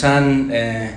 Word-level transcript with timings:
nos 0.00 0.04
han, 0.04 0.50
eh, 0.50 0.90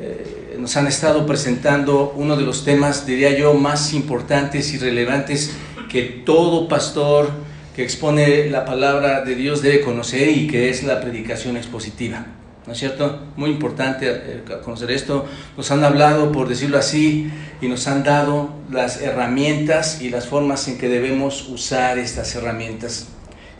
eh, 0.00 0.56
nos 0.58 0.76
han 0.76 0.88
estado 0.88 1.24
presentando 1.26 2.12
uno 2.16 2.36
de 2.36 2.42
los 2.42 2.64
temas, 2.64 3.06
diría 3.06 3.38
yo, 3.38 3.54
más 3.54 3.92
importantes 3.92 4.74
y 4.74 4.78
relevantes 4.78 5.52
que 5.88 6.02
todo 6.02 6.66
pastor 6.66 7.30
que 7.76 7.84
expone 7.84 8.50
la 8.50 8.64
palabra 8.64 9.20
de 9.20 9.36
Dios 9.36 9.62
debe 9.62 9.80
conocer 9.82 10.28
y 10.28 10.48
que 10.48 10.70
es 10.70 10.82
la 10.82 11.00
predicación 11.00 11.56
expositiva. 11.56 12.26
¿No 12.66 12.72
es 12.72 12.78
cierto? 12.80 13.20
Muy 13.36 13.50
importante 13.50 14.06
eh, 14.08 14.42
conocer 14.64 14.90
esto. 14.90 15.24
Nos 15.56 15.70
han 15.70 15.84
hablado, 15.84 16.32
por 16.32 16.48
decirlo 16.48 16.78
así, 16.78 17.30
y 17.60 17.68
nos 17.68 17.86
han 17.86 18.02
dado 18.02 18.50
las 18.72 19.00
herramientas 19.00 20.02
y 20.02 20.10
las 20.10 20.26
formas 20.26 20.66
en 20.66 20.78
que 20.78 20.88
debemos 20.88 21.48
usar 21.48 21.98
estas 21.98 22.34
herramientas. 22.34 23.06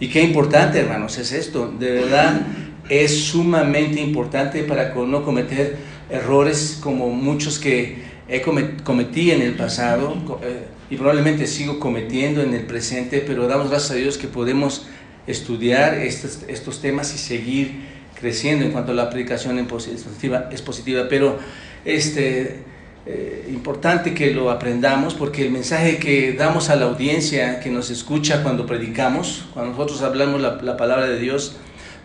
Y 0.00 0.08
qué 0.08 0.22
importante, 0.22 0.80
hermanos, 0.80 1.18
es 1.18 1.30
esto. 1.30 1.72
De 1.78 1.92
verdad, 1.92 2.40
es 2.88 3.24
sumamente 3.24 4.00
importante 4.00 4.62
para 4.64 4.94
no 4.94 5.24
cometer 5.24 5.76
errores 6.10 6.78
como 6.82 7.10
muchos 7.10 7.58
que 7.58 8.02
he 8.28 8.40
cometí 8.40 9.30
en 9.30 9.42
el 9.42 9.54
pasado 9.54 10.16
eh, 10.42 10.66
y 10.90 10.96
probablemente 10.96 11.46
sigo 11.46 11.78
cometiendo 11.78 12.42
en 12.42 12.54
el 12.54 12.64
presente, 12.66 13.22
pero 13.26 13.46
damos 13.46 13.70
gracias 13.70 13.92
a 13.92 13.94
Dios 13.94 14.18
que 14.18 14.28
podemos 14.28 14.86
estudiar 15.26 15.94
estos, 15.94 16.80
temas 16.80 17.14
y 17.14 17.18
seguir 17.18 17.72
creciendo 18.18 18.64
en 18.64 18.72
cuanto 18.72 18.92
a 18.92 18.94
la 18.94 19.04
aplicación 19.04 19.58
en 19.58 19.66
positiva, 19.66 20.48
es 20.50 20.62
pero 21.08 21.38
este, 21.84 22.60
eh, 23.04 23.48
importante 23.52 24.14
que 24.14 24.32
lo 24.32 24.48
aprendamos 24.48 25.14
porque 25.14 25.42
el 25.42 25.50
mensaje 25.50 25.98
que 25.98 26.34
damos 26.34 26.70
a 26.70 26.76
la 26.76 26.84
audiencia 26.84 27.58
que 27.58 27.68
nos 27.68 27.90
escucha 27.90 28.44
cuando 28.44 28.64
predicamos, 28.64 29.46
cuando 29.52 29.72
nosotros 29.72 30.02
hablamos 30.02 30.40
la, 30.40 30.76
palabra 30.76 31.06
de 31.08 31.18
Dios, 31.18 31.56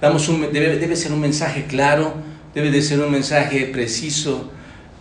damos 0.01 0.27
un, 0.29 0.41
debe, 0.51 0.77
debe 0.77 0.95
ser 0.95 1.11
un 1.11 1.21
mensaje 1.21 1.65
claro, 1.65 2.13
debe 2.53 2.71
de 2.71 2.81
ser 2.81 2.99
un 2.99 3.11
mensaje 3.11 3.65
preciso 3.65 4.51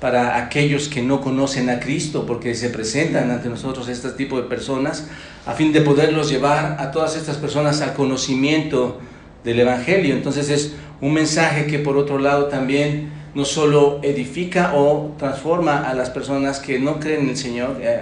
para 0.01 0.37
aquellos 0.37 0.89
que 0.89 1.03
no 1.03 1.21
conocen 1.21 1.71
a 1.71 1.81
Cristo, 1.81 2.27
porque 2.27 2.55
se 2.55 2.69
presentan 2.69 3.31
ante 3.31 3.49
nosotros 3.49 3.89
este 3.89 4.11
tipo 4.11 4.37
de 4.37 4.49
personas, 4.49 5.09
a 5.47 5.53
fin 5.53 5.73
de 5.73 5.81
poderlos 5.81 6.31
llevar 6.31 6.77
a 6.79 6.91
todas 6.91 7.17
estas 7.17 7.37
personas 7.39 7.81
al 7.81 7.95
conocimiento 7.95 9.01
del 9.43 9.61
Evangelio. 9.61 10.15
Entonces 10.15 10.51
es 10.51 10.73
un 11.01 11.15
mensaje 11.15 11.67
que 11.67 11.79
por 11.79 11.97
otro 11.97 12.19
lado 12.19 12.47
también 12.47 13.11
no 13.35 13.45
solo 13.45 14.01
edifica 14.03 14.73
o 14.75 15.15
transforma 15.19 15.89
a 15.89 15.95
las 15.95 16.11
personas 16.11 16.59
que 16.59 16.79
no 16.79 16.99
creen 17.01 17.23
en 17.23 17.29
el 17.31 17.37
Señor, 17.37 17.79
eh, 17.81 18.01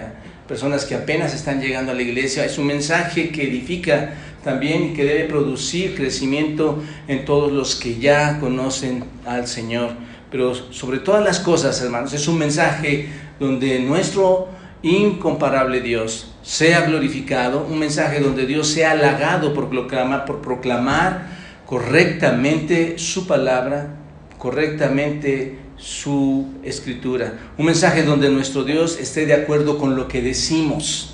personas 0.49 0.85
que 0.85 0.95
apenas 0.95 1.35
están 1.35 1.61
llegando 1.61 1.93
a 1.93 1.95
la 1.95 2.03
iglesia, 2.03 2.45
es 2.45 2.59
un 2.59 2.67
mensaje 2.67 3.31
que 3.31 3.45
edifica 3.45 4.15
también 4.45 4.95
que 4.95 5.05
debe 5.05 5.25
producir 5.25 5.95
crecimiento 5.95 6.83
en 7.09 7.25
todos 7.25 7.51
los 7.51 7.75
que 7.75 7.99
ya 7.99 8.39
conocen 8.39 9.05
al 9.27 9.47
Señor. 9.49 9.91
Pero 10.31 10.55
sobre 10.55 10.99
todas 10.99 11.25
las 11.25 11.41
cosas, 11.41 11.81
hermanos, 11.81 12.13
es 12.13 12.29
un 12.29 12.39
mensaje 12.39 13.09
donde 13.41 13.81
nuestro 13.81 14.49
incomparable 14.83 15.81
Dios 15.81 16.35
sea 16.43 16.83
glorificado, 16.83 17.67
un 17.69 17.79
mensaje 17.79 18.21
donde 18.21 18.45
Dios 18.45 18.69
sea 18.69 18.93
halagado 18.93 19.55
por 19.55 19.71
proclamar, 19.71 20.27
por 20.27 20.43
proclamar 20.43 21.29
correctamente 21.65 22.99
su 22.99 23.27
palabra, 23.27 23.97
correctamente 24.39 25.59
su 25.77 26.49
escritura. 26.63 27.39
Un 27.57 27.67
mensaje 27.67 28.03
donde 28.03 28.29
nuestro 28.29 28.65
Dios 28.65 28.99
esté 29.01 29.27
de 29.27 29.35
acuerdo 29.35 29.79
con 29.79 29.97
lo 29.97 30.07
que 30.07 30.21
decimos. 30.21 31.14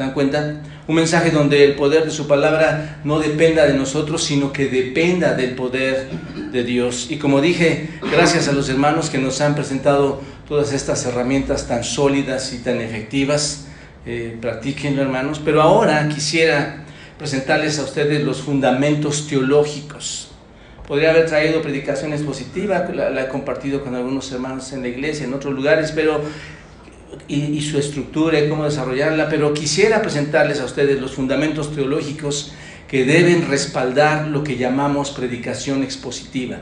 ¿Se 0.00 0.06
dan 0.06 0.14
cuenta? 0.14 0.62
Un 0.88 0.94
mensaje 0.94 1.30
donde 1.30 1.62
el 1.62 1.74
poder 1.74 2.06
de 2.06 2.10
su 2.10 2.26
palabra 2.26 3.02
no 3.04 3.18
dependa 3.18 3.66
de 3.66 3.74
nosotros, 3.74 4.24
sino 4.24 4.50
que 4.50 4.66
dependa 4.66 5.34
del 5.34 5.54
poder 5.54 6.08
de 6.50 6.64
Dios. 6.64 7.08
Y 7.10 7.18
como 7.18 7.42
dije, 7.42 7.90
gracias 8.10 8.48
a 8.48 8.52
los 8.52 8.70
hermanos 8.70 9.10
que 9.10 9.18
nos 9.18 9.42
han 9.42 9.54
presentado 9.54 10.22
todas 10.48 10.72
estas 10.72 11.04
herramientas 11.04 11.68
tan 11.68 11.84
sólidas 11.84 12.54
y 12.54 12.60
tan 12.60 12.80
efectivas, 12.80 13.66
eh, 14.06 14.38
practíquenlo 14.40 15.02
hermanos. 15.02 15.38
Pero 15.44 15.60
ahora 15.60 16.08
quisiera 16.08 16.86
presentarles 17.18 17.78
a 17.78 17.82
ustedes 17.82 18.24
los 18.24 18.40
fundamentos 18.40 19.28
teológicos. 19.28 20.30
Podría 20.88 21.10
haber 21.10 21.26
traído 21.26 21.60
predicaciones 21.60 22.22
positivas, 22.22 22.88
la, 22.96 23.22
he 23.22 23.28
compartido 23.28 23.84
con 23.84 23.94
algunos 23.94 24.32
hermanos 24.32 24.72
en 24.72 24.80
la 24.80 24.88
iglesia, 24.88 25.26
en 25.26 25.34
otros 25.34 25.52
lugares, 25.52 25.92
pero 25.94 26.22
y, 27.30 27.60
su 27.60 27.78
estructura 27.78 28.40
y 28.40 28.48
cómo 28.48 28.64
desarrollarla, 28.64 29.28
pero 29.28 29.54
quisiera 29.54 30.02
presentarles 30.02 30.60
a 30.60 30.64
ustedes 30.64 31.00
los 31.00 31.12
fundamentos 31.12 31.74
teológicos 31.74 32.52
que 32.88 33.04
deben 33.04 33.48
respaldar 33.48 34.26
lo 34.26 34.42
que 34.42 34.56
llamamos 34.56 35.10
predicación 35.12 35.84
expositiva. 35.84 36.58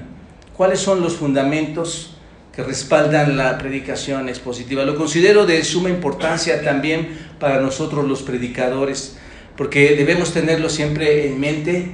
¿Cuáles 0.57 0.81
son 0.81 1.01
los 1.01 1.15
fundamentos 1.15 2.15
que 2.55 2.62
respaldan 2.62 3.37
la 3.37 3.57
predicación 3.57 4.28
expositiva? 4.28 4.84
Lo 4.84 4.97
considero 4.97 5.47
de 5.47 5.65
suma 5.65 5.89
importancia 5.89 6.62
también 6.62 7.17
para 7.39 7.61
nosotros 7.61 8.07
los 8.07 8.23
predicadores 8.23 9.17
porque 9.59 9.97
debemos 9.97 10.33
tenerlo 10.33 10.71
siempre 10.71 11.27
en 11.27 11.41
mente, 11.41 11.91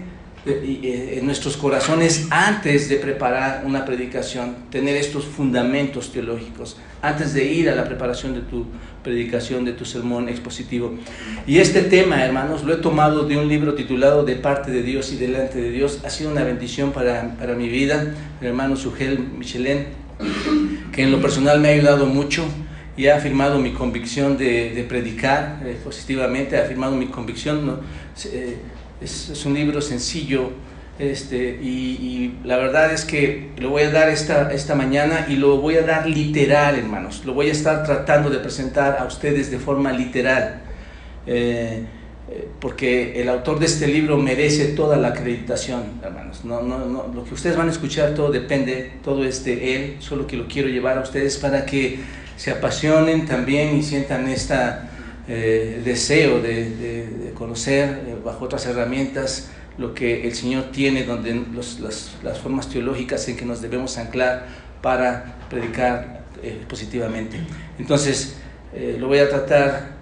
en 0.46 1.24
nuestros 1.24 1.56
corazones, 1.56 2.26
antes 2.30 2.88
de 2.88 2.96
preparar 2.96 3.62
una 3.64 3.84
predicación, 3.84 4.56
tener 4.70 4.96
estos 4.96 5.24
fundamentos 5.24 6.12
teológicos, 6.12 6.76
antes 7.00 7.32
de 7.32 7.44
ir 7.44 7.70
a 7.70 7.74
la 7.74 7.84
preparación 7.84 8.34
de 8.34 8.40
tu 8.40 8.66
predicación, 9.02 9.64
de 9.64 9.72
tu 9.72 9.84
sermón 9.84 10.28
expositivo. 10.28 10.94
Y 11.46 11.58
este 11.58 11.82
tema, 11.82 12.24
hermanos, 12.24 12.64
lo 12.64 12.74
he 12.74 12.76
tomado 12.76 13.24
de 13.24 13.38
un 13.38 13.48
libro 13.48 13.74
titulado 13.74 14.24
De 14.24 14.36
parte 14.36 14.70
de 14.70 14.82
Dios 14.82 15.12
y 15.12 15.16
delante 15.16 15.60
de 15.60 15.70
Dios. 15.70 16.00
Ha 16.04 16.10
sido 16.10 16.30
una 16.30 16.44
bendición 16.44 16.92
para, 16.92 17.36
para 17.38 17.54
mi 17.54 17.68
vida, 17.68 18.14
el 18.40 18.46
hermano 18.46 18.76
Sugel 18.76 19.18
Michelén, 19.18 19.86
que 20.92 21.02
en 21.02 21.10
lo 21.10 21.20
personal 21.22 21.60
me 21.60 21.68
ha 21.68 21.72
ayudado 21.72 22.06
mucho 22.06 22.44
y 22.96 23.06
ha 23.06 23.16
afirmado 23.16 23.58
mi 23.58 23.72
convicción 23.72 24.36
de, 24.36 24.84
predicar 24.88 25.60
eh, 25.64 25.76
positivamente, 25.82 26.56
ha 26.56 26.62
afirmado 26.62 26.94
mi 26.96 27.06
convicción. 27.06 27.66
¿no? 27.66 27.80
Eh, 28.26 28.56
es, 29.04 29.46
un 29.46 29.54
libro 29.54 29.80
sencillo 29.80 30.50
este, 30.98 31.58
y, 31.62 32.38
la 32.44 32.56
verdad 32.56 32.92
es 32.92 33.04
que 33.04 33.50
lo 33.58 33.70
voy 33.70 33.82
a 33.82 33.90
dar 33.90 34.08
esta, 34.08 34.52
esta 34.52 34.74
mañana 34.74 35.26
y 35.28 35.36
lo 35.36 35.58
voy 35.58 35.76
a 35.76 35.82
dar 35.82 36.06
literal, 36.08 36.76
hermanos. 36.76 37.24
Lo 37.24 37.34
voy 37.34 37.48
a 37.48 37.52
estar 37.52 37.84
tratando 37.84 38.30
de 38.30 38.38
presentar 38.38 38.98
a 38.98 39.04
ustedes 39.04 39.50
de 39.50 39.58
forma 39.58 39.92
literal. 39.92 40.62
Eh, 41.26 41.84
porque 42.60 43.20
el 43.20 43.28
autor 43.28 43.58
de 43.58 43.66
este 43.66 43.86
libro 43.86 44.16
merece 44.16 44.68
toda 44.68 44.96
la 44.96 45.08
acreditación, 45.08 46.00
hermanos. 46.02 46.44
No, 46.44 46.62
no, 46.62 46.78
no, 46.78 47.10
lo 47.14 47.24
que 47.24 47.34
ustedes 47.34 47.56
van 47.56 47.68
a 47.68 47.70
escuchar 47.70 48.14
todo 48.14 48.30
depende, 48.30 48.92
todo 49.04 49.24
es 49.24 49.44
de 49.44 49.76
él, 49.76 49.96
solo 49.98 50.26
que 50.26 50.36
lo 50.36 50.48
quiero 50.48 50.68
llevar 50.68 50.98
a 50.98 51.02
ustedes 51.02 51.36
para 51.36 51.66
que 51.66 51.98
se 52.36 52.50
apasionen 52.50 53.26
también 53.26 53.76
y 53.76 53.82
sientan 53.82 54.28
este 55.26 55.80
deseo 55.84 56.40
de, 56.40 57.32
conocer 57.34 58.04
eh, 58.06 58.16
bajo 58.24 58.44
otras 58.44 58.64
herramientas 58.66 59.50
lo 59.76 59.92
que 59.92 60.26
el 60.26 60.34
Señor 60.34 60.66
tiene, 60.70 61.02
donde 61.04 61.42
las, 61.54 62.38
formas 62.40 62.68
teológicas 62.68 63.26
en 63.28 63.36
que 63.36 63.44
nos 63.44 63.60
debemos 63.60 63.98
anclar 63.98 64.46
para 64.80 65.36
predicar 65.50 66.24
eh, 66.42 66.62
positivamente. 66.68 67.38
Entonces, 67.78 68.36
lo 68.98 69.06
voy 69.06 69.18
a 69.18 69.28
tratar 69.28 69.94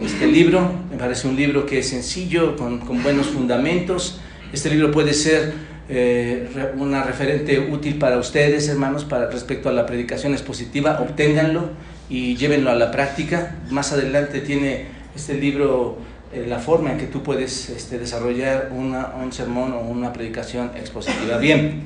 este 0.00 0.26
libro, 0.26 0.72
me 0.90 0.96
parece 0.96 1.28
un 1.28 1.36
libro 1.36 1.64
que 1.64 1.78
es 1.78 1.88
sencillo, 1.88 2.56
con, 2.56 2.80
con 2.80 3.02
buenos 3.02 3.28
fundamentos. 3.28 4.20
Este 4.52 4.68
libro 4.68 4.90
puede 4.90 5.12
ser 5.12 5.52
eh, 5.86 6.48
una 6.78 7.02
referente 7.02 7.58
útil 7.58 7.98
para 7.98 8.16
ustedes, 8.18 8.68
hermanos, 8.68 9.04
para 9.04 9.30
respecto 9.30 9.68
a 9.68 9.72
la 9.72 9.84
predicación 9.84 10.32
expositiva, 10.32 11.00
obténganlo 11.00 11.68
y 12.08 12.36
llévenlo 12.36 12.70
a 12.70 12.74
la 12.74 12.90
práctica. 12.90 13.56
Más 13.70 13.92
adelante 13.92 14.40
tiene 14.40 14.86
este 15.14 15.34
libro 15.34 15.98
eh, 16.32 16.46
la 16.48 16.58
forma 16.58 16.92
en 16.92 16.98
que 16.98 17.06
tú 17.06 17.22
puedes 17.22 17.70
este, 17.70 17.98
desarrollar 17.98 18.70
una, 18.72 19.14
un 19.22 19.32
sermón 19.32 19.72
o 19.72 19.80
una 19.80 20.12
predicación 20.12 20.72
expositiva. 20.76 21.38
Bien, 21.38 21.84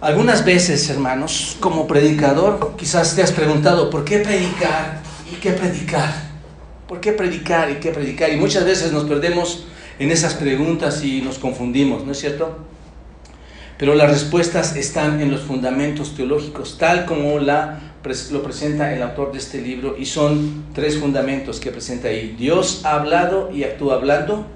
algunas 0.00 0.44
veces, 0.44 0.88
hermanos, 0.90 1.56
como 1.60 1.86
predicador, 1.86 2.74
quizás 2.76 3.16
te 3.16 3.22
has 3.22 3.32
preguntado, 3.32 3.90
¿por 3.90 4.04
qué 4.04 4.18
predicar 4.18 5.00
y 5.32 5.36
qué 5.36 5.52
predicar? 5.52 6.12
¿Por 6.86 7.00
qué 7.00 7.12
predicar 7.12 7.70
y 7.70 7.76
qué 7.76 7.90
predicar? 7.90 8.30
Y 8.30 8.36
muchas 8.36 8.64
veces 8.64 8.92
nos 8.92 9.04
perdemos 9.04 9.66
en 9.98 10.10
esas 10.10 10.34
preguntas 10.34 11.02
y 11.02 11.22
nos 11.22 11.38
confundimos, 11.38 12.04
¿no 12.04 12.12
es 12.12 12.20
cierto? 12.20 12.58
Pero 13.78 13.94
las 13.94 14.10
respuestas 14.10 14.76
están 14.76 15.20
en 15.20 15.30
los 15.30 15.40
fundamentos 15.40 16.14
teológicos, 16.14 16.78
tal 16.78 17.06
como 17.06 17.38
la, 17.38 17.93
lo 18.30 18.42
presenta 18.42 18.94
el 18.94 19.02
autor 19.02 19.32
de 19.32 19.38
este 19.38 19.60
libro, 19.60 19.96
y 19.98 20.04
son 20.04 20.66
tres 20.74 20.98
fundamentos 20.98 21.58
que 21.58 21.70
presenta 21.70 22.08
ahí. 22.08 22.36
Dios 22.38 22.82
ha 22.84 22.96
hablado 22.96 23.50
y 23.50 23.64
actúa 23.64 23.94
hablando. 23.94 24.46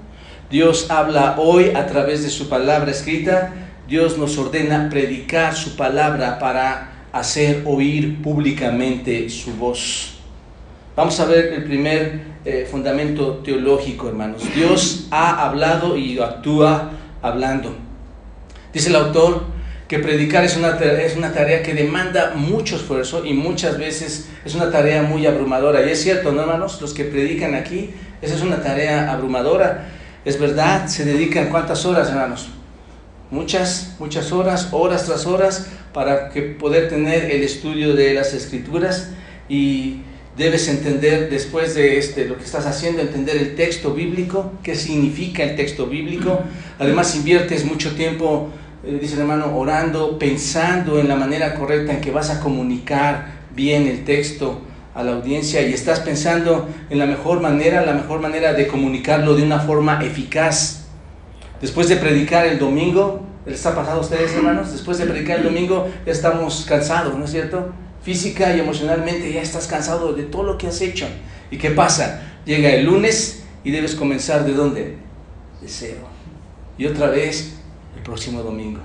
Dios 0.51 0.91
habla 0.91 1.35
hoy 1.39 1.71
a 1.75 1.87
través 1.87 2.23
de 2.23 2.29
su 2.29 2.47
palabra 2.47 2.91
escrita. 2.91 3.53
Dios 3.87 4.17
nos 4.19 4.37
ordena 4.37 4.87
predicar 4.89 5.55
su 5.55 5.75
palabra 5.75 6.37
para 6.37 7.07
hacer 7.11 7.63
oír 7.65 8.21
públicamente 8.21 9.29
su 9.29 9.53
voz. 9.55 10.19
Vamos 10.95 11.19
a 11.19 11.25
ver 11.25 11.53
el 11.53 11.63
primer 11.63 12.21
eh, 12.45 12.67
fundamento 12.69 13.37
teológico, 13.37 14.09
hermanos. 14.09 14.43
Dios 14.53 15.07
ha 15.09 15.47
hablado 15.47 15.97
y 15.97 16.19
actúa 16.19 16.91
hablando. 17.21 17.75
Dice 18.73 18.89
el 18.89 18.95
autor 18.95 19.58
que 19.89 19.97
predicar 19.97 20.45
es 20.45 20.55
una, 20.55 20.77
es 20.77 21.17
una 21.17 21.33
tarea 21.33 21.63
que 21.63 21.73
demanda 21.73 22.33
mucho 22.35 22.75
esfuerzo 22.75 23.25
y 23.25 23.33
muchas 23.33 23.79
veces 23.79 24.29
es 24.45 24.53
una 24.53 24.71
tarea 24.71 25.01
muy 25.01 25.25
abrumadora. 25.25 25.83
Y 25.83 25.89
es 25.89 26.03
cierto, 26.03 26.31
¿no, 26.31 26.41
hermanos? 26.41 26.79
Los 26.79 26.93
que 26.93 27.05
predican 27.05 27.55
aquí, 27.55 27.89
esa 28.21 28.35
es 28.35 28.41
una 28.43 28.61
tarea 28.61 29.11
abrumadora. 29.11 29.89
Es 30.25 30.39
verdad, 30.39 30.85
se 30.85 31.05
dedican 31.05 31.49
cuántas 31.49 31.87
horas, 31.87 32.09
hermanos? 32.09 32.49
Muchas, 33.31 33.95
muchas 33.97 34.31
horas, 34.31 34.69
horas 34.71 35.07
tras 35.07 35.25
horas, 35.25 35.67
para 35.91 36.29
que 36.29 36.43
poder 36.43 36.87
tener 36.87 37.31
el 37.31 37.41
estudio 37.41 37.95
de 37.95 38.13
las 38.13 38.35
escrituras 38.35 39.09
y 39.49 40.01
debes 40.37 40.67
entender 40.67 41.31
después 41.31 41.73
de 41.73 41.97
este, 41.97 42.25
lo 42.25 42.37
que 42.37 42.43
estás 42.43 42.67
haciendo, 42.67 43.01
entender 43.01 43.37
el 43.37 43.55
texto 43.55 43.95
bíblico, 43.95 44.53
qué 44.61 44.75
significa 44.75 45.41
el 45.41 45.55
texto 45.55 45.87
bíblico. 45.87 46.43
Además 46.77 47.15
inviertes 47.15 47.65
mucho 47.65 47.95
tiempo, 47.95 48.51
eh, 48.83 48.97
dice 48.99 49.15
el 49.15 49.21
hermano, 49.21 49.55
orando, 49.57 50.17
pensando 50.17 50.99
en 50.99 51.07
la 51.07 51.15
manera 51.15 51.55
correcta 51.55 51.93
en 51.93 52.01
que 52.01 52.11
vas 52.11 52.29
a 52.29 52.39
comunicar 52.39 53.39
bien 53.55 53.87
el 53.87 54.03
texto 54.03 54.61
a 54.95 55.03
la 55.03 55.13
audiencia 55.13 55.61
y 55.61 55.73
estás 55.73 55.99
pensando 55.99 56.67
en 56.89 56.99
la 56.99 57.05
mejor 57.05 57.41
manera, 57.41 57.85
la 57.85 57.93
mejor 57.93 58.19
manera 58.19 58.53
de 58.53 58.67
comunicarlo 58.67 59.35
de 59.35 59.43
una 59.43 59.59
forma 59.59 60.03
eficaz. 60.03 60.85
Después 61.61 61.89
de 61.89 61.97
predicar 61.97 62.45
el 62.45 62.57
domingo, 62.57 63.21
¿les 63.45 63.65
ha 63.65 63.75
pasado 63.75 63.97
a 63.99 64.01
ustedes 64.01 64.33
hermanos? 64.33 64.71
Después 64.71 64.97
de 64.97 65.05
predicar 65.05 65.39
el 65.39 65.43
domingo 65.43 65.89
ya 66.05 66.11
estamos 66.11 66.65
cansados, 66.67 67.17
¿no 67.17 67.25
es 67.25 67.31
cierto? 67.31 67.73
física 68.01 68.55
y 68.55 68.59
emocionalmente 68.59 69.31
ya 69.31 69.41
estás 69.41 69.67
cansado 69.67 70.13
de 70.13 70.23
todo 70.23 70.43
lo 70.43 70.57
que 70.57 70.67
has 70.67 70.81
hecho. 70.81 71.07
¿Y 71.51 71.57
qué 71.57 71.71
pasa? 71.71 72.21
Llega 72.45 72.71
el 72.71 72.85
lunes 72.85 73.43
y 73.63 73.71
debes 73.71 73.95
comenzar 73.95 74.45
de 74.45 74.53
dónde? 74.53 74.81
De 75.61 75.67
cero. 75.67 76.07
Y 76.77 76.85
otra 76.85 77.07
vez 77.07 77.58
próximo 78.09 78.41
domingo. 78.41 78.79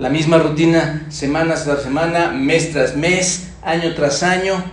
La 0.00 0.10
misma 0.10 0.38
rutina, 0.38 1.06
semanas 1.10 1.64
tras 1.64 1.82
semana, 1.82 2.32
mes 2.32 2.72
tras 2.72 2.96
mes, 2.96 3.52
año 3.62 3.94
tras 3.94 4.24
año. 4.24 4.64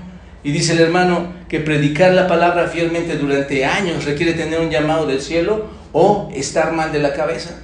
Y 0.43 0.51
dice 0.51 0.73
el 0.73 0.79
hermano 0.79 1.33
que 1.47 1.59
predicar 1.59 2.13
la 2.13 2.27
palabra 2.27 2.67
fielmente 2.67 3.15
durante 3.15 3.63
años 3.63 4.05
requiere 4.05 4.33
tener 4.33 4.59
un 4.59 4.71
llamado 4.71 5.05
del 5.05 5.21
cielo 5.21 5.67
o 5.93 6.31
estar 6.33 6.73
mal 6.73 6.91
de 6.91 6.99
la 6.99 7.13
cabeza. 7.13 7.61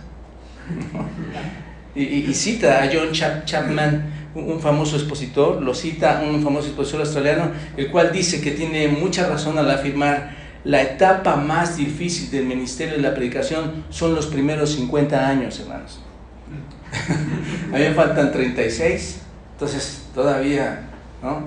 y, 1.95 2.31
cita 2.33 2.83
a 2.83 2.89
John 2.91 3.12
Chapman 3.12 4.13
un 4.35 4.59
famoso 4.59 4.95
expositor, 4.95 5.62
lo 5.62 5.73
cita 5.73 6.23
un 6.23 6.41
famoso 6.41 6.68
expositor 6.68 7.01
australiano, 7.01 7.51
el 7.75 7.91
cual 7.91 8.12
dice 8.12 8.41
que 8.41 8.51
tiene 8.51 8.88
mucha 8.88 9.27
razón 9.27 9.57
al 9.57 9.69
afirmar 9.69 10.35
la 10.63 10.81
etapa 10.83 11.35
más 11.35 11.77
difícil 11.77 12.29
del 12.29 12.45
ministerio 12.45 12.95
de 12.95 13.01
la 13.01 13.15
predicación 13.15 13.85
son 13.89 14.13
los 14.13 14.27
primeros 14.27 14.73
50 14.73 15.27
años, 15.27 15.59
hermanos. 15.59 16.00
a 17.73 17.77
mí 17.77 17.79
me 17.79 17.93
faltan 17.93 18.31
36, 18.31 19.21
entonces 19.53 20.03
todavía, 20.13 20.89
¿no? 21.21 21.43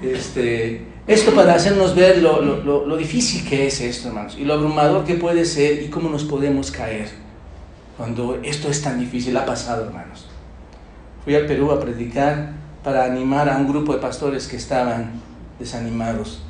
Este, 0.00 0.86
esto 1.06 1.32
para 1.32 1.54
hacernos 1.54 1.94
ver 1.94 2.18
lo, 2.18 2.40
lo, 2.40 2.86
lo 2.86 2.96
difícil 2.96 3.48
que 3.48 3.66
es 3.66 3.80
esto, 3.80 4.08
hermanos, 4.08 4.36
y 4.38 4.44
lo 4.44 4.54
abrumador 4.54 5.04
que 5.04 5.14
puede 5.14 5.44
ser 5.44 5.82
y 5.82 5.88
cómo 5.88 6.08
nos 6.08 6.24
podemos 6.24 6.70
caer 6.70 7.22
cuando 7.96 8.40
esto 8.42 8.68
es 8.68 8.82
tan 8.82 8.98
difícil. 8.98 9.36
Ha 9.36 9.46
pasado, 9.46 9.84
hermanos. 9.84 10.26
Fui 11.24 11.34
al 11.34 11.46
Perú 11.46 11.70
a 11.70 11.80
predicar 11.80 12.50
para 12.82 13.04
animar 13.04 13.48
a 13.48 13.56
un 13.56 13.68
grupo 13.68 13.92
de 13.92 14.00
pastores 14.00 14.48
que 14.48 14.56
estaban 14.56 15.12
desanimados. 15.58 16.42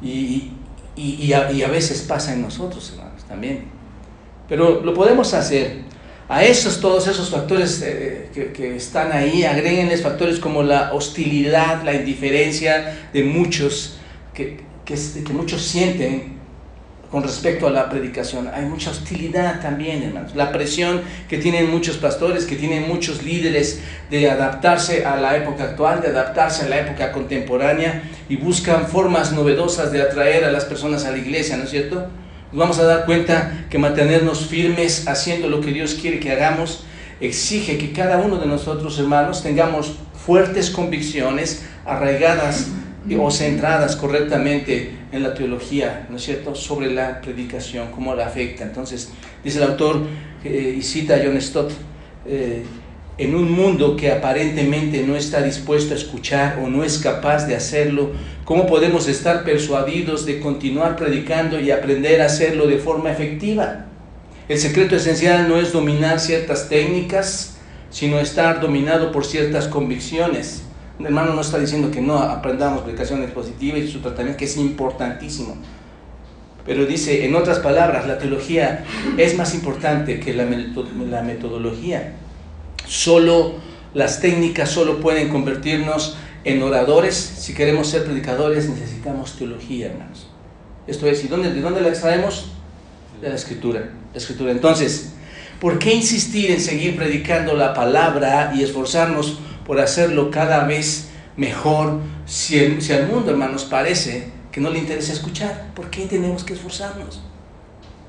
Y, 0.00 0.52
y, 0.96 1.32
a, 1.32 1.68
veces 1.68 2.02
pasa 2.02 2.32
en 2.32 2.42
nosotros, 2.42 2.92
hermanos, 2.94 3.24
también. 3.24 3.64
Pero 4.48 4.80
lo 4.80 4.94
podemos 4.94 5.34
hacer. 5.34 5.82
A 6.28 6.44
esos, 6.44 6.80
todos 6.80 7.06
esos 7.08 7.30
factores 7.30 7.80
eh, 7.82 8.28
que, 8.54 8.76
están 8.76 9.12
ahí, 9.12 9.44
agréguenles 9.44 10.02
factores 10.02 10.38
como 10.38 10.62
la 10.62 10.92
hostilidad, 10.92 11.82
la 11.84 11.94
indiferencia 11.94 13.08
de 13.14 13.24
muchos, 13.24 13.98
que, 14.34 14.60
que, 14.84 14.94
que 14.94 15.32
muchos 15.32 15.62
sienten 15.62 16.36
con 17.10 17.22
respecto 17.22 17.66
a 17.66 17.70
la 17.70 17.88
predicación. 17.88 18.50
Hay 18.52 18.66
mucha 18.66 18.90
hostilidad 18.90 19.62
también, 19.62 20.02
hermanos. 20.02 20.34
La 20.36 20.52
presión 20.52 21.00
que 21.28 21.38
tienen 21.38 21.70
muchos 21.70 21.96
pastores, 21.96 22.44
que 22.44 22.56
tienen 22.56 22.86
muchos 22.86 23.22
líderes 23.22 23.80
de 24.10 24.30
adaptarse 24.30 25.06
a 25.06 25.16
la 25.16 25.36
época 25.36 25.64
actual, 25.64 26.02
de 26.02 26.08
adaptarse 26.08 26.66
a 26.66 26.68
la 26.68 26.80
época 26.80 27.12
contemporánea 27.12 28.02
y 28.28 28.36
buscan 28.36 28.86
formas 28.86 29.32
novedosas 29.32 29.92
de 29.92 30.02
atraer 30.02 30.44
a 30.44 30.52
las 30.52 30.66
personas 30.66 31.06
a 31.06 31.10
la 31.10 31.18
iglesia, 31.18 31.56
¿no 31.56 31.64
es 31.64 31.70
cierto? 31.70 32.08
Nos 32.50 32.60
vamos 32.60 32.78
a 32.78 32.84
dar 32.84 33.04
cuenta 33.04 33.66
que 33.68 33.76
mantenernos 33.76 34.46
firmes 34.46 35.06
haciendo 35.06 35.50
lo 35.50 35.60
que 35.60 35.70
Dios 35.70 35.94
quiere 35.94 36.18
que 36.18 36.32
hagamos 36.32 36.84
exige 37.20 37.76
que 37.76 37.92
cada 37.92 38.18
uno 38.18 38.38
de 38.38 38.46
nosotros, 38.46 38.98
hermanos, 38.98 39.42
tengamos 39.42 39.96
fuertes 40.14 40.70
convicciones 40.70 41.66
arraigadas 41.84 42.68
o 43.18 43.30
centradas 43.30 43.96
correctamente 43.96 44.96
en 45.12 45.22
la 45.22 45.34
teología, 45.34 46.06
¿no 46.08 46.16
es 46.16 46.22
cierto?, 46.22 46.54
sobre 46.54 46.90
la 46.90 47.20
predicación, 47.20 47.90
cómo 47.90 48.14
la 48.14 48.26
afecta. 48.26 48.64
Entonces, 48.64 49.10
dice 49.44 49.58
el 49.58 49.64
autor, 49.64 50.06
eh, 50.42 50.74
y 50.78 50.82
cita 50.82 51.16
a 51.16 51.18
John 51.22 51.40
Stott, 51.40 51.72
eh, 52.26 52.62
en 53.18 53.34
un 53.34 53.50
mundo 53.50 53.96
que 53.96 54.12
aparentemente 54.12 55.02
no 55.02 55.16
está 55.16 55.42
dispuesto 55.42 55.92
a 55.92 55.96
escuchar 55.96 56.60
o 56.62 56.68
no 56.68 56.84
es 56.84 56.98
capaz 56.98 57.46
de 57.46 57.56
hacerlo, 57.56 58.12
¿cómo 58.44 58.66
podemos 58.66 59.08
estar 59.08 59.42
persuadidos 59.42 60.24
de 60.24 60.38
continuar 60.38 60.94
predicando 60.94 61.58
y 61.58 61.72
aprender 61.72 62.22
a 62.22 62.26
hacerlo 62.26 62.68
de 62.68 62.78
forma 62.78 63.10
efectiva? 63.10 63.86
El 64.48 64.58
secreto 64.58 64.94
esencial 64.94 65.48
no 65.48 65.58
es 65.58 65.72
dominar 65.72 66.20
ciertas 66.20 66.68
técnicas, 66.68 67.56
sino 67.90 68.20
estar 68.20 68.60
dominado 68.60 69.10
por 69.10 69.26
ciertas 69.26 69.66
convicciones. 69.66 70.62
El 71.00 71.06
hermano 71.06 71.34
no 71.34 71.40
está 71.40 71.58
diciendo 71.58 71.90
que 71.90 72.00
no 72.00 72.18
aprendamos 72.18 72.82
predicación 72.82 73.22
expositiva 73.24 73.78
y 73.78 73.88
su 73.88 73.98
tratamiento, 73.98 74.38
que 74.38 74.44
es 74.44 74.56
importantísimo. 74.56 75.56
Pero 76.64 76.86
dice, 76.86 77.24
en 77.24 77.34
otras 77.34 77.58
palabras, 77.58 78.06
la 78.06 78.18
teología 78.18 78.84
es 79.16 79.36
más 79.36 79.54
importante 79.54 80.20
que 80.20 80.34
la, 80.34 80.44
la 80.44 81.22
metodología. 81.22 82.14
Solo 82.88 83.54
las 83.94 84.20
técnicas 84.20 84.70
solo 84.70 85.00
pueden 85.00 85.28
convertirnos 85.28 86.16
en 86.44 86.62
oradores. 86.62 87.14
Si 87.14 87.54
queremos 87.54 87.88
ser 87.88 88.04
predicadores 88.04 88.68
necesitamos 88.68 89.36
teología, 89.36 89.86
hermanos. 89.86 90.26
Esto 90.86 91.06
es, 91.06 91.22
¿y 91.24 91.28
dónde, 91.28 91.52
de 91.52 91.60
dónde 91.60 91.80
la 91.80 91.88
extraemos? 91.88 92.50
De 93.20 93.28
la 93.28 93.34
escritura. 93.34 93.90
La 94.12 94.18
escritura. 94.18 94.50
Entonces, 94.50 95.12
¿por 95.60 95.78
qué 95.78 95.92
insistir 95.92 96.50
en 96.50 96.60
seguir 96.60 96.96
predicando 96.96 97.54
la 97.54 97.74
palabra 97.74 98.52
y 98.54 98.62
esforzarnos 98.62 99.38
por 99.66 99.80
hacerlo 99.80 100.30
cada 100.30 100.64
vez 100.64 101.08
mejor. 101.38 102.00
Si, 102.26 102.80
si 102.80 102.92
al 102.92 103.06
mundo, 103.06 103.30
hermanos, 103.30 103.64
parece 103.64 104.28
que 104.52 104.60
no 104.60 104.70
le 104.70 104.78
interesa 104.78 105.12
escuchar, 105.12 105.70
¿por 105.74 105.88
qué 105.88 106.06
tenemos 106.06 106.44
que 106.44 106.52
esforzarnos? 106.52 107.20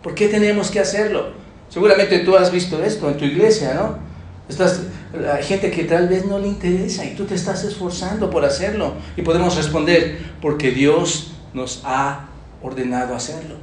¿Por 0.03 0.15
qué 0.15 0.27
tenemos 0.27 0.71
que 0.71 0.79
hacerlo? 0.79 1.33
Seguramente 1.69 2.19
tú 2.19 2.36
has 2.36 2.51
visto 2.51 2.83
esto 2.83 3.07
en 3.07 3.17
tu 3.17 3.25
iglesia, 3.25 3.74
¿no? 3.75 4.09
Estás, 4.50 4.82
gente 5.41 5.70
que 5.70 5.84
tal 5.84 6.10
vez 6.10 6.25
no 6.25 6.39
le 6.39 6.48
interesa 6.48 7.06
y 7.06 7.13
tú 7.15 7.25
te 7.25 7.36
estás 7.36 7.63
esforzando 7.63 8.29
por 8.32 8.44
hacerlo. 8.44 8.96
Y 9.15 9.22
podemos 9.22 9.56
responder, 9.56 10.20
porque 10.41 10.72
Dios 10.72 11.34
nos 11.53 11.82
ha 11.86 12.27
ordenado 12.62 13.15
hacerlo. 13.15 13.56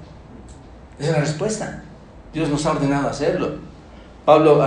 Esa 0.99 1.11
es 1.11 1.17
la 1.17 1.21
respuesta. 1.21 1.83
Dios 2.33 2.49
nos 2.49 2.65
ha 2.65 2.71
ordenado 2.71 3.09
hacerlo. 3.09 3.57
Pablo 4.25 4.61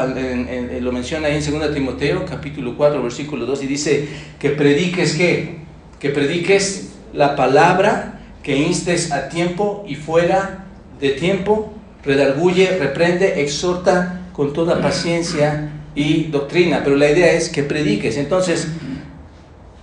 lo 0.81 0.91
menciona 0.91 1.27
ahí 1.27 1.41
en 1.43 1.59
2 1.59 1.73
Timoteo, 1.73 2.25
capítulo 2.25 2.77
4, 2.77 3.01
versículo 3.01 3.45
2, 3.45 3.63
y 3.63 3.67
dice 3.67 4.07
que 4.39 4.51
prediques 4.51 5.15
qué? 5.15 5.59
Que 5.99 6.09
prediques 6.09 6.93
la 7.13 7.35
palabra, 7.35 8.21
que 8.43 8.55
instes 8.55 9.11
a 9.11 9.27
tiempo 9.29 9.83
y 9.87 9.95
fuera 9.95 10.65
de 10.99 11.09
tiempo, 11.09 11.73
redarguye, 12.05 12.77
reprende, 12.77 13.41
exhorta 13.41 14.21
con 14.31 14.53
toda 14.53 14.81
paciencia 14.81 15.71
y 15.99 16.23
doctrina. 16.31 16.81
Pero 16.81 16.95
la 16.95 17.11
idea 17.11 17.33
es 17.33 17.49
que 17.49 17.61
prediques. 17.61 18.15
Entonces, 18.15 18.69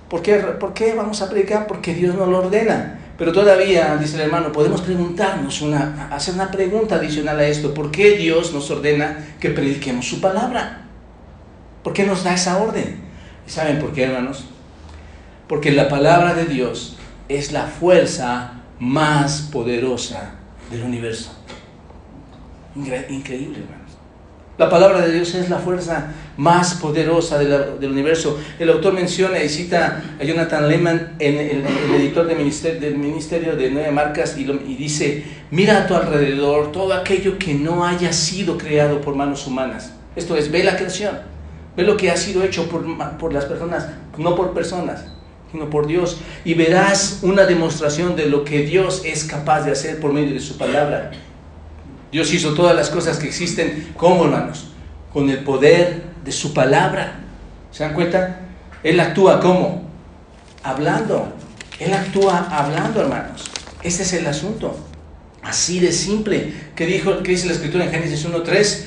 ¿por 0.08 0.22
qué, 0.22 0.36
¿por 0.36 0.72
qué 0.72 0.94
vamos 0.94 1.20
a 1.20 1.28
predicar? 1.28 1.66
Porque 1.66 1.92
Dios 1.92 2.14
nos 2.14 2.28
lo 2.28 2.38
ordena. 2.38 3.00
Pero 3.18 3.32
todavía, 3.32 3.96
dice 3.98 4.16
el 4.16 4.22
hermano, 4.22 4.50
podemos 4.50 4.80
preguntarnos, 4.80 5.60
una, 5.60 6.08
hacer 6.10 6.34
una 6.34 6.50
pregunta 6.50 6.96
adicional 6.96 7.38
a 7.38 7.46
esto. 7.46 7.74
¿Por 7.74 7.90
qué 7.90 8.16
Dios 8.16 8.54
nos 8.54 8.70
ordena 8.70 9.26
que 9.38 9.50
prediquemos 9.50 10.08
su 10.08 10.22
palabra? 10.22 10.86
¿Por 11.82 11.92
qué 11.92 12.04
nos 12.04 12.24
da 12.24 12.32
esa 12.32 12.56
orden? 12.62 12.96
¿Y 13.46 13.50
saben 13.50 13.78
por 13.78 13.92
qué, 13.92 14.04
hermanos? 14.04 14.46
Porque 15.48 15.70
la 15.70 15.88
palabra 15.88 16.32
de 16.32 16.46
Dios 16.46 16.96
es 17.28 17.52
la 17.52 17.64
fuerza 17.64 18.62
más 18.78 19.42
poderosa 19.52 20.32
del 20.70 20.82
universo. 20.82 21.32
Increíble, 22.74 23.58
hermano. 23.58 23.85
La 24.58 24.70
palabra 24.70 25.02
de 25.02 25.12
Dios 25.12 25.34
es 25.34 25.50
la 25.50 25.58
fuerza 25.58 26.14
más 26.38 26.74
poderosa 26.74 27.38
del 27.38 27.90
universo. 27.90 28.38
El 28.58 28.70
autor 28.70 28.94
menciona 28.94 29.42
y 29.42 29.50
cita 29.50 30.02
a 30.18 30.24
Jonathan 30.24 30.66
Lehman, 30.66 31.16
en 31.18 31.36
el, 31.36 31.64
editor 31.94 32.26
del 32.26 32.38
ministerio, 32.38 32.80
del 32.80 32.96
ministerio 32.96 33.54
de 33.54 33.70
Nueve 33.70 33.90
Marcas, 33.90 34.38
y, 34.38 34.50
y, 34.50 34.76
dice, 34.76 35.24
mira 35.50 35.82
a 35.82 35.86
tu 35.86 35.94
alrededor 35.94 36.72
todo 36.72 36.94
aquello 36.94 37.38
que 37.38 37.52
no 37.52 37.84
haya 37.84 38.14
sido 38.14 38.56
creado 38.56 39.02
por 39.02 39.14
manos 39.14 39.46
humanas. 39.46 39.92
Esto 40.16 40.36
es, 40.36 40.50
ve 40.50 40.64
la 40.64 40.76
creación. 40.76 41.18
Ve 41.76 41.82
lo 41.82 41.98
que 41.98 42.10
ha 42.10 42.16
sido 42.16 42.42
hecho 42.42 42.66
por, 42.70 42.86
por 43.18 43.34
las 43.34 43.44
personas, 43.44 43.88
no 44.16 44.34
por 44.34 44.54
personas, 44.54 45.04
sino 45.52 45.68
por 45.68 45.86
Dios. 45.86 46.18
Y 46.46 46.54
verás 46.54 47.18
una 47.20 47.44
demostración 47.44 48.16
de 48.16 48.24
lo 48.30 48.42
que 48.42 48.60
Dios 48.60 49.02
es 49.04 49.24
capaz 49.24 49.64
de 49.64 49.72
hacer 49.72 50.00
por 50.00 50.14
medio 50.14 50.32
de 50.32 50.40
su 50.40 50.56
palabra. 50.56 51.10
Dios 52.16 52.32
hizo 52.32 52.54
todas 52.54 52.74
las 52.74 52.88
cosas 52.88 53.18
que 53.18 53.26
existen, 53.26 53.92
¿cómo 53.94 54.24
hermanos? 54.24 54.68
Con 55.12 55.28
el 55.28 55.40
poder 55.40 56.02
de 56.24 56.32
su 56.32 56.54
palabra. 56.54 57.20
¿Se 57.70 57.84
dan 57.84 57.92
cuenta? 57.92 58.40
Él 58.82 58.98
actúa 59.00 59.38
como? 59.38 59.86
Hablando. 60.62 61.30
Él 61.78 61.92
actúa 61.92 62.48
hablando, 62.50 63.02
hermanos. 63.02 63.44
Este 63.82 64.02
es 64.02 64.14
el 64.14 64.26
asunto. 64.26 64.78
Así 65.42 65.78
de 65.78 65.92
simple. 65.92 66.54
¿Qué, 66.74 66.86
dijo, 66.86 67.22
qué 67.22 67.32
dice 67.32 67.48
la 67.48 67.52
escritura 67.52 67.84
en 67.84 67.90
Génesis 67.90 68.26
1.3? 68.26 68.84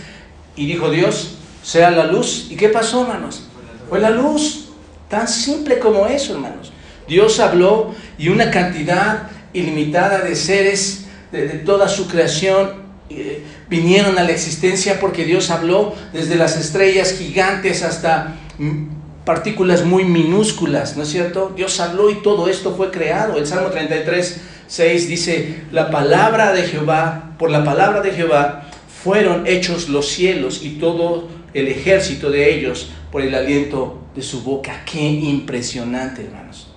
Y 0.56 0.66
dijo 0.66 0.90
Dios, 0.90 1.36
sea 1.62 1.92
la 1.92 2.06
luz. 2.06 2.48
¿Y 2.50 2.56
qué 2.56 2.70
pasó, 2.70 3.04
hermanos? 3.04 3.44
Fue 3.90 4.00
la 4.00 4.10
luz. 4.10 4.70
Tan 5.08 5.28
simple 5.28 5.78
como 5.78 6.08
eso, 6.08 6.34
hermanos. 6.34 6.72
Dios 7.08 7.40
habló 7.40 7.94
y 8.18 8.30
una 8.30 8.50
cantidad 8.50 9.30
ilimitada 9.54 10.22
de 10.22 10.36
seres 10.36 11.06
de, 11.32 11.48
toda 11.60 11.88
su 11.88 12.08
creación 12.08 12.89
eh, 13.10 13.44
vinieron 13.70 14.18
a 14.18 14.24
la 14.24 14.32
existencia 14.32 15.00
porque 15.00 15.26
Dios 15.26 15.50
habló 15.50 15.96
desde 16.14 16.36
las 16.36 16.58
estrellas 16.58 17.14
gigantes 17.14 17.84
hasta 17.84 18.36
mm, 18.58 19.00
partículas 19.26 19.86
muy 19.86 20.06
minúsculas, 20.06 20.98
¿no 20.98 21.04
es 21.04 21.10
cierto? 21.10 21.52
Dios 21.56 21.80
habló 21.80 22.10
y 22.10 22.16
todo 22.22 22.50
esto 22.50 22.76
fue 22.76 22.92
creado. 22.92 23.38
El 23.38 23.48
Salmo 23.48 23.70
33, 23.70 24.42
6 24.68 25.08
dice, 25.08 25.62
la 25.72 25.92
palabra 25.92 26.54
de 26.54 26.64
Jehová, 26.64 27.36
por 27.38 27.50
la 27.52 27.64
palabra 27.64 28.02
de 28.02 28.12
Jehová 28.12 28.70
fueron 29.04 29.48
hechos 29.48 29.90
los 29.90 30.08
cielos 30.08 30.62
y 30.64 30.72
todo 30.72 31.28
el 31.54 31.68
ejército 31.68 32.30
de 32.30 32.54
ellos 32.54 32.92
por 33.12 33.22
el 33.22 33.34
aliento 33.34 34.00
de 34.16 34.22
su 34.22 34.44
boca. 34.44 34.84
Qué 34.86 35.02
impresionante, 35.02 36.26
hermanos. 36.26 36.68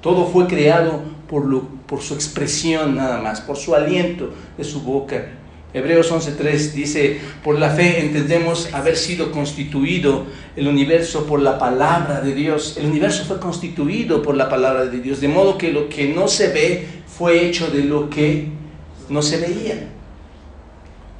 Todo 0.00 0.26
fue 0.26 0.46
creado 0.46 1.02
por, 1.28 2.02
su 2.02 2.14
expresión 2.14 2.96
nada 2.96 3.20
más, 3.20 3.40
por 3.40 3.56
su 3.56 3.74
aliento 3.74 4.30
de 4.56 4.64
su 4.64 4.82
boca. 4.82 5.28
Hebreos 5.74 6.12
11.3 6.12 6.72
dice, 6.72 7.20
por 7.42 7.58
la 7.58 7.70
fe 7.70 8.00
entendemos 8.00 8.74
haber 8.74 8.96
sido 8.96 9.32
constituido 9.32 10.26
el 10.54 10.68
universo 10.68 11.26
por 11.26 11.40
la 11.40 11.58
palabra 11.58 12.20
de 12.20 12.34
Dios. 12.34 12.76
El 12.78 12.86
universo 12.86 13.24
fue 13.24 13.40
constituido 13.40 14.22
por 14.22 14.36
la 14.36 14.50
palabra 14.50 14.84
de 14.84 15.00
Dios, 15.00 15.20
de 15.22 15.28
modo 15.28 15.56
que 15.56 15.72
lo 15.72 15.88
que 15.88 16.08
no 16.08 16.28
se 16.28 16.48
ve 16.48 16.86
fue 17.06 17.46
hecho 17.46 17.70
de 17.70 17.84
lo 17.84 18.10
que 18.10 18.48
no 19.08 19.22
se 19.22 19.38
veía. 19.38 19.88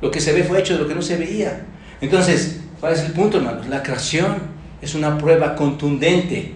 Lo 0.03 0.11
que 0.11 0.21
se 0.21 0.35
ve 0.35 0.45
fue 0.45 0.61
hecho 0.61 0.75
de 0.75 0.81
lo 0.81 0.89
que 0.89 0.95
no 0.95 1.03
se 1.03 1.17
veía. 1.17 1.65
Entonces, 2.03 2.61
¿cuál 2.79 2.93
es 2.93 3.01
el 3.01 3.13
punto, 3.13 3.39
hermanos? 3.39 3.69
La 3.69 3.83
creación 3.83 4.37
es 4.83 4.95
una 4.95 5.17
prueba 5.17 5.55
contundente 5.55 6.53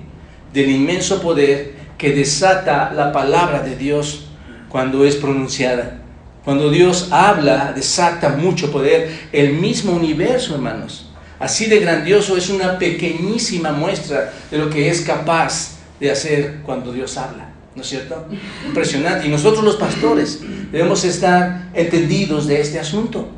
del 0.52 0.68
inmenso 0.68 1.22
poder 1.22 1.76
que 1.96 2.12
desata 2.12 2.92
la 2.92 3.10
palabra 3.12 3.60
de 3.60 3.76
Dios 3.76 4.26
cuando 4.68 5.06
es 5.06 5.16
pronunciada. 5.16 6.02
Cuando 6.46 6.70
Dios 6.70 7.08
habla, 7.10 7.72
desata 7.74 8.28
mucho 8.28 8.70
poder. 8.70 9.28
El 9.32 9.54
mismo 9.54 9.90
universo, 9.90 10.54
hermanos. 10.54 11.08
Así 11.40 11.66
de 11.66 11.80
grandioso 11.80 12.36
es 12.36 12.48
una 12.50 12.78
pequeñísima 12.78 13.72
muestra 13.72 14.32
de 14.48 14.58
lo 14.58 14.70
que 14.70 14.88
es 14.88 15.00
capaz 15.00 15.72
de 15.98 16.08
hacer 16.08 16.58
cuando 16.62 16.92
Dios 16.92 17.16
habla. 17.16 17.48
¿No 17.74 17.82
es 17.82 17.88
cierto? 17.88 18.26
Impresionante. 18.64 19.26
Y 19.26 19.30
nosotros 19.30 19.64
los 19.64 19.74
pastores 19.74 20.38
debemos 20.70 21.02
estar 21.04 21.68
entendidos 21.74 22.46
de 22.46 22.60
este 22.60 22.78
asunto. 22.78 23.28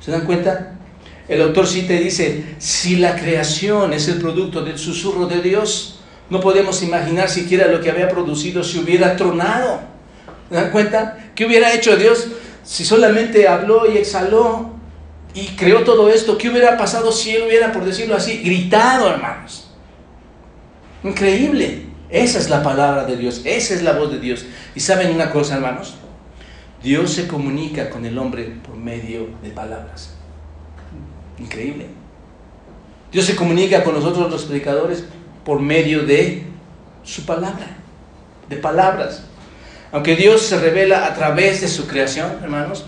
¿Se 0.00 0.10
dan 0.10 0.24
cuenta? 0.24 0.72
El 1.28 1.42
autor 1.42 1.66
sí 1.66 1.82
te 1.82 1.98
dice, 1.98 2.46
si 2.56 2.96
la 2.96 3.16
creación 3.16 3.92
es 3.92 4.08
el 4.08 4.22
producto 4.22 4.64
del 4.64 4.78
susurro 4.78 5.26
de 5.26 5.42
Dios, 5.42 6.00
no 6.30 6.40
podemos 6.40 6.82
imaginar 6.82 7.28
siquiera 7.28 7.66
lo 7.66 7.82
que 7.82 7.90
había 7.90 8.08
producido 8.08 8.64
si 8.64 8.78
hubiera 8.78 9.16
tronado. 9.16 9.80
¿Se 10.48 10.54
dan 10.54 10.70
cuenta? 10.70 11.18
¿Qué 11.36 11.44
hubiera 11.44 11.72
hecho 11.72 11.96
Dios 11.96 12.26
si 12.64 12.84
solamente 12.84 13.46
habló 13.46 13.88
y 13.90 13.98
exhaló 13.98 14.70
y 15.34 15.48
creó 15.48 15.84
todo 15.84 16.08
esto? 16.08 16.36
¿Qué 16.38 16.48
hubiera 16.48 16.76
pasado 16.76 17.12
si 17.12 17.36
Él 17.36 17.44
hubiera, 17.46 17.72
por 17.72 17.84
decirlo 17.84 18.16
así, 18.16 18.38
gritado, 18.38 19.08
hermanos? 19.08 19.70
Increíble. 21.04 21.82
Esa 22.08 22.38
es 22.38 22.48
la 22.48 22.62
palabra 22.62 23.04
de 23.04 23.16
Dios, 23.16 23.42
esa 23.44 23.74
es 23.74 23.82
la 23.82 23.92
voz 23.92 24.10
de 24.10 24.18
Dios. 24.18 24.46
Y 24.74 24.80
saben 24.80 25.12
una 25.12 25.30
cosa, 25.30 25.56
hermanos, 25.56 25.96
Dios 26.82 27.12
se 27.12 27.26
comunica 27.26 27.90
con 27.90 28.06
el 28.06 28.16
hombre 28.18 28.44
por 28.64 28.76
medio 28.76 29.28
de 29.42 29.50
palabras. 29.50 30.14
Increíble. 31.38 31.86
Dios 33.12 33.26
se 33.26 33.36
comunica 33.36 33.84
con 33.84 33.94
nosotros 33.94 34.30
los 34.30 34.44
predicadores 34.44 35.04
por 35.44 35.60
medio 35.60 36.04
de 36.04 36.44
su 37.02 37.26
palabra, 37.26 37.76
de 38.48 38.56
palabras. 38.56 39.24
Aunque 39.92 40.16
Dios 40.16 40.42
se 40.42 40.58
revela 40.58 41.06
a 41.06 41.14
través 41.14 41.60
de 41.60 41.68
su 41.68 41.86
creación, 41.86 42.38
hermanos, 42.42 42.84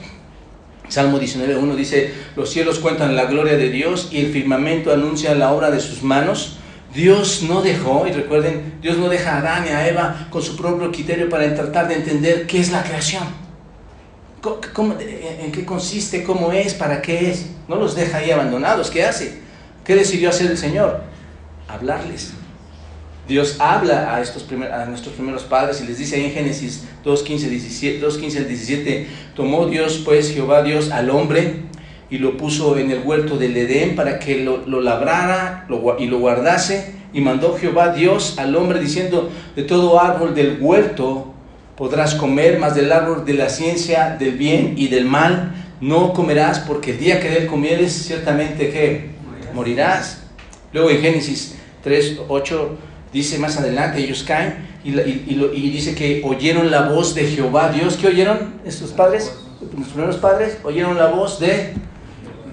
Salmo 0.88 1.21
19.1 1.21 1.75
dice, 1.76 2.14
los 2.35 2.50
cielos 2.50 2.78
cuentan 2.78 3.14
la 3.14 3.26
gloria 3.26 3.57
de 3.57 3.71
Dios 3.71 4.09
y 4.11 4.21
el 4.21 4.33
firmamento 4.33 4.93
anuncia 4.93 5.35
la 5.35 5.52
obra 5.52 5.71
de 5.71 5.81
sus 5.81 6.02
manos. 6.02 6.59
Dios 6.95 7.43
no 7.43 7.61
dejó, 7.61 8.07
y 8.07 8.12
recuerden, 8.12 8.78
Dios 8.81 8.97
no 8.97 9.09
deja 9.09 9.35
a 9.35 9.38
Adán 9.38 9.67
y 9.67 9.69
a 9.69 9.87
Eva 9.87 10.28
con 10.31 10.43
su 10.43 10.57
propio 10.57 10.90
criterio 10.90 11.28
para 11.28 11.55
tratar 11.55 11.88
de 11.88 11.97
entender 11.97 12.47
qué 12.47 12.59
es 12.61 12.71
la 12.71 12.83
creación. 12.83 13.25
¿En 14.43 15.52
qué 15.52 15.64
consiste? 15.67 16.25
¿Cómo 16.25 16.52
es? 16.52 16.73
¿Para 16.73 17.02
qué 17.02 17.31
es? 17.31 17.47
No 17.69 17.76
los 17.76 17.95
deja 17.95 18.19
ahí 18.19 18.31
abandonados. 18.31 18.90
¿Qué 18.90 19.05
hace? 19.05 19.40
¿Qué 19.85 19.95
decidió 19.95 20.31
hacer 20.31 20.50
el 20.50 20.57
Señor? 20.57 21.02
Hablarles. 21.67 22.33
Dios 23.28 23.56
habla 23.61 24.14
a, 24.14 24.23
estos 24.23 24.47
a 24.73 24.87
nuestros 24.87 25.14
primeros 25.14 25.44
padres 25.44 25.80
y 25.82 25.87
les 25.87 25.99
dice 25.99 26.16
ahí 26.16 26.25
en 26.25 26.32
Génesis 26.32 26.85
2.15 27.04 27.49
17, 27.49 28.04
al 28.38 28.49
17, 28.49 29.06
tomó 29.37 29.66
Dios 29.66 30.02
pues 30.04 30.32
Jehová 30.32 30.62
Dios 30.62 30.90
al 30.90 31.11
hombre 31.11 31.64
y 32.11 32.18
lo 32.18 32.38
puso 32.38 32.78
en 32.78 32.90
el 32.90 33.00
huerto 33.04 33.37
del 33.37 33.56
Edén 33.56 33.94
para 33.94 34.18
que 34.18 34.38
lo, 34.38 34.66
lo 34.66 34.80
labrara 34.80 35.66
y 35.99 36.06
lo 36.06 36.18
guardase 36.18 36.94
y 37.12 37.20
mandó 37.20 37.56
Jehová 37.56 37.92
Dios 37.92 38.38
al 38.38 38.56
hombre 38.56 38.80
diciendo, 38.80 39.30
de 39.54 39.62
todo 39.62 40.00
árbol 40.00 40.35
del 40.35 40.58
huerto 40.61 41.35
podrás 41.76 42.14
comer, 42.14 42.58
más 42.58 42.75
del 42.75 42.90
árbol 42.90 43.25
de 43.25 43.35
la 43.35 43.50
ciencia 43.50 44.16
del 44.18 44.32
bien 44.32 44.75
y 44.76 44.88
del 44.88 45.04
mal 45.04 45.52
no 45.80 46.12
comerás, 46.12 46.58
porque 46.61 46.90
el 46.90 46.99
día 46.99 47.20
que 47.20 47.30
de 47.30 47.38
él 47.38 47.47
comieres, 47.47 47.92
ciertamente 47.92 48.70
que 48.70 49.11
morirás. 49.54 50.25
Luego 50.73 50.90
en 50.90 51.00
Génesis 51.00 51.56
3, 51.82 52.23
8 52.28 52.78
dice 53.12 53.38
más 53.38 53.56
adelante, 53.56 53.98
ellos 53.98 54.22
caen 54.22 54.68
y, 54.84 54.90
y, 54.90 55.70
dice 55.70 55.94
que 55.94 56.22
oyeron 56.24 56.70
la 56.70 56.88
voz 56.88 57.14
de 57.14 57.26
Jehová 57.26 57.70
Dios. 57.70 57.96
¿Qué 57.96 58.08
oyeron 58.08 58.60
estos 58.64 58.92
padres? 58.92 59.32
Los 59.60 59.88
primeros 59.88 60.16
padres 60.16 60.58
oyeron 60.62 60.96
la 60.96 61.06
voz 61.06 61.40
de 61.40 61.74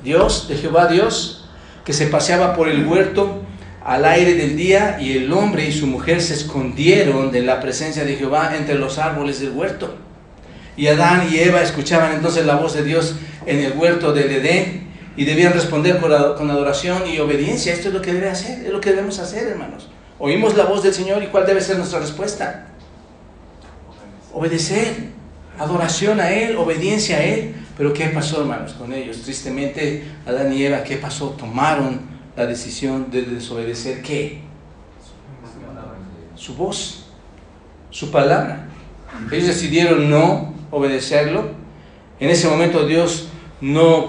Dios, 0.04 0.48
de 0.48 0.58
Jehová 0.58 0.88
Dios, 0.88 1.50
que 1.84 1.94
se 1.94 2.08
paseaba 2.08 2.56
por 2.56 2.68
el 2.68 2.86
huerto 2.86 3.42
al 3.84 4.04
aire 4.06 4.34
del 4.34 4.58
día 4.58 4.98
y 5.00 5.16
el 5.16 5.32
hombre 5.32 5.68
y 5.68 5.72
su 5.72 5.86
mujer 5.86 6.20
se 6.20 6.34
escondieron 6.34 7.32
de 7.32 7.44
la 7.44 7.60
presencia 7.60 8.04
de 8.04 8.16
Jehová 8.16 8.56
entre 8.58 8.76
los 8.76 8.98
árboles 8.98 9.40
del 9.40 9.52
huerto. 9.52 9.96
Y 10.76 10.88
Adán 10.88 11.30
y 11.32 11.38
Eva 11.38 11.62
escuchaban 11.62 12.14
entonces 12.14 12.46
la 12.46 12.56
voz 12.56 12.74
de 12.74 12.84
Dios 12.84 13.16
en 13.46 13.60
el 13.60 13.74
huerto 13.74 14.12
del 14.12 14.32
Edén 14.32 14.90
y 15.16 15.26
debían 15.26 15.54
responder 15.54 16.00
con 16.00 16.50
adoración 16.50 17.04
y 17.08 17.20
obediencia. 17.20 17.74
Esto 17.74 17.90
es 17.90 17.94
lo 17.94 18.02
que 18.02 18.14
debe 18.14 18.30
hacer, 18.30 18.66
es 18.66 18.72
lo 18.72 18.82
que 18.82 18.90
debemos 18.90 19.20
hacer, 19.20 19.48
hermanos. 19.48 19.88
Oímos 20.18 20.56
la 20.56 20.66
voz 20.66 20.84
del 20.84 20.94
Señor 20.94 21.24
y 21.24 21.28
cuál 21.28 21.46
debe 21.46 21.62
ser 21.62 21.78
nuestra 21.78 22.00
respuesta. 22.00 22.68
Obedecer, 24.34 25.10
adoración 25.60 26.20
a 26.20 26.32
Él, 26.32 26.56
obediencia 26.56 27.18
a 27.18 27.24
Él. 27.24 27.56
Pero 27.78 27.92
¿qué 27.94 28.06
pasó, 28.08 28.42
hermanos, 28.42 28.74
con 28.74 28.94
ellos? 28.94 29.22
Tristemente, 29.22 30.06
Adán 30.26 30.54
y 30.54 30.64
Eva, 30.64 30.84
¿qué 30.84 30.96
pasó? 30.96 31.32
Tomaron 31.32 32.00
la 32.36 32.46
decisión 32.46 33.12
de 33.12 33.24
desobedecer 33.24 34.02
qué? 34.02 34.42
Su 36.36 36.56
voz, 36.56 37.08
su 37.90 38.12
palabra. 38.12 38.68
Ellos 39.32 39.48
decidieron 39.48 40.10
no 40.10 40.54
obedecerlo. 40.72 41.50
En 42.20 42.30
ese 42.30 42.48
momento 42.48 42.86
Dios 42.86 43.28
no 43.60 44.08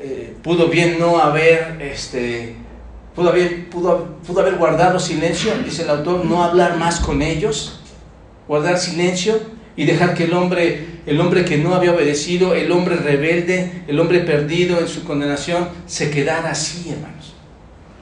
eh, 0.00 0.36
pudo 0.42 0.68
bien 0.68 0.98
no 0.98 1.18
haber, 1.18 1.80
este, 1.80 2.56
pudo, 3.18 3.30
haber, 3.30 3.68
pudo, 3.68 4.16
pudo 4.24 4.40
haber 4.40 4.54
guardado 4.54 5.00
silencio, 5.00 5.52
dice 5.64 5.82
el 5.82 5.90
autor, 5.90 6.24
no 6.24 6.44
hablar 6.44 6.76
más 6.76 7.00
con 7.00 7.20
ellos, 7.20 7.80
guardar 8.46 8.78
silencio 8.78 9.40
y 9.74 9.86
dejar 9.86 10.14
que 10.14 10.24
el 10.24 10.34
hombre, 10.34 11.00
el 11.04 11.20
hombre 11.20 11.44
que 11.44 11.58
no 11.58 11.74
había 11.74 11.92
obedecido, 11.92 12.54
el 12.54 12.70
hombre 12.70 12.94
rebelde, 12.94 13.82
el 13.88 13.98
hombre 13.98 14.20
perdido 14.20 14.78
en 14.78 14.86
su 14.86 15.02
condenación, 15.02 15.68
se 15.86 16.10
quedara 16.12 16.50
así, 16.50 16.90
hermano 16.90 17.18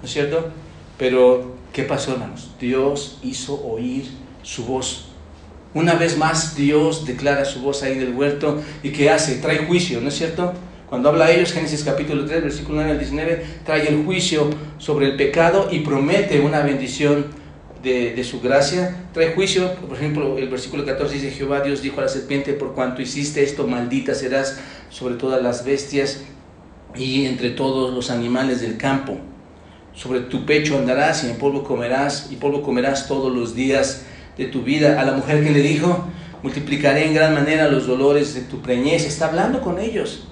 es 0.03 0.13
cierto? 0.13 0.51
Pero, 0.99 1.57
¿qué 1.73 1.83
pasó, 1.83 2.13
hermanos? 2.13 2.51
Dios 2.61 3.19
hizo 3.23 3.55
oír 3.67 4.07
su 4.43 4.67
voz. 4.67 5.07
Una 5.73 5.95
vez 5.95 6.19
más, 6.19 6.57
Dios 6.57 7.07
declara 7.07 7.47
su 7.47 7.61
voz 7.61 7.83
ahí 7.83 7.93
en 7.93 8.03
el 8.03 8.15
huerto 8.15 8.63
y 8.83 8.91
¿qué 8.91 9.11
hace? 9.11 9.37
Trae 9.37 9.67
juicio, 9.67 10.01
¿no 10.01 10.09
es 10.09 10.17
cierto? 10.17 10.53
Cuando 10.89 11.09
habla 11.09 11.27
a 11.27 11.31
ellos, 11.33 11.53
Génesis 11.53 11.83
capítulo 11.83 12.25
3, 12.25 12.45
versículo 12.45 12.77
9 12.77 12.93
al 12.93 12.99
19, 12.99 13.45
trae 13.65 13.89
el 13.89 14.05
juicio 14.05 14.49
sobre 14.79 15.07
el 15.07 15.17
pecado 15.17 15.69
y 15.73 15.81
promete 15.81 16.39
una 16.39 16.61
bendición 16.61 17.27
de, 17.83 18.15
de, 18.15 18.23
su 18.23 18.41
gracia. 18.41 19.09
Trae 19.13 19.35
juicio, 19.35 19.75
por 19.75 19.97
ejemplo, 19.97 20.39
el 20.39 20.49
versículo 20.49 20.85
14 20.85 21.15
dice, 21.15 21.31
Jehová 21.33 21.61
Dios 21.61 21.83
dijo 21.83 21.99
a 21.99 22.05
la 22.05 22.09
serpiente, 22.09 22.53
por 22.53 22.75
cuanto 22.75 23.03
hiciste 23.03 23.43
esto, 23.43 23.67
maldita 23.67 24.15
serás 24.15 24.61
sobre 24.89 25.17
todas 25.17 25.43
las 25.43 25.65
bestias 25.65 26.23
y 26.95 27.27
entre 27.27 27.51
todos 27.51 27.93
los 27.93 28.11
animales 28.11 28.61
del 28.61 28.77
campo. 28.77 29.19
Sobre 29.93 30.21
tu 30.21 30.47
pecho 30.47 30.79
andarás 30.79 31.25
y 31.25 31.31
en 31.31 31.37
polvo 31.37 31.65
comerás, 31.65 32.29
y 32.31 32.37
polvo 32.37 32.63
comerás 32.63 33.09
todos 33.09 33.35
los 33.35 33.57
días 33.57 34.05
de 34.39 34.45
tu 34.45 34.63
vida. 34.63 35.01
A 35.01 35.05
la 35.05 35.13
mujer 35.13 35.43
que 35.43 35.51
le 35.51 35.63
dijo, 35.63 36.07
multiplicaré 36.45 37.07
en 37.07 37.15
gran 37.15 37.35
manera 37.35 37.67
los 37.67 37.89
dolores 37.89 38.35
de 38.35 38.43
tu 38.43 38.61
preñez. 38.61 39.05
Está 39.05 39.27
hablando 39.27 39.61
con 39.61 39.81
ellos. 39.81 40.29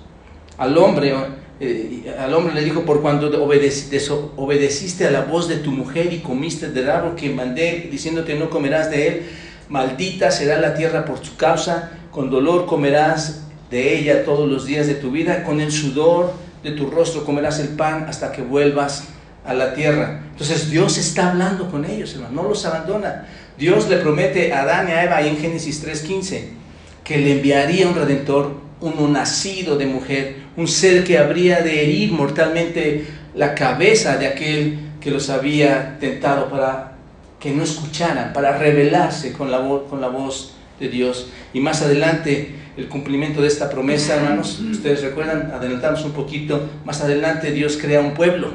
Al 0.59 0.77
hombre, 0.79 1.15
eh, 1.61 2.15
al 2.19 2.33
hombre 2.35 2.55
le 2.55 2.63
dijo, 2.63 2.83
por 2.83 3.03
cuando 3.03 3.45
obedeciste 3.45 5.07
a 5.07 5.11
la 5.11 5.23
voz 5.23 5.49
de 5.49 5.57
tu 5.57 5.71
mujer 5.71 6.13
y 6.13 6.19
comiste 6.19 6.71
del 6.71 6.91
árbol 6.91 7.17
que 7.17 7.31
mandé, 7.31 7.89
diciéndote 7.91 8.35
no 8.35 8.51
comerás 8.51 8.91
de 8.91 9.09
él, 9.09 9.23
maldita 9.69 10.31
será 10.31 10.61
la 10.61 10.75
tierra 10.75 11.05
por 11.05 11.25
su 11.25 11.37
causa, 11.37 11.93
con 12.11 12.31
dolor 12.31 12.67
comerás 12.67 13.45
de 13.71 13.99
ella 13.99 14.25
todos 14.25 14.49
los 14.49 14.67
días 14.67 14.87
de 14.87 14.95
tu 14.95 15.11
vida, 15.11 15.43
con 15.43 15.61
el 15.61 15.73
sudor 15.73 16.33
de 16.63 16.71
tu 16.71 16.91
rostro 16.91 17.25
comerás 17.25 17.61
el 17.61 17.69
pan 17.69 18.07
hasta 18.09 18.33
que 18.33 18.43
vuelvas 18.43 19.09
a 19.45 19.53
la 19.53 19.75
tierra. 19.75 20.23
Entonces 20.31 20.71
Dios 20.71 20.97
está 20.97 21.31
hablando 21.31 21.71
con 21.71 21.85
ellos, 21.85 22.15
hermano, 22.15 22.43
no 22.43 22.49
los 22.49 22.65
abandona. 22.65 23.27
Dios 23.59 23.89
le 23.89 23.99
promete 23.99 24.53
a 24.53 24.63
Adán 24.63 24.89
y 24.89 24.93
a 24.93 25.05
Eva 25.05 25.21
en 25.23 25.37
Génesis 25.37 25.85
3:15 25.85 26.65
que 27.05 27.19
le 27.19 27.33
enviaría 27.33 27.87
un 27.87 27.95
redentor, 27.95 28.57
uno 28.81 29.07
nacido 29.09 29.77
de 29.77 29.87
mujer, 29.87 30.37
un 30.57 30.69
ser 30.69 31.05
que 31.05 31.19
habría 31.19 31.61
de 31.61 31.83
herir 31.83 32.13
mortalmente 32.13 33.07
la 33.35 33.55
cabeza 33.55 34.17
de 34.17 34.27
aquel 34.27 34.79
que 35.01 35.11
los 35.11 35.31
había 35.31 35.99
tentado 35.99 36.49
para 36.49 36.93
que 37.41 37.51
no 37.51 37.63
escucharan, 37.63 38.33
para 38.33 38.57
rebelarse 38.57 39.33
con 39.33 39.51
la, 39.51 39.59
voz, 39.59 39.83
con 39.91 40.01
la 40.01 40.09
voz 40.09 40.55
de 40.81 40.89
Dios. 40.89 41.29
Y 41.53 41.61
más 41.61 41.83
adelante, 41.83 42.55
el 42.77 42.89
cumplimiento 42.89 43.43
de 43.43 43.49
esta 43.49 43.69
promesa, 43.69 44.17
hermanos, 44.17 44.61
ustedes 44.61 45.03
recuerdan, 45.03 45.53
adelantamos 45.53 46.05
un 46.05 46.13
poquito, 46.13 46.71
más 46.85 47.03
adelante 47.03 47.53
Dios 47.53 47.77
crea 47.77 48.01
un 48.01 48.15
pueblo 48.15 48.53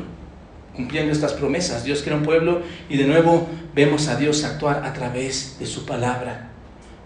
cumpliendo 0.76 1.12
estas 1.12 1.34
promesas. 1.34 1.84
Dios 1.84 2.02
crea 2.02 2.16
un 2.16 2.24
pueblo 2.24 2.62
y 2.90 2.98
de 2.98 3.06
nuevo 3.06 3.50
vemos 3.76 4.08
a 4.08 4.16
Dios 4.16 4.44
actuar 4.46 4.84
a 4.86 4.94
través 4.94 5.58
de 5.60 5.66
su 5.66 5.86
palabra. 5.86 6.50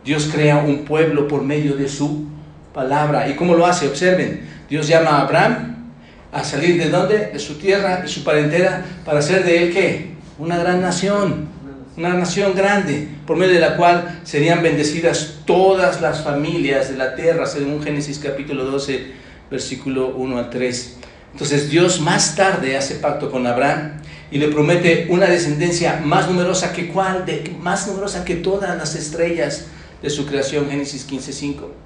Dios 0.06 0.30
crea 0.32 0.58
un 0.58 0.86
pueblo 0.86 1.28
por 1.28 1.44
medio 1.44 1.76
de 1.76 1.88
su 1.88 2.28
palabra. 2.74 3.28
¿Y 3.30 3.36
cómo 3.36 3.56
lo 3.56 3.66
hace? 3.66 3.88
Observen, 3.88 4.48
Dios 4.70 4.88
llama 4.88 5.12
a 5.12 5.22
Abraham 5.22 5.92
a 6.32 6.44
salir 6.44 6.82
de 6.82 6.90
dónde? 6.90 7.28
De 7.32 7.40
su 7.40 7.56
tierra 7.56 8.04
y 8.06 8.10
su 8.10 8.24
parentela 8.24 8.84
para 9.06 9.20
hacer 9.20 9.44
de 9.44 9.64
él 9.64 9.74
qué? 9.74 10.14
Una 10.40 10.58
gran 10.58 10.82
nación, 10.82 11.48
una 11.96 12.14
nación 12.16 12.56
grande, 12.56 13.08
por 13.28 13.38
medio 13.38 13.54
de 13.54 13.60
la 13.60 13.78
cual 13.78 14.22
serían 14.24 14.64
bendecidas 14.64 15.42
todas 15.46 16.02
las 16.02 16.24
familias 16.24 16.90
de 16.90 16.98
la 16.98 17.16
tierra, 17.16 17.46
según 17.46 17.84
Génesis 17.84 18.20
capítulo 18.20 18.66
12, 18.66 19.12
versículo 19.52 20.08
1 20.16 20.38
al 20.38 20.50
3. 20.50 20.98
Entonces 21.34 21.70
Dios 21.70 22.00
más 22.00 22.36
tarde 22.36 22.78
hace 22.78 22.96
pacto 22.96 23.30
con 23.32 23.46
Abraham 23.46 24.02
y 24.32 24.40
le 24.40 24.48
promete 24.48 25.08
una 25.10 25.28
descendencia 25.28 26.02
más 26.04 26.28
numerosa 26.28 26.74
que 26.74 26.88
cuál, 26.88 27.26
más 27.60 27.88
numerosa 27.88 28.26
que 28.26 28.36
todas 28.36 28.76
las 28.76 28.96
estrellas 28.96 29.66
de 30.02 30.10
su 30.10 30.26
creación, 30.26 30.70
Génesis 30.70 31.08
15:5. 31.08 31.83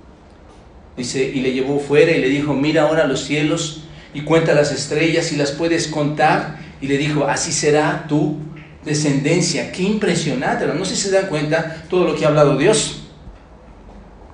Y 0.97 1.41
le 1.41 1.53
llevó 1.53 1.79
fuera 1.79 2.11
y 2.11 2.19
le 2.19 2.29
dijo, 2.29 2.53
mira 2.53 2.83
ahora 2.83 3.05
los 3.05 3.23
cielos 3.23 3.83
y 4.13 4.21
cuenta 4.21 4.55
las 4.55 4.71
estrellas 4.71 5.31
y 5.31 5.35
las 5.35 5.51
puedes 5.51 5.87
contar. 5.87 6.57
Y 6.81 6.87
le 6.87 6.97
dijo, 6.97 7.25
así 7.25 7.51
será 7.51 8.05
tu 8.07 8.37
descendencia. 8.83 9.71
Qué 9.71 9.83
impresionante, 9.83 10.65
no 10.65 10.85
sé 10.85 10.95
si 10.95 11.03
se 11.03 11.11
dan 11.11 11.27
cuenta 11.27 11.83
todo 11.89 12.05
lo 12.05 12.15
que 12.15 12.25
ha 12.25 12.29
hablado 12.29 12.57
Dios. 12.57 13.03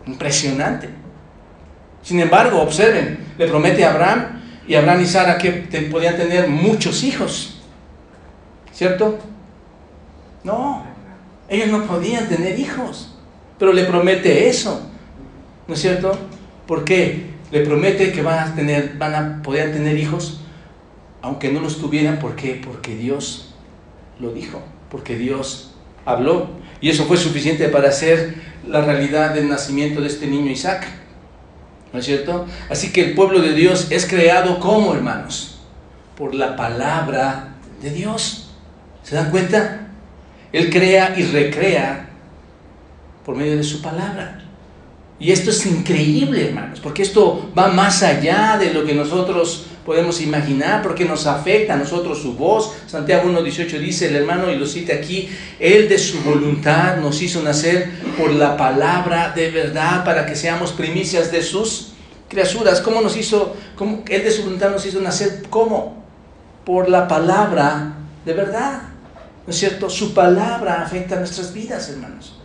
Impresionante. 0.06 0.90
Sin 2.02 2.20
embargo, 2.20 2.62
observen, 2.62 3.20
le 3.38 3.48
promete 3.48 3.84
a 3.84 3.92
Abraham 3.92 4.42
y 4.68 4.76
Abraham 4.76 5.02
y 5.02 5.06
Sara 5.06 5.38
que 5.38 5.52
podían 5.92 6.16
tener 6.16 6.48
muchos 6.48 7.04
hijos. 7.04 7.62
¿Cierto? 8.72 9.20
No, 10.44 10.84
ellos 11.48 11.68
no 11.70 11.86
podían 11.86 12.28
tener 12.28 12.60
hijos, 12.60 13.16
pero 13.58 13.72
le 13.72 13.86
promete 13.86 14.48
eso. 14.48 14.90
¿No 15.68 15.76
es 15.76 15.82
cierto? 15.82 16.18
¿Por 16.68 16.86
qué? 16.86 17.34
Le 17.52 17.62
promete 17.62 18.12
que 18.12 18.22
van 18.22 18.40
a 18.40 18.56
tener, 18.56 18.96
van 18.98 19.16
a 19.16 19.42
poder 19.44 19.74
tener 19.74 19.98
hijos, 19.98 20.42
aunque 21.22 21.52
no 21.52 21.60
los 21.60 21.80
tuvieran, 21.80 22.20
¿por 22.20 22.36
qué? 22.36 22.60
Porque 22.64 22.96
Dios 22.96 23.54
lo 24.20 24.34
dijo, 24.34 24.62
porque 24.90 25.18
Dios 25.18 25.76
habló. 26.06 26.50
Y 26.82 26.90
eso 26.90 27.06
fue 27.06 27.18
suficiente 27.18 27.70
para 27.70 27.90
hacer 27.90 28.36
la 28.68 28.82
realidad 28.82 29.34
del 29.34 29.50
nacimiento 29.50 30.02
de 30.02 30.08
este 30.08 30.28
niño 30.28 30.52
Isaac. 30.52 30.88
¿No 31.92 32.00
es 32.00 32.06
cierto? 32.06 32.48
Así 32.70 32.92
que 32.92 33.02
el 33.02 33.14
pueblo 33.14 33.40
de 33.40 33.54
Dios 33.54 33.92
es 33.92 34.06
creado 34.08 34.60
como 34.60 34.94
hermanos, 34.94 35.60
por 36.18 36.34
la 36.34 36.56
palabra 36.56 37.56
de 37.82 37.92
Dios. 37.92 38.50
¿Se 39.04 39.16
dan 39.16 39.30
cuenta? 39.30 39.88
Él 40.52 40.70
crea 40.72 41.14
y 41.18 41.24
recrea 41.24 42.10
por 43.26 43.36
medio 43.36 43.58
de 43.58 43.64
su 43.64 43.82
palabra. 43.82 44.43
Y 45.24 45.32
esto 45.32 45.52
es 45.52 45.66
increíble, 45.66 46.50
hermanos, 46.50 46.82
porque 46.82 47.02
esto 47.02 47.50
va 47.58 47.70
más 47.70 48.04
allá 48.04 48.58
de 48.60 48.74
lo 48.74 48.84
que 48.84 48.94
nosotros 48.94 49.68
podemos 49.86 50.20
imaginar, 50.20 50.82
porque 50.84 51.06
nos 51.06 51.28
afecta 51.28 51.76
a 51.76 51.78
nosotros 51.78 52.22
su 52.22 52.34
voz. 52.34 52.74
Santiago 52.88 53.30
1.18 53.30 53.80
dice 53.80 54.10
el 54.10 54.18
hermano, 54.18 54.52
y 54.52 54.58
lo 54.58 54.66
cita 54.66 54.96
aquí, 54.96 55.30
Él 55.62 55.88
de 55.88 55.98
su 55.98 56.22
voluntad 56.24 56.98
nos 56.98 57.22
hizo 57.22 57.42
nacer 57.42 57.90
por 58.18 58.34
la 58.34 58.58
palabra 58.58 59.32
de 59.34 59.50
verdad 59.50 60.04
para 60.04 60.26
que 60.26 60.36
seamos 60.36 60.74
primicias 60.74 61.32
de 61.32 61.42
sus 61.42 61.94
criaturas. 62.28 62.82
¿Cómo 62.82 63.00
nos 63.00 63.16
hizo, 63.16 63.56
cómo, 63.78 64.04
Él 64.10 64.26
de 64.26 64.32
su 64.32 64.44
voluntad 64.44 64.72
nos 64.72 64.86
hizo 64.86 65.00
nacer? 65.00 65.44
¿Cómo? 65.50 66.04
Por 66.66 66.90
la 66.90 67.08
palabra 67.08 67.94
de 68.26 68.34
verdad. 68.34 68.82
¿No 69.48 69.52
es 69.52 69.58
cierto? 69.58 69.90
Su 69.90 70.14
palabra 70.14 70.84
afecta 70.84 71.16
a 71.16 71.20
nuestras 71.20 71.54
vidas, 71.54 71.88
hermanos. 71.88 72.43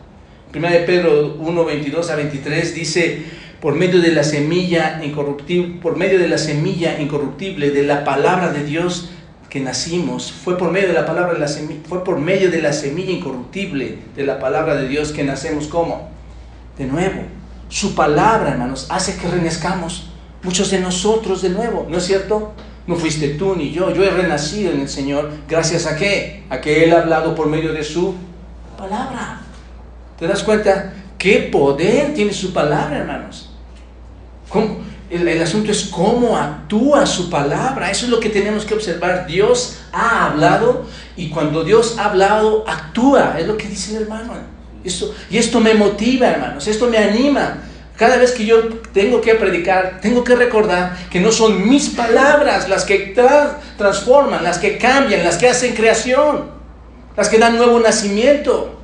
Primera 0.51 0.75
de 0.75 0.81
Pedro 0.81 1.37
1, 1.39 1.65
22 1.65 2.11
a 2.11 2.17
23 2.17 2.75
dice, 2.75 3.23
por 3.61 3.75
medio 3.75 4.01
de 4.01 4.13
la 4.13 4.25
semilla 4.25 5.01
incorruptible, 5.05 5.79
por 5.83 5.97
medio 5.97 6.19
de 6.19 6.29
la 6.29 6.39
semilla 6.39 6.99
incorruptible 6.99 7.71
de 7.71 7.83
la 7.83 8.05
palabra 8.05 8.51
de 8.51 8.65
Dios 8.65 9.11
que 9.51 9.61
nacimos, 9.61 10.33
fue 10.33 10.57
por 10.57 10.71
medio 10.71 10.89
de 10.89 10.95
la 10.95 11.05
palabra 11.05 11.35
de 11.35 11.41
la 11.41 11.49
semilla, 11.49 11.81
fue 11.87 12.03
por 12.03 12.19
medio 12.19 12.51
de 12.51 12.63
la 12.63 12.73
semilla 12.73 13.11
incorruptible 13.11 13.99
de 14.17 14.25
la 14.25 14.39
palabra 14.39 14.75
de 14.77 14.89
Dios 14.89 15.13
que 15.13 15.23
nacemos 15.23 15.67
como 15.67 16.09
de 16.79 16.87
nuevo. 16.87 17.23
Su 17.69 17.95
palabra, 17.95 18.53
hermanos, 18.53 18.87
hace 18.89 19.17
que 19.17 19.29
renazcamos 19.29 20.11
muchos 20.43 20.71
de 20.71 20.81
nosotros 20.81 21.43
de 21.43 21.51
nuevo, 21.51 21.87
¿no 21.91 21.99
es 21.99 22.05
cierto? 22.05 22.55
No 22.87 22.97
fuiste 22.97 23.31
tú 23.31 23.55
ni 23.55 23.71
yo, 23.71 23.93
yo 23.93 24.03
he 24.03 24.11
renacido 24.11 24.73
en 24.73 24.81
el 24.81 24.89
Señor 24.89 25.31
gracias 25.47 25.85
a 25.85 25.97
qué? 25.97 26.45
A 26.49 26.63
que 26.63 26.85
Él 26.85 26.95
ha 26.95 27.01
hablado 27.01 27.35
por 27.35 27.49
medio 27.49 27.75
de 27.75 27.85
su 27.85 28.15
palabra. 28.79 29.43
¿Te 30.19 30.27
das 30.27 30.43
cuenta? 30.43 30.93
¿Qué 31.17 31.49
poder 31.53 32.15
tiene 32.15 32.33
su 32.33 32.53
palabra, 32.53 32.99
hermanos? 32.99 33.51
El, 35.11 35.43
asunto 35.43 35.71
es 35.71 35.85
cómo 35.85 36.37
actúa 36.37 37.07
su 37.07 37.31
palabra. 37.31 37.91
Eso 37.91 38.07
es 38.07 38.11
lo 38.11 38.21
que 38.21 38.29
tenemos 38.29 38.65
que 38.65 38.75
observar. 38.75 39.27
Dios 39.27 39.79
ha 39.93 40.27
hablado 40.27 40.87
y 41.17 41.31
cuando 41.31 41.65
Dios 41.65 41.97
ha 41.99 42.07
hablado, 42.07 42.65
actúa. 42.67 43.37
Es 43.39 43.47
lo 43.47 43.57
que 43.57 43.69
dice 43.69 43.97
el 43.97 44.03
hermano. 44.03 44.35
Esto, 44.85 45.15
y 45.31 45.39
esto 45.39 45.61
me 45.61 45.75
motiva, 45.75 46.29
hermanos. 46.29 46.67
Esto 46.67 46.89
me 46.89 46.99
anima. 46.99 47.59
Cada 47.97 48.17
vez 48.17 48.33
que 48.33 48.45
yo 48.45 48.69
tengo 48.93 49.21
que 49.21 49.35
predicar, 49.35 49.99
tengo 50.01 50.23
que 50.23 50.37
recordar 50.37 50.97
que 51.11 51.21
no 51.21 51.33
son 51.33 51.69
mis 51.69 51.91
palabras 51.91 52.69
las 52.69 52.85
que 52.85 52.99
tra 52.99 53.61
transforman, 53.77 54.45
las 54.45 54.59
que 54.59 54.79
cambian, 54.79 55.25
las 55.25 55.37
que 55.37 55.49
hacen 55.49 55.75
creación, 55.75 56.51
las 57.17 57.29
que 57.29 57.39
dan 57.39 57.57
nuevo 57.57 57.81
nacimiento. 57.81 58.78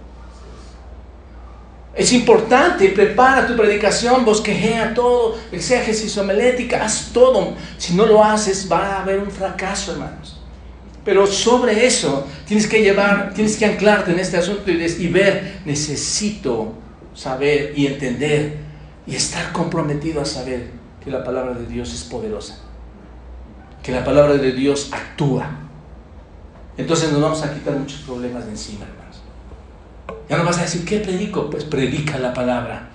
Es 1.95 2.13
importante, 2.13 2.89
prepara 2.89 3.47
tu 3.47 3.57
predicación, 3.57 4.25
bosquejea 4.25 4.95
todo, 4.95 5.39
exégesis 5.53 6.17
homilética, 6.19 6.85
haz 6.85 7.11
todo. 7.13 7.55
Si 7.79 7.95
no 7.95 8.05
lo 8.05 8.25
haces, 8.25 8.69
va 8.71 8.97
a 8.97 9.03
haber 9.03 9.21
un 9.21 9.31
fracaso, 9.31 9.93
hermanos. 9.93 10.41
Pero 11.05 11.27
sobre 11.27 11.87
eso 11.87 12.27
tienes 12.47 12.67
que 12.67 12.83
llevar, 12.83 13.33
tienes 13.35 13.57
que 13.57 13.67
anclarte 13.67 14.11
en 14.11 14.19
este 14.19 14.39
asunto 14.39 14.71
y, 14.71 14.83
y 14.83 15.09
ver, 15.09 15.61
necesito 15.65 16.73
saber 17.15 17.75
y 17.77 17.87
entender 17.87 18.59
y 19.07 19.15
estar 19.15 19.53
comprometido 19.53 20.21
a 20.21 20.25
saber 20.25 20.71
que 21.05 21.11
la 21.11 21.23
palabra 21.23 21.55
de 21.55 21.67
Dios 21.67 21.93
es 21.93 22.03
poderosa, 22.05 22.59
que 23.83 23.93
la 23.93 24.03
palabra 24.03 24.35
de 24.35 24.53
Dios 24.53 24.91
actúa. 24.93 25.59
Entonces 26.77 27.13
nos 27.13 27.21
vamos 27.21 27.43
a 27.43 27.55
quitar 27.55 27.77
muchos 27.77 28.01
problemas 28.01 28.47
de 28.47 28.53
encima, 28.53 28.87
hermano. 28.87 29.04
Ya 30.29 30.39
no 30.39 30.45
vas 30.45 30.59
a 30.59 30.63
decir, 30.63 30.85
¿qué 30.85 30.99
predico? 30.99 31.51
Pues 31.51 31.65
predica 31.65 32.19
la 32.19 32.33
palabra. 32.33 32.89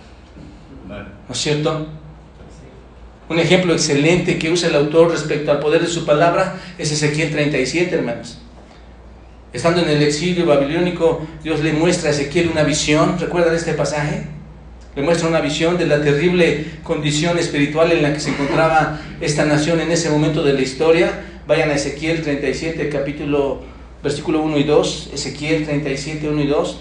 ¿No 0.88 1.34
es 1.34 1.38
cierto? 1.38 1.88
Un 3.30 3.38
ejemplo 3.38 3.74
excelente 3.74 4.40
que 4.40 4.50
usa 4.50 4.70
el 4.70 4.76
autor 4.76 5.12
respecto 5.12 5.52
al 5.52 5.60
poder 5.60 5.82
de 5.82 5.88
su 5.88 6.04
palabra 6.04 6.56
es 6.80 6.92
Ezequiel 6.92 7.30
37, 7.30 7.96
hermanos. 7.96 8.40
Estando 9.54 9.82
en 9.82 9.90
el 9.90 10.02
exilio 10.02 10.48
babilónico, 10.48 11.28
Dios 11.44 11.60
le 11.60 11.74
muestra 11.74 12.10
a 12.10 12.14
Ezequiel 12.14 12.50
una 12.50 12.64
visión. 12.64 13.20
¿Recuerdan 13.20 13.54
este 13.54 13.74
pasaje? 13.74 14.24
Le 14.96 15.04
muestra 15.04 15.28
una 15.28 15.42
visión 15.42 15.78
de 15.78 15.86
la 15.86 16.02
terrible 16.02 16.66
condición 16.82 17.38
espiritual 17.38 17.92
en 17.92 18.02
la 18.02 18.14
que 18.14 18.20
se 18.20 18.32
encontraba 18.32 19.00
esta 19.22 19.46
nación 19.46 19.80
en 19.80 19.92
ese 19.92 20.10
momento 20.10 20.44
de 20.44 20.54
la 20.54 20.62
historia. 20.62 21.22
Vayan 21.46 21.70
a 21.70 21.76
Ezequiel 21.76 22.24
37, 22.24 22.90
capítulo, 22.90 23.62
versículo 24.02 24.42
1 24.42 24.58
y 24.58 24.64
2. 24.64 25.12
Ezequiel 25.14 25.66
37, 25.66 26.28
1 26.28 26.42
y 26.42 26.48
2. 26.48 26.80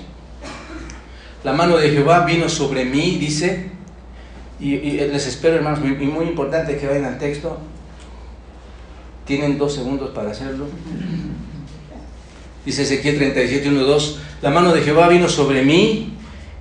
La 1.49 1.55
mano 1.55 1.79
de 1.79 1.89
Jehová 1.89 2.27
vino 2.27 2.47
sobre 2.47 2.85
mí, 2.85 3.17
dice, 3.19 3.71
y, 4.61 4.77
les 4.77 5.27
espero, 5.27 5.57
hermanos, 5.57 5.81
y 5.83 6.05
muy 6.05 6.27
importante 6.27 6.77
que 6.77 6.87
vayan 6.87 7.07
al 7.07 7.19
texto. 7.19 7.57
Tienen 9.25 9.57
dos 9.57 9.75
segundos 9.75 10.11
para 10.11 10.33
hacerlo. 10.33 10.67
Dice 12.67 12.83
Ezequiel 12.83 13.17
37, 13.17 13.67
1, 13.67 13.81
2. 13.83 14.21
La 14.43 14.51
mano 14.51 14.75
de 14.75 14.83
Jehová 14.83 15.09
vino 15.09 15.27
sobre 15.27 15.63
mí 15.63 16.13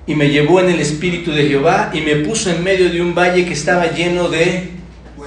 y 0.05 0.15
me 0.15 0.29
llevó 0.29 0.61
en 0.61 0.69
el 0.69 0.79
espíritu 0.79 1.33
de 1.33 1.49
Jehová 1.49 1.91
y 1.93 1.99
me 1.99 2.15
puso 2.15 2.49
en 2.49 2.63
medio 2.63 2.89
de 2.89 3.01
un 3.01 3.13
valle 3.13 3.43
que 3.43 3.51
estaba 3.51 3.91
lleno 3.91 4.29
de 4.29 4.69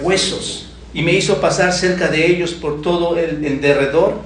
huesos 0.00 0.72
y 0.94 1.02
me 1.02 1.12
hizo 1.12 1.38
pasar 1.38 1.74
cerca 1.74 2.08
de 2.08 2.26
ellos 2.26 2.54
por 2.54 2.80
todo 2.80 3.18
el, 3.18 3.44
el 3.44 3.60
derredor. 3.60 4.22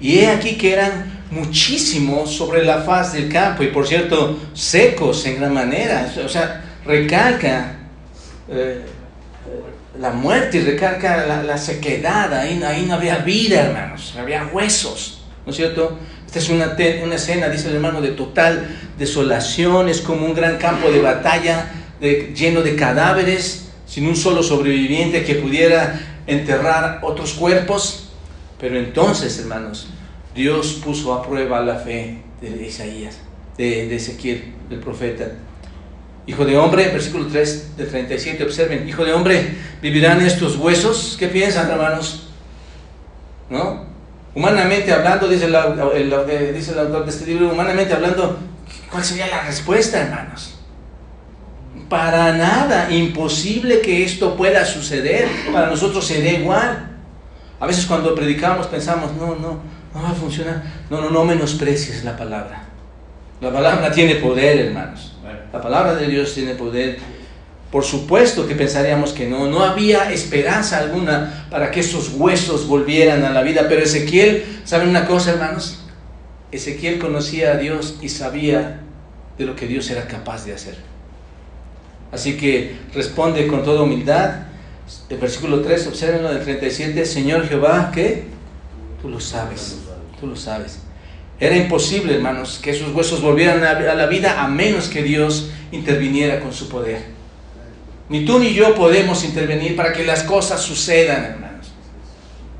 Y 0.00 0.20
he 0.20 0.28
aquí 0.28 0.56
que 0.56 0.72
eran 0.72 1.17
muchísimos 1.30 2.34
sobre 2.34 2.64
la 2.64 2.82
faz 2.82 3.12
del 3.12 3.28
campo 3.28 3.62
y 3.62 3.68
por 3.68 3.86
cierto 3.86 4.38
secos 4.54 5.24
en 5.26 5.36
gran 5.36 5.54
manera. 5.54 6.12
O 6.24 6.28
sea, 6.28 6.64
recalca 6.84 7.76
eh, 8.48 8.82
la 9.98 10.10
muerte 10.10 10.58
y 10.58 10.60
recalca 10.62 11.42
la, 11.42 11.58
sequedad. 11.58 12.32
Ahí, 12.32 12.62
ahí, 12.62 12.86
no 12.86 12.94
había 12.94 13.18
vida, 13.18 13.66
hermanos, 13.66 14.14
había 14.18 14.46
huesos. 14.46 15.22
¿No 15.44 15.50
es 15.50 15.56
cierto? 15.56 15.98
Esta 16.26 16.38
es 16.38 16.48
una, 16.50 16.76
una 17.02 17.14
escena, 17.14 17.48
dice 17.48 17.68
el 17.68 17.76
hermano, 17.76 18.00
de 18.00 18.10
total 18.10 18.68
desolación. 18.98 19.88
Es 19.88 20.00
como 20.00 20.26
un 20.26 20.34
gran 20.34 20.58
campo 20.58 20.90
de 20.90 21.00
batalla 21.00 21.70
lleno 22.00 22.62
de 22.62 22.76
cadáveres, 22.76 23.70
sin 23.86 24.06
un 24.06 24.16
solo 24.16 24.42
sobreviviente 24.42 25.24
que 25.24 25.36
pudiera 25.36 26.00
enterrar 26.26 27.00
otros 27.02 27.32
cuerpos. 27.32 28.10
Pero 28.60 28.76
entonces, 28.76 29.38
hermanos, 29.38 29.88
Dios 30.34 30.80
puso 30.84 31.14
a 31.14 31.22
prueba 31.22 31.60
la 31.60 31.76
fe 31.76 32.22
de 32.40 32.66
Isaías, 32.66 33.18
de, 33.56 33.94
Ezequiel, 33.94 34.54
del 34.68 34.80
profeta. 34.80 35.32
Hijo 36.26 36.44
de 36.44 36.56
hombre, 36.56 36.88
versículo 36.88 37.26
3 37.26 37.76
de 37.76 37.86
37, 37.86 38.44
observen, 38.44 38.88
hijo 38.88 39.04
de 39.04 39.12
hombre, 39.12 39.56
¿vivirán 39.80 40.20
estos 40.20 40.56
huesos? 40.56 41.16
¿Qué 41.18 41.28
piensan, 41.28 41.70
hermanos? 41.70 42.28
¿No? 43.48 43.86
Humanamente 44.34 44.92
hablando, 44.92 45.26
dice 45.26 45.46
el, 45.46 46.54
dice 46.54 46.72
el 46.72 46.78
autor 46.78 47.04
de 47.04 47.10
este 47.10 47.26
libro, 47.26 47.50
humanamente 47.50 47.94
hablando, 47.94 48.38
¿cuál 48.90 49.02
sería 49.02 49.26
la 49.26 49.42
respuesta, 49.42 50.00
hermanos? 50.00 50.58
Para 51.88 52.34
nada, 52.34 52.92
imposible 52.92 53.80
que 53.80 54.04
esto 54.04 54.36
pueda 54.36 54.64
suceder. 54.66 55.26
Para 55.52 55.68
nosotros 55.68 56.06
sería 56.06 56.38
igual. 56.38 56.90
A 57.58 57.66
veces 57.66 57.86
cuando 57.86 58.14
predicamos 58.14 58.66
pensamos, 58.66 59.12
no, 59.14 59.34
no, 59.34 59.60
no 59.94 60.02
va 60.02 60.10
a 60.10 60.14
funcionar. 60.14 60.62
No, 60.90 61.00
no, 61.00 61.10
no 61.10 61.24
menosprecies 61.24 62.04
la 62.04 62.16
palabra. 62.16 62.64
La 63.40 63.52
palabra 63.52 63.92
tiene 63.92 64.16
poder, 64.16 64.58
hermanos. 64.58 65.14
La 65.52 65.60
palabra 65.60 65.94
de 65.94 66.06
Dios 66.08 66.34
tiene 66.34 66.54
poder. 66.54 66.98
Por 67.70 67.84
supuesto 67.84 68.46
que 68.48 68.54
pensaríamos 68.54 69.12
que 69.12 69.28
no, 69.28 69.46
no 69.46 69.62
había 69.62 70.10
esperanza 70.10 70.78
alguna 70.78 71.46
para 71.50 71.70
que 71.70 71.80
esos 71.80 72.10
huesos 72.14 72.66
volvieran 72.66 73.24
a 73.24 73.30
la 73.30 73.42
vida. 73.42 73.66
Pero 73.68 73.82
Ezequiel, 73.82 74.60
¿saben 74.64 74.88
una 74.88 75.06
cosa, 75.06 75.32
hermanos? 75.32 75.80
Ezequiel 76.50 76.98
conocía 76.98 77.52
a 77.52 77.56
Dios 77.56 77.96
y 78.00 78.08
sabía 78.08 78.80
de 79.36 79.44
lo 79.44 79.54
que 79.54 79.66
Dios 79.66 79.90
era 79.90 80.06
capaz 80.06 80.44
de 80.44 80.54
hacer. 80.54 80.76
Así 82.10 82.36
que 82.36 82.76
responde 82.94 83.46
con 83.46 83.62
toda 83.62 83.82
humildad. 83.82 84.46
El 85.10 85.18
versículo 85.18 85.60
3, 85.60 85.86
observenlo 85.86 86.32
del 86.32 86.42
37, 86.42 87.04
Señor 87.04 87.46
Jehová, 87.46 87.92
¿qué? 87.94 88.24
Tú 89.00 89.08
lo 89.08 89.20
sabes, 89.20 89.78
tú 90.20 90.26
lo 90.26 90.36
sabes. 90.36 90.80
Era 91.40 91.56
imposible, 91.56 92.14
hermanos, 92.14 92.58
que 92.62 92.70
esos 92.70 92.92
huesos 92.92 93.22
volvieran 93.22 93.62
a 93.62 93.94
la 93.94 94.06
vida 94.06 94.42
a 94.42 94.48
menos 94.48 94.88
que 94.88 95.02
Dios 95.02 95.50
interviniera 95.70 96.40
con 96.40 96.52
su 96.52 96.68
poder. 96.68 97.18
Ni 98.08 98.24
tú 98.24 98.38
ni 98.38 98.54
yo 98.54 98.74
podemos 98.74 99.24
intervenir 99.24 99.76
para 99.76 99.92
que 99.92 100.04
las 100.04 100.22
cosas 100.22 100.62
sucedan, 100.62 101.24
hermanos. 101.24 101.48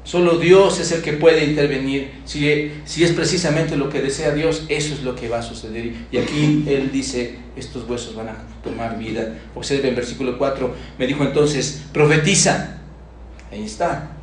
Solo 0.04 0.38
Dios 0.38 0.78
es 0.78 0.92
el 0.92 1.02
que 1.02 1.14
puede 1.14 1.44
intervenir. 1.44 2.22
Si, 2.24 2.48
es 2.48 3.12
precisamente 3.12 3.76
lo 3.76 3.90
que 3.90 4.00
desea 4.00 4.32
Dios, 4.32 4.64
eso 4.68 4.94
es 4.94 5.02
lo 5.02 5.14
que 5.14 5.28
va 5.28 5.38
a 5.38 5.42
suceder. 5.42 5.92
Y 6.12 6.18
aquí 6.18 6.64
Él 6.66 6.90
dice, 6.92 7.36
estos 7.56 7.88
huesos 7.88 8.14
van 8.14 8.28
a 8.28 8.36
tomar 8.62 8.98
vida. 8.98 9.38
Observe 9.54 9.88
en 9.88 9.96
versículo 9.96 10.38
4, 10.38 10.74
me 10.98 11.06
dijo 11.06 11.24
entonces, 11.24 11.82
profetiza. 11.92 12.78
Ahí 13.50 13.64
está. 13.64 14.17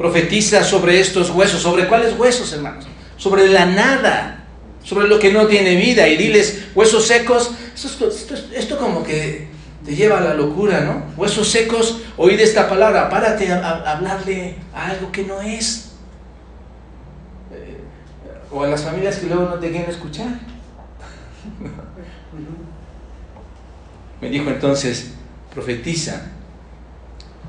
Profetiza 0.00 0.64
sobre 0.64 0.98
estos 0.98 1.28
huesos. 1.28 1.60
¿Sobre 1.60 1.86
cuáles 1.86 2.18
huesos, 2.18 2.50
hermanos? 2.54 2.86
Sobre 3.18 3.48
la 3.48 3.66
nada. 3.66 4.46
Sobre 4.82 5.06
lo 5.06 5.18
que 5.18 5.30
no 5.30 5.46
tiene 5.46 5.76
vida. 5.76 6.08
Y 6.08 6.16
diles, 6.16 6.68
huesos 6.74 7.06
secos. 7.06 7.50
Esto, 8.54 8.78
como 8.78 9.02
que 9.02 9.48
te 9.84 9.94
lleva 9.94 10.16
a 10.16 10.22
la 10.22 10.32
locura, 10.32 10.80
¿no? 10.80 11.04
Huesos 11.18 11.50
secos, 11.50 12.00
oíd 12.16 12.40
esta 12.40 12.66
palabra. 12.66 13.10
Párate 13.10 13.52
a, 13.52 13.92
hablarle 13.92 14.54
a 14.72 14.86
algo 14.86 15.12
que 15.12 15.24
no 15.24 15.42
es. 15.42 15.90
Eh, 17.52 17.76
o 18.50 18.64
a 18.64 18.68
las 18.68 18.82
familias 18.82 19.16
que 19.16 19.26
luego 19.26 19.50
no 19.50 19.56
te 19.56 19.70
quieren 19.70 19.90
escuchar. 19.90 20.28
Me 24.22 24.30
dijo 24.30 24.48
entonces, 24.48 25.10
profetiza 25.52 26.22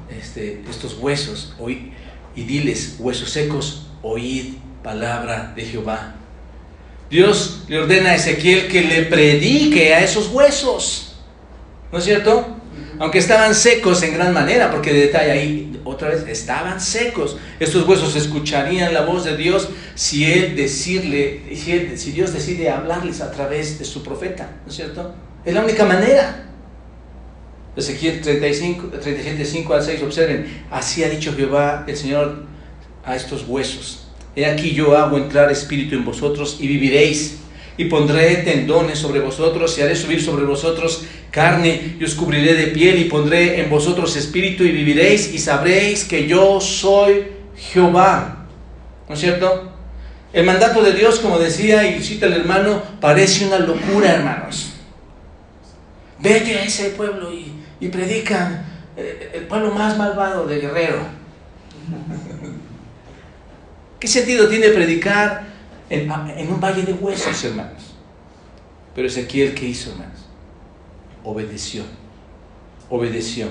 este, 0.09 0.65
estos 0.69 0.97
huesos, 0.97 1.55
hoy 1.57 1.93
y 2.35 2.43
diles, 2.43 2.95
huesos 2.99 3.29
secos, 3.29 3.87
oíd 4.01 4.55
palabra 4.83 5.53
de 5.55 5.65
Jehová. 5.65 6.15
Dios 7.09 7.63
le 7.67 7.79
ordena 7.79 8.11
a 8.11 8.15
Ezequiel 8.15 8.67
que 8.67 8.81
le 8.81 9.03
predique 9.03 9.93
a 9.93 10.01
esos 10.01 10.27
huesos. 10.29 11.15
¿No 11.91 11.97
es 11.97 12.05
cierto? 12.05 12.55
Aunque 12.99 13.17
estaban 13.17 13.53
secos 13.53 14.01
en 14.03 14.13
gran 14.13 14.33
manera, 14.33 14.71
porque 14.71 14.93
de 14.93 15.01
detalle 15.01 15.31
ahí 15.31 15.81
otra 15.83 16.09
vez 16.09 16.25
estaban 16.27 16.79
secos. 16.79 17.37
Estos 17.59 17.87
huesos 17.87 18.15
escucharían 18.15 18.93
la 18.93 19.01
voz 19.01 19.25
de 19.25 19.35
Dios 19.35 19.69
si 19.95 20.23
él 20.31 20.69
si, 20.69 20.99
si 21.97 22.11
Dios 22.11 22.33
decide 22.33 22.69
hablarles 22.69 23.21
a 23.21 23.31
través 23.31 23.77
de 23.77 23.85
su 23.85 24.03
profeta, 24.03 24.51
¿no 24.63 24.69
es 24.69 24.75
cierto? 24.75 25.13
Es 25.43 25.53
la 25.53 25.63
única 25.63 25.85
manera. 25.85 26.50
Ezequiel 27.75 28.21
35, 28.21 28.87
37, 28.99 29.45
5 29.45 29.73
al 29.73 29.83
6, 29.83 30.03
observen, 30.03 30.63
así 30.69 31.03
ha 31.03 31.09
dicho 31.09 31.33
Jehová 31.33 31.85
el 31.87 31.95
Señor 31.95 32.43
a 33.05 33.15
estos 33.15 33.45
huesos. 33.47 34.07
He 34.35 34.45
aquí 34.45 34.71
yo 34.73 34.97
hago 34.97 35.17
entrar 35.17 35.51
espíritu 35.51 35.95
en 35.95 36.05
vosotros 36.05 36.57
y 36.59 36.67
viviréis. 36.67 37.37
Y 37.77 37.85
pondré 37.85 38.35
tendones 38.37 38.99
sobre 38.99 39.21
vosotros 39.21 39.77
y 39.77 39.81
haré 39.81 39.95
subir 39.95 40.21
sobre 40.21 40.43
vosotros 40.43 41.05
carne 41.31 41.95
y 41.99 42.03
os 42.03 42.13
cubriré 42.13 42.53
de 42.53 42.67
piel 42.67 42.99
y 42.99 43.05
pondré 43.05 43.61
en 43.61 43.69
vosotros 43.69 44.15
espíritu 44.17 44.63
y 44.63 44.71
viviréis 44.71 45.33
y 45.33 45.39
sabréis 45.39 46.03
que 46.03 46.27
yo 46.27 46.59
soy 46.59 47.27
Jehová. 47.55 48.45
¿No 49.07 49.15
es 49.15 49.21
cierto? 49.21 49.71
El 50.33 50.45
mandato 50.45 50.81
de 50.83 50.93
Dios, 50.93 51.19
como 51.19 51.39
decía 51.39 51.87
y 51.89 52.03
cita 52.03 52.25
el 52.27 52.33
hermano, 52.33 52.83
parece 52.99 53.45
una 53.45 53.59
locura, 53.59 54.13
hermanos. 54.13 54.73
Vete 56.19 56.57
a 56.57 56.63
ese 56.63 56.91
pueblo 56.91 57.33
y 57.33 57.51
y 57.81 57.87
predican 57.89 58.63
eh, 58.95 59.31
el 59.33 59.43
pueblo 59.47 59.71
más 59.71 59.97
malvado 59.97 60.45
de 60.45 60.59
Guerrero. 60.59 60.99
¿Qué 63.99 64.07
sentido 64.07 64.47
tiene 64.47 64.69
predicar 64.69 65.43
en, 65.89 66.09
en, 66.37 66.53
un 66.53 66.61
valle 66.61 66.83
de 66.83 66.93
huesos, 66.93 67.43
hermanos? 67.43 67.95
Pero 68.95 69.07
Ezequiel, 69.07 69.53
¿qué 69.53 69.65
hizo, 69.65 69.91
hermanos? 69.91 70.27
Obedeció, 71.23 71.83
obedeció. 72.89 73.47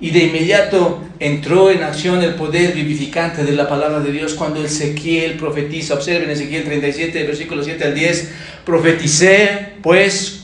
Y 0.00 0.10
de 0.10 0.24
inmediato 0.24 1.02
entró 1.18 1.70
en 1.70 1.82
acción 1.82 2.22
el 2.22 2.34
poder 2.34 2.72
vivificante 2.72 3.44
de 3.44 3.52
la 3.52 3.68
palabra 3.68 4.00
de 4.00 4.10
Dios 4.12 4.34
cuando 4.34 4.64
Ezequiel 4.64 5.36
profetiza. 5.36 5.94
Observen 5.94 6.30
Ezequiel 6.30 6.64
37, 6.64 7.24
versículos 7.24 7.66
7 7.66 7.84
al 7.84 7.94
10. 7.94 8.32
Profeticé, 8.64 9.74
pues, 9.82 10.39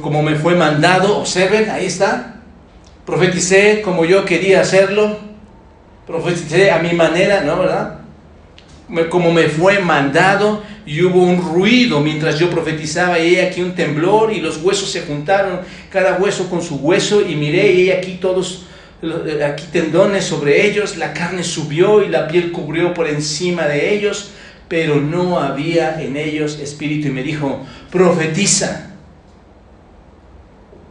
como 0.00 0.22
me 0.22 0.36
fue 0.36 0.54
mandado, 0.54 1.18
observen, 1.18 1.70
ahí 1.70 1.86
está. 1.86 2.42
Profeticé 3.06 3.82
como 3.82 4.04
yo 4.04 4.24
quería 4.24 4.60
hacerlo, 4.60 5.18
profeticé 6.06 6.70
a 6.70 6.78
mi 6.78 6.92
manera, 6.92 7.42
¿no? 7.42 7.58
¿Verdad? 7.58 8.00
Como 9.10 9.32
me 9.32 9.44
fue 9.44 9.78
mandado 9.78 10.62
y 10.86 11.02
hubo 11.02 11.22
un 11.22 11.42
ruido 11.42 12.00
mientras 12.00 12.38
yo 12.38 12.50
profetizaba 12.50 13.18
y 13.18 13.36
aquí 13.36 13.62
un 13.62 13.74
temblor 13.74 14.32
y 14.32 14.40
los 14.40 14.62
huesos 14.62 14.90
se 14.90 15.02
juntaron, 15.02 15.60
cada 15.90 16.18
hueso 16.18 16.48
con 16.50 16.62
su 16.62 16.76
hueso 16.76 17.22
y 17.22 17.34
miré 17.34 17.72
y 17.72 17.90
aquí 17.90 18.18
todos 18.20 18.66
eh, 19.02 19.44
aquí 19.44 19.66
tendones 19.70 20.24
sobre 20.24 20.66
ellos, 20.66 20.96
la 20.96 21.12
carne 21.12 21.44
subió 21.44 22.02
y 22.02 22.08
la 22.08 22.26
piel 22.26 22.52
cubrió 22.52 22.94
por 22.94 23.06
encima 23.06 23.66
de 23.66 23.94
ellos, 23.94 24.30
pero 24.68 25.00
no 25.00 25.38
había 25.38 26.00
en 26.02 26.16
ellos 26.16 26.58
espíritu. 26.58 27.08
Y 27.08 27.10
me 27.10 27.22
dijo, 27.22 27.66
profetiza. 27.90 28.93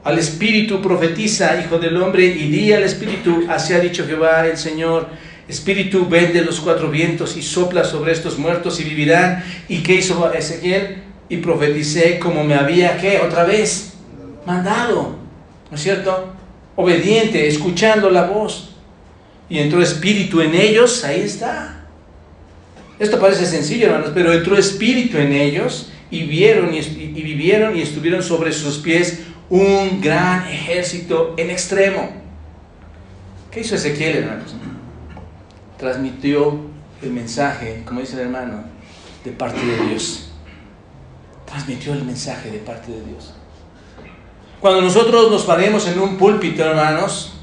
Al 0.03 0.19
espíritu 0.19 0.81
profetiza, 0.81 1.61
hijo 1.61 1.79
del 1.79 1.95
hombre, 1.95 2.25
y 2.25 2.49
di 2.49 2.73
al 2.73 2.83
espíritu, 2.83 3.45
así 3.47 3.73
ha 3.73 3.79
dicho 3.79 4.05
Jehová 4.05 4.45
el 4.45 4.57
Señor, 4.57 5.07
espíritu 5.47 6.07
vende 6.09 6.41
los 6.41 6.59
cuatro 6.59 6.89
vientos 6.89 7.37
y 7.37 7.41
sopla 7.41 7.85
sobre 7.85 8.11
estos 8.11 8.37
muertos 8.37 8.81
y 8.81 8.83
vivirán. 8.83 9.43
¿Y 9.69 9.81
qué 9.81 9.95
hizo 9.95 10.31
Ezequiel? 10.33 11.03
Y 11.29 11.37
profeticé 11.37 12.19
como 12.19 12.43
me 12.43 12.55
había, 12.55 12.97
¿qué? 12.97 13.19
Otra 13.19 13.45
vez, 13.45 13.93
mandado, 14.45 15.15
¿no 15.71 15.77
es 15.77 15.81
cierto? 15.81 16.33
Obediente, 16.75 17.47
escuchando 17.47 18.09
la 18.09 18.23
voz. 18.25 18.75
Y 19.49 19.59
entró 19.59 19.81
espíritu 19.81 20.41
en 20.41 20.53
ellos, 20.53 21.05
ahí 21.05 21.21
está. 21.21 21.82
Esto 22.99 23.19
parece 23.19 23.45
sencillo, 23.45 23.87
hermanos, 23.87 24.11
pero 24.13 24.31
entró 24.33 24.57
espíritu 24.57 25.17
en 25.17 25.33
ellos 25.33 25.89
y 26.11 26.23
vieron 26.23 26.73
y, 26.73 26.81
vivieron 26.81 27.75
y 27.75 27.81
estuvieron 27.81 28.21
sobre 28.21 28.53
sus 28.53 28.77
pies 28.77 29.23
un 29.49 29.99
gran 29.99 30.47
ejército 30.47 31.33
en 31.37 31.49
extremo. 31.49 32.11
¿Qué 33.51 33.61
hizo 33.61 33.75
Ezequiel, 33.75 34.17
hermanos? 34.17 34.55
Transmitió 35.77 36.59
el 37.01 37.11
mensaje, 37.11 37.81
como 37.85 37.99
dice 37.99 38.13
el 38.13 38.21
hermano, 38.21 38.63
de 39.23 39.31
parte 39.31 39.65
de 39.65 39.87
Dios. 39.87 40.29
Transmitió 41.45 41.93
el 41.93 42.03
mensaje 42.03 42.51
de 42.51 42.59
parte 42.59 42.91
de 42.91 43.03
Dios. 43.03 43.33
Cuando 44.59 44.81
nosotros 44.81 45.29
nos 45.29 45.43
paremos 45.43 45.87
en 45.87 45.99
un 45.99 46.17
púlpito, 46.17 46.63
hermanos, 46.63 47.33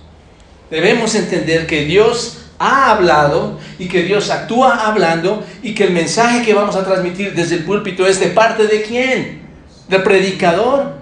debemos 0.70 1.14
entender 1.14 1.66
que 1.66 1.84
Dios 1.84 2.39
ha 2.60 2.90
hablado 2.90 3.58
y 3.78 3.88
que 3.88 4.02
Dios 4.02 4.30
actúa 4.30 4.86
hablando 4.86 5.44
y 5.62 5.74
que 5.74 5.84
el 5.84 5.92
mensaje 5.92 6.44
que 6.44 6.52
vamos 6.52 6.76
a 6.76 6.84
transmitir 6.84 7.34
desde 7.34 7.56
el 7.56 7.64
púlpito 7.64 8.06
es 8.06 8.20
de 8.20 8.26
parte 8.26 8.66
de 8.66 8.82
quién? 8.82 9.48
Del 9.88 10.02
predicador. 10.02 10.92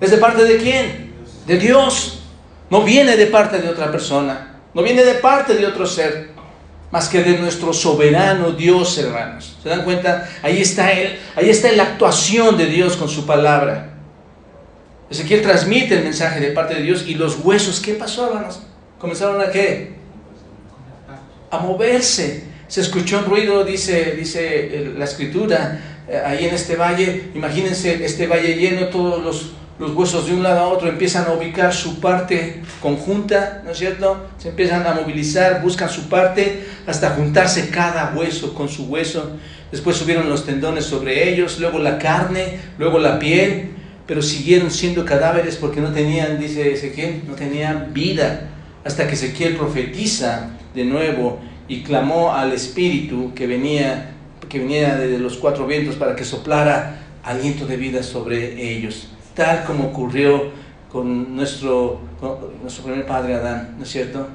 ¿Es 0.00 0.10
de 0.10 0.18
parte 0.18 0.44
de 0.44 0.56
quién? 0.56 1.14
De 1.46 1.56
Dios. 1.56 2.24
No 2.68 2.82
viene 2.82 3.16
de 3.16 3.26
parte 3.26 3.58
de 3.58 3.68
otra 3.68 3.92
persona. 3.92 4.56
No 4.74 4.82
viene 4.82 5.04
de 5.04 5.14
parte 5.14 5.54
de 5.54 5.66
otro 5.66 5.86
ser. 5.86 6.32
Más 6.90 7.08
que 7.08 7.22
de 7.22 7.38
nuestro 7.38 7.72
soberano 7.72 8.50
Dios, 8.50 8.98
hermanos. 8.98 9.56
¿Se 9.62 9.68
dan 9.68 9.84
cuenta? 9.84 10.28
Ahí 10.42 10.60
está 10.60 10.90
él. 10.90 11.16
Ahí 11.36 11.48
está 11.48 11.70
la 11.72 11.84
actuación 11.84 12.58
de 12.58 12.66
Dios 12.66 12.96
con 12.96 13.08
su 13.08 13.24
palabra. 13.24 13.94
Ezequiel 15.08 15.42
transmite 15.42 15.94
el 15.94 16.02
mensaje 16.02 16.40
de 16.40 16.50
parte 16.50 16.74
de 16.74 16.82
Dios 16.82 17.04
y 17.06 17.14
los 17.14 17.38
huesos, 17.38 17.78
¿qué 17.78 17.94
pasó, 17.94 18.26
hermanos? 18.26 18.62
Comenzaron 18.98 19.40
a 19.40 19.50
qué? 19.50 20.01
A 21.52 21.58
moverse. 21.58 22.44
Se 22.66 22.80
escuchó 22.80 23.20
un 23.20 23.26
ruido, 23.26 23.64
dice, 23.64 24.16
dice 24.16 24.92
la 24.96 25.04
escritura, 25.04 25.78
eh, 26.08 26.20
ahí 26.24 26.46
en 26.46 26.54
este 26.54 26.74
valle. 26.76 27.30
Imagínense 27.34 28.04
este 28.04 28.26
valle 28.26 28.56
lleno, 28.56 28.88
todos 28.88 29.22
los 29.22 29.52
los 29.82 29.94
huesos 29.94 30.26
de 30.26 30.34
un 30.34 30.42
lado 30.42 30.60
a 30.60 30.68
otro 30.68 30.88
empiezan 30.88 31.26
a 31.26 31.32
ubicar 31.32 31.74
su 31.74 31.98
parte 31.98 32.62
conjunta, 32.80 33.62
¿no 33.64 33.72
es 33.72 33.78
cierto? 33.78 34.28
Se 34.38 34.50
empiezan 34.50 34.86
a 34.86 34.94
movilizar, 34.94 35.60
buscan 35.60 35.90
su 35.90 36.08
parte 36.08 36.64
hasta 36.86 37.10
juntarse 37.10 37.68
cada 37.70 38.12
hueso 38.14 38.54
con 38.54 38.68
su 38.68 38.84
hueso. 38.84 39.32
Después 39.72 39.96
subieron 39.96 40.28
los 40.28 40.46
tendones 40.46 40.84
sobre 40.84 41.28
ellos, 41.32 41.58
luego 41.58 41.78
la 41.78 41.98
carne, 41.98 42.60
luego 42.78 42.98
la 42.98 43.18
piel, 43.18 43.70
pero 44.06 44.22
siguieron 44.22 44.70
siendo 44.70 45.04
cadáveres 45.04 45.56
porque 45.56 45.80
no 45.80 45.92
tenían, 45.92 46.38
dice 46.38 46.72
Ezequiel, 46.72 47.22
no 47.26 47.34
tenían 47.34 47.92
vida. 47.92 48.50
Hasta 48.84 49.06
que 49.06 49.14
Ezequiel 49.14 49.56
profetiza 49.56 50.50
de 50.74 50.84
nuevo 50.84 51.38
y 51.68 51.82
clamó 51.82 52.32
al 52.32 52.52
Espíritu 52.52 53.32
que 53.34 53.46
venía, 53.46 54.14
que 54.48 54.58
venía 54.58 54.96
de 54.96 55.18
los 55.18 55.36
cuatro 55.36 55.66
vientos 55.66 55.96
para 55.96 56.16
que 56.16 56.24
soplara 56.24 56.98
aliento 57.22 57.66
de 57.66 57.76
vida 57.76 58.02
sobre 58.02 58.76
ellos 58.76 59.08
tal 59.34 59.64
como 59.64 59.84
ocurrió 59.84 60.50
con 60.90 61.34
nuestro, 61.34 62.00
nuestro 62.60 62.84
primer 62.84 63.06
padre 63.06 63.34
Adán, 63.34 63.76
¿no 63.78 63.84
es 63.84 63.90
cierto? 63.90 64.28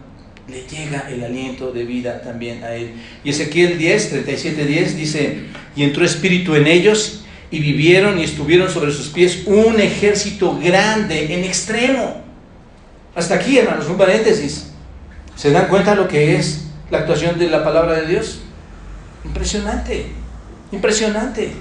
Le 0.48 0.64
llega 0.64 1.08
el 1.10 1.24
aliento 1.24 1.72
de 1.72 1.84
vida 1.84 2.22
también 2.22 2.64
a 2.64 2.74
él. 2.74 2.94
Y 3.24 3.30
Ezequiel 3.30 3.78
10, 3.78 4.10
37, 4.10 4.66
10 4.66 4.98
dice, 4.98 5.40
y 5.76 5.84
entró 5.84 6.06
espíritu 6.06 6.56
en 6.56 6.68
ellos 6.68 7.26
y 7.52 7.60
vivieron 7.60 8.18
y 8.20 8.24
estuvieron 8.24 8.70
sobre 8.70 8.92
sus 8.92 9.10
pies 9.10 9.44
un 9.46 9.80
ejército 9.80 10.58
grande 10.58 11.34
en 11.34 11.44
extremo. 11.44 12.27
Hasta 13.18 13.34
aquí, 13.34 13.58
hermanos, 13.58 13.88
un 13.90 13.98
paréntesis. 13.98 14.68
¿Se 15.36 15.50
dan 15.50 15.70
cuenta 15.70 15.96
lo 15.96 16.08
que 16.08 16.36
es 16.36 16.66
la 16.92 17.00
actuación 17.00 17.40
de 17.40 17.50
la 17.50 17.64
palabra 17.64 17.94
de 17.94 18.06
Dios? 18.06 18.42
Impresionante, 19.26 20.12
impresionante. 20.72 21.52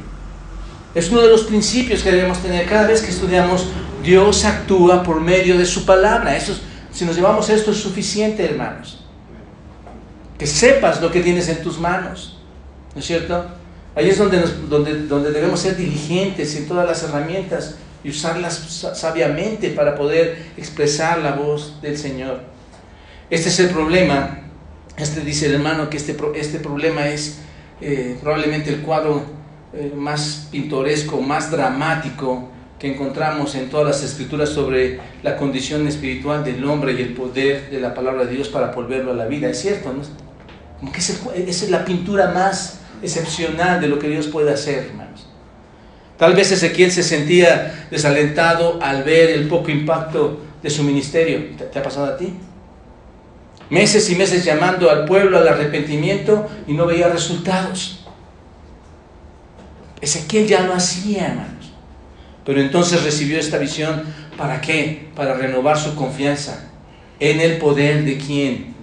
Es 0.94 1.10
uno 1.10 1.22
de 1.22 1.30
los 1.30 1.44
principios 1.44 2.02
que 2.02 2.12
debemos 2.12 2.42
tener 2.42 2.66
cada 2.68 2.86
vez 2.86 3.00
que 3.00 3.10
estudiamos. 3.10 3.68
Dios 4.02 4.44
actúa 4.44 5.02
por 5.02 5.22
medio 5.22 5.56
de 5.56 5.64
su 5.64 5.86
palabra. 5.86 6.36
Eso, 6.36 6.54
si 6.92 7.06
nos 7.06 7.16
llevamos 7.16 7.48
esto 7.48 7.70
es 7.70 7.78
suficiente, 7.78 8.44
hermanos. 8.44 9.02
Que 10.38 10.46
sepas 10.46 11.00
lo 11.00 11.10
que 11.10 11.20
tienes 11.20 11.48
en 11.48 11.62
tus 11.62 11.78
manos. 11.78 12.38
¿No 12.94 13.00
es 13.00 13.06
cierto? 13.06 13.46
Ahí 13.94 14.10
es 14.10 14.18
donde, 14.18 14.42
donde, 14.68 15.06
donde 15.06 15.30
debemos 15.30 15.60
ser 15.60 15.74
diligentes 15.74 16.54
en 16.54 16.68
todas 16.68 16.86
las 16.86 17.02
herramientas 17.02 17.76
y 18.06 18.10
usarlas 18.10 18.54
sabiamente 18.94 19.70
para 19.70 19.96
poder 19.96 20.52
expresar 20.56 21.18
la 21.18 21.32
voz 21.32 21.82
del 21.82 21.98
Señor. 21.98 22.38
Este 23.30 23.48
es 23.48 23.58
el 23.58 23.70
problema. 23.70 24.42
Este 24.96 25.22
dice 25.22 25.46
el 25.46 25.54
hermano 25.54 25.90
que 25.90 25.96
este, 25.96 26.16
este 26.36 26.60
problema 26.60 27.08
es 27.08 27.40
eh, 27.80 28.16
probablemente 28.22 28.70
el 28.70 28.82
cuadro 28.82 29.24
eh, 29.74 29.92
más 29.96 30.46
pintoresco, 30.52 31.20
más 31.20 31.50
dramático 31.50 32.48
que 32.78 32.94
encontramos 32.94 33.56
en 33.56 33.70
todas 33.70 33.86
las 33.86 34.04
escrituras 34.04 34.50
sobre 34.50 35.00
la 35.24 35.36
condición 35.36 35.88
espiritual 35.88 36.44
del 36.44 36.64
hombre 36.64 36.92
y 36.92 37.02
el 37.02 37.12
poder 37.12 37.70
de 37.70 37.80
la 37.80 37.92
palabra 37.92 38.24
de 38.24 38.34
Dios 38.34 38.48
para 38.48 38.70
volverlo 38.70 39.10
a 39.10 39.14
la 39.14 39.26
vida. 39.26 39.48
Es 39.48 39.60
cierto, 39.60 39.92
¿no? 39.92 40.02
Esa 40.96 41.14
es 41.34 41.70
la 41.70 41.84
pintura 41.84 42.30
más 42.30 42.82
excepcional 43.02 43.80
de 43.80 43.88
lo 43.88 43.98
que 43.98 44.08
Dios 44.08 44.28
puede 44.28 44.52
hacer, 44.52 44.90
hermanos. 44.90 45.25
Tal 46.18 46.34
vez 46.34 46.50
Ezequiel 46.50 46.90
se 46.90 47.02
sentía 47.02 47.88
desalentado 47.90 48.78
al 48.82 49.02
ver 49.02 49.30
el 49.30 49.48
poco 49.48 49.70
impacto 49.70 50.40
de 50.62 50.70
su 50.70 50.82
ministerio. 50.82 51.56
¿Te, 51.70 51.78
ha 51.78 51.82
pasado 51.82 52.06
a 52.06 52.16
ti? 52.16 52.32
Meses 53.68 54.08
y 54.10 54.14
meses 54.14 54.44
llamando 54.44 54.90
al 54.90 55.04
pueblo 55.04 55.38
al 55.38 55.48
arrepentimiento 55.48 56.48
y 56.66 56.72
no 56.72 56.86
veía 56.86 57.08
resultados. 57.08 58.04
Ezequiel 60.00 60.46
ya 60.46 60.62
lo 60.62 60.72
hacía, 60.74 61.26
hermanos. 61.28 61.72
Pero 62.44 62.60
entonces 62.60 63.02
recibió 63.02 63.38
esta 63.38 63.58
visión, 63.58 64.04
¿para 64.38 64.60
qué? 64.60 65.08
Para 65.14 65.34
renovar 65.34 65.78
su 65.78 65.94
confianza 65.96 66.70
en 67.18 67.40
el 67.40 67.58
poder 67.58 68.04
de 68.04 68.16
quién? 68.16 68.74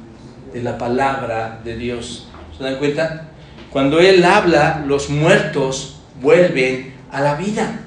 De 0.53 0.61
la 0.61 0.77
palabra 0.77 1.61
de 1.63 1.77
Dios. 1.77 2.27
¿Se 2.55 2.63
dan 2.63 2.75
cuenta? 2.75 3.29
Cuando 3.71 3.99
Él 3.99 4.23
habla, 4.23 4.83
los 4.85 5.09
muertos 5.09 6.01
vuelven 6.21 6.92
a 7.13 7.21
la 7.21 7.35
vida. 7.35 7.79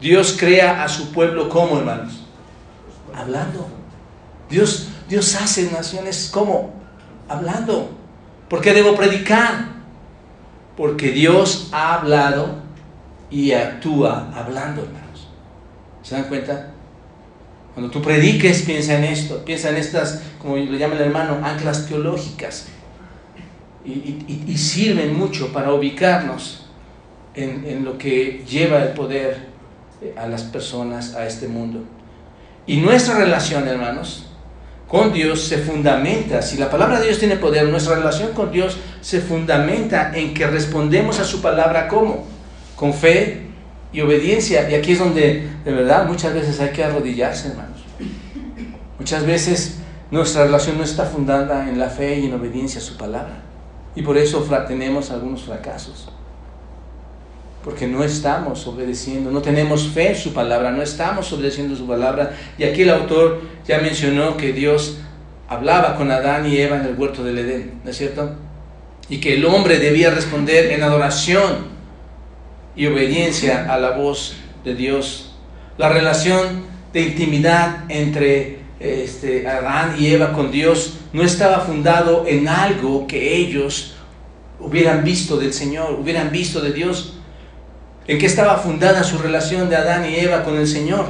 Dios 0.00 0.36
crea 0.38 0.84
a 0.84 0.88
su 0.88 1.10
pueblo 1.10 1.48
como, 1.48 1.78
hermanos? 1.78 2.22
Hablando. 3.14 3.66
Dios, 4.48 4.88
Dios 5.08 5.34
hace 5.34 5.70
naciones 5.72 6.30
como? 6.32 6.72
Hablando. 7.28 7.90
¿Por 8.48 8.60
qué 8.60 8.72
debo 8.72 8.94
predicar? 8.94 9.68
Porque 10.76 11.10
Dios 11.10 11.68
ha 11.72 11.94
hablado 11.94 12.56
y 13.30 13.52
actúa 13.52 14.30
hablando, 14.34 14.82
hermanos. 14.82 15.28
¿Se 16.02 16.14
dan 16.14 16.24
cuenta? 16.24 16.70
Cuando 17.74 17.90
tú 17.90 18.02
prediques, 18.02 18.62
piensa 18.62 18.98
en 18.98 19.04
esto, 19.04 19.44
piensa 19.44 19.70
en 19.70 19.76
estas, 19.76 20.22
como 20.40 20.56
le 20.56 20.78
llama 20.78 20.94
el 20.96 21.02
hermano, 21.02 21.38
anclas 21.42 21.86
teológicas. 21.86 22.66
Y, 23.84 24.56
sirven 24.58 25.16
mucho 25.16 25.52
para 25.52 25.72
ubicarnos 25.72 26.69
en, 27.34 27.84
lo 27.84 27.98
que 27.98 28.44
lleva 28.48 28.82
el 28.82 28.90
poder 28.90 29.48
eh, 30.02 30.14
a 30.16 30.26
las 30.26 30.42
personas 30.42 31.14
a 31.14 31.26
este 31.26 31.48
mundo. 31.48 31.84
Y 32.66 32.78
nuestra 32.78 33.16
relación, 33.16 33.66
hermanos, 33.68 34.26
con 34.88 35.12
Dios 35.12 35.42
se 35.42 35.58
fundamenta, 35.58 36.42
si 36.42 36.58
la 36.58 36.70
palabra 36.70 36.98
de 36.98 37.06
Dios 37.06 37.18
tiene 37.18 37.36
poder, 37.36 37.68
nuestra 37.68 37.96
relación 37.96 38.32
con 38.32 38.50
Dios 38.50 38.76
se 39.00 39.20
fundamenta 39.20 40.12
en 40.14 40.34
que 40.34 40.46
respondemos 40.46 41.20
a 41.20 41.24
su 41.24 41.40
palabra 41.40 41.86
como, 41.88 42.24
con 42.74 42.92
fe 42.92 43.46
y 43.92 44.00
obediencia. 44.00 44.68
Y 44.68 44.74
aquí 44.74 44.92
es 44.92 44.98
donde 44.98 45.48
de 45.64 45.72
verdad 45.72 46.06
muchas 46.06 46.34
veces 46.34 46.58
hay 46.60 46.70
que 46.70 46.82
arrodillarse, 46.82 47.48
hermanos. 47.48 47.80
Muchas 48.98 49.24
veces 49.24 49.78
nuestra 50.10 50.44
relación 50.44 50.76
no 50.76 50.84
está 50.84 51.04
fundada 51.06 51.68
en 51.68 51.78
la 51.78 51.88
fe 51.88 52.18
y 52.18 52.26
en 52.26 52.34
obediencia 52.34 52.80
a 52.80 52.84
su 52.84 52.96
palabra. 52.96 53.42
Y 53.94 54.02
por 54.02 54.18
eso 54.18 54.46
tenemos 54.66 55.10
algunos 55.10 55.42
fracasos 55.42 56.08
porque 57.62 57.86
no 57.86 58.02
estamos 58.02 58.66
obedeciendo, 58.66 59.30
no 59.30 59.42
tenemos 59.42 59.88
fe 59.88 60.10
en 60.10 60.16
su 60.16 60.32
palabra, 60.32 60.70
no 60.70 60.82
estamos 60.82 61.32
obedeciendo 61.32 61.76
su 61.76 61.86
palabra. 61.86 62.36
Y 62.58 62.64
aquí 62.64 62.82
el 62.82 62.90
autor 62.90 63.42
ya 63.66 63.78
mencionó 63.78 64.36
que 64.36 64.52
Dios 64.52 64.98
hablaba 65.48 65.96
con 65.96 66.10
Adán 66.10 66.46
y 66.46 66.56
Eva 66.56 66.76
en 66.76 66.86
el 66.86 66.94
huerto 66.98 67.22
del 67.22 67.38
Edén, 67.38 67.80
¿no 67.84 67.90
es 67.90 67.96
cierto? 67.96 68.34
Y 69.08 69.18
que 69.18 69.34
el 69.34 69.44
hombre 69.44 69.78
debía 69.78 70.10
responder 70.10 70.72
en 70.72 70.82
adoración 70.82 71.68
y 72.76 72.86
obediencia 72.86 73.72
a 73.72 73.78
la 73.78 73.90
voz 73.90 74.36
de 74.64 74.74
Dios. 74.74 75.34
La 75.76 75.88
relación 75.88 76.64
de 76.92 77.02
intimidad 77.02 77.84
entre 77.88 78.60
este, 78.78 79.46
Adán 79.46 79.96
y 79.98 80.06
Eva 80.06 80.32
con 80.32 80.50
Dios 80.50 80.94
no 81.12 81.22
estaba 81.22 81.60
fundado 81.60 82.24
en 82.26 82.48
algo 82.48 83.06
que 83.06 83.36
ellos 83.36 83.94
hubieran 84.58 85.04
visto 85.04 85.36
del 85.36 85.52
Señor, 85.52 85.98
hubieran 86.00 86.30
visto 86.30 86.60
de 86.60 86.72
Dios. 86.72 87.19
¿En 88.06 88.18
qué 88.18 88.26
estaba 88.26 88.58
fundada 88.58 89.04
su 89.04 89.18
relación 89.18 89.68
de 89.68 89.76
Adán 89.76 90.08
y 90.08 90.16
Eva 90.16 90.42
con 90.42 90.56
el 90.56 90.66
Señor? 90.66 91.06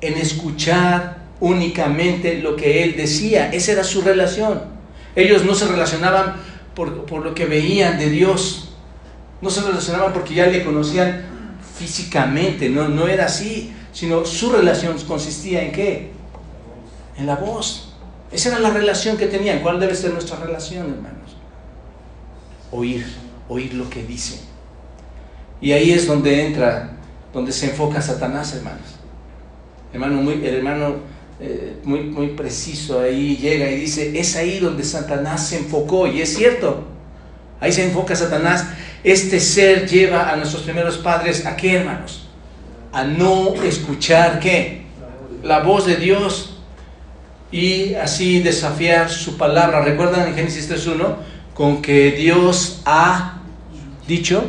En 0.00 0.14
escuchar 0.14 1.18
únicamente 1.40 2.38
lo 2.38 2.56
que 2.56 2.84
Él 2.84 2.96
decía. 2.96 3.50
Esa 3.52 3.72
era 3.72 3.84
su 3.84 4.02
relación. 4.02 4.62
Ellos 5.16 5.44
no 5.44 5.54
se 5.54 5.66
relacionaban 5.66 6.36
por, 6.74 7.04
por 7.06 7.24
lo 7.24 7.34
que 7.34 7.46
veían 7.46 7.98
de 7.98 8.10
Dios. 8.10 8.74
No 9.40 9.50
se 9.50 9.62
relacionaban 9.62 10.12
porque 10.12 10.34
ya 10.34 10.46
le 10.46 10.64
conocían 10.64 11.26
físicamente. 11.78 12.68
No, 12.68 12.88
no 12.88 13.08
era 13.08 13.26
así. 13.26 13.74
Sino 13.92 14.24
su 14.24 14.50
relación 14.50 14.96
consistía 15.06 15.62
en 15.62 15.72
qué? 15.72 16.10
En 17.18 17.26
la 17.26 17.34
voz. 17.34 17.94
Esa 18.30 18.50
era 18.50 18.60
la 18.60 18.70
relación 18.70 19.16
que 19.16 19.26
tenían. 19.26 19.58
¿Cuál 19.60 19.80
debe 19.80 19.94
ser 19.94 20.12
nuestra 20.12 20.36
relación, 20.38 20.86
hermanos? 20.90 21.36
Oír, 22.70 23.04
oír 23.48 23.74
lo 23.74 23.90
que 23.90 24.04
dice. 24.04 24.49
Y 25.60 25.72
ahí 25.72 25.90
es 25.92 26.06
donde 26.06 26.46
entra, 26.46 26.92
donde 27.32 27.52
se 27.52 27.66
enfoca 27.66 28.00
Satanás, 28.00 28.54
hermanos. 28.54 28.96
Hermano, 29.92 30.22
muy, 30.22 30.34
el 30.34 30.54
hermano 30.54 30.96
eh, 31.42 31.76
muy, 31.84 32.00
muy 32.00 32.28
preciso 32.28 33.00
ahí 33.00 33.36
llega 33.36 33.70
y 33.70 33.76
dice, 33.80 34.18
es 34.18 34.36
ahí 34.36 34.58
donde 34.58 34.84
Satanás 34.84 35.48
se 35.48 35.58
enfocó. 35.58 36.06
Y 36.06 36.20
es 36.20 36.34
cierto, 36.36 36.84
ahí 37.60 37.72
se 37.72 37.84
enfoca 37.84 38.14
Satanás. 38.14 38.66
Este 39.02 39.40
ser 39.40 39.88
lleva 39.88 40.30
a 40.30 40.36
nuestros 40.36 40.62
primeros 40.62 40.98
padres 40.98 41.46
a 41.46 41.56
qué, 41.56 41.76
hermanos? 41.76 42.28
A 42.92 43.04
no 43.04 43.54
escuchar 43.62 44.38
qué? 44.40 44.82
La 45.42 45.60
voz 45.60 45.86
de 45.86 45.96
Dios 45.96 46.58
y 47.50 47.94
así 47.94 48.40
desafiar 48.40 49.08
su 49.08 49.38
palabra. 49.38 49.80
¿Recuerdan 49.80 50.28
en 50.28 50.34
Génesis 50.34 50.70
3.1? 50.70 51.16
Con 51.54 51.80
que 51.80 52.12
Dios 52.12 52.82
ha 52.84 53.40
dicho. 54.06 54.44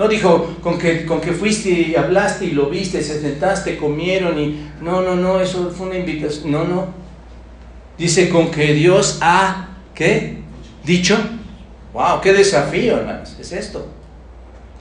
No 0.00 0.08
dijo 0.08 0.56
con 0.62 0.78
que, 0.78 1.04
con 1.04 1.20
que 1.20 1.32
fuiste 1.32 1.68
y 1.68 1.94
hablaste 1.94 2.46
y 2.46 2.52
lo 2.52 2.70
viste, 2.70 3.02
se 3.02 3.20
sentaste, 3.20 3.76
comieron 3.76 4.40
y... 4.40 4.66
No, 4.80 5.02
no, 5.02 5.14
no, 5.14 5.42
eso 5.42 5.70
fue 5.76 5.88
una 5.88 5.98
invitación. 5.98 6.50
No, 6.50 6.64
no. 6.64 6.86
Dice 7.98 8.30
con 8.30 8.50
que 8.50 8.72
Dios 8.72 9.18
ha, 9.20 9.68
¿qué? 9.94 10.38
Dicho. 10.86 11.18
¡Wow! 11.92 12.22
¡Qué 12.22 12.32
desafío, 12.32 12.96
hermanos! 12.96 13.36
Es 13.38 13.52
esto. 13.52 13.88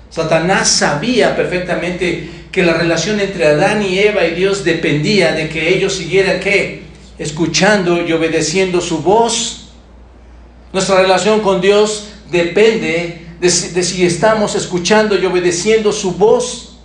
Satanás 0.09 0.69
sabía 0.69 1.35
perfectamente 1.35 2.29
que 2.49 2.63
la 2.63 2.75
relación 2.75 3.19
entre 3.19 3.45
Adán 3.45 3.83
y 3.83 3.99
Eva 3.99 4.23
y 4.23 4.35
Dios 4.35 4.63
dependía 4.63 5.33
de 5.33 5.49
que 5.49 5.67
ellos 5.67 5.95
siguieran, 5.95 6.39
¿qué? 6.39 6.83
escuchando 7.17 8.07
y 8.07 8.13
obedeciendo 8.13 8.79
su 8.79 8.99
voz. 8.99 9.71
Nuestra 10.71 11.01
relación 11.01 11.41
con 11.41 11.59
Dios 11.59 12.07
depende 12.31 13.25
de 13.39 13.49
si, 13.49 14.05
estamos 14.05 14.55
escuchando 14.55 15.17
y 15.17 15.25
obedeciendo 15.25 15.91
su 15.91 16.13
voz. 16.13 16.77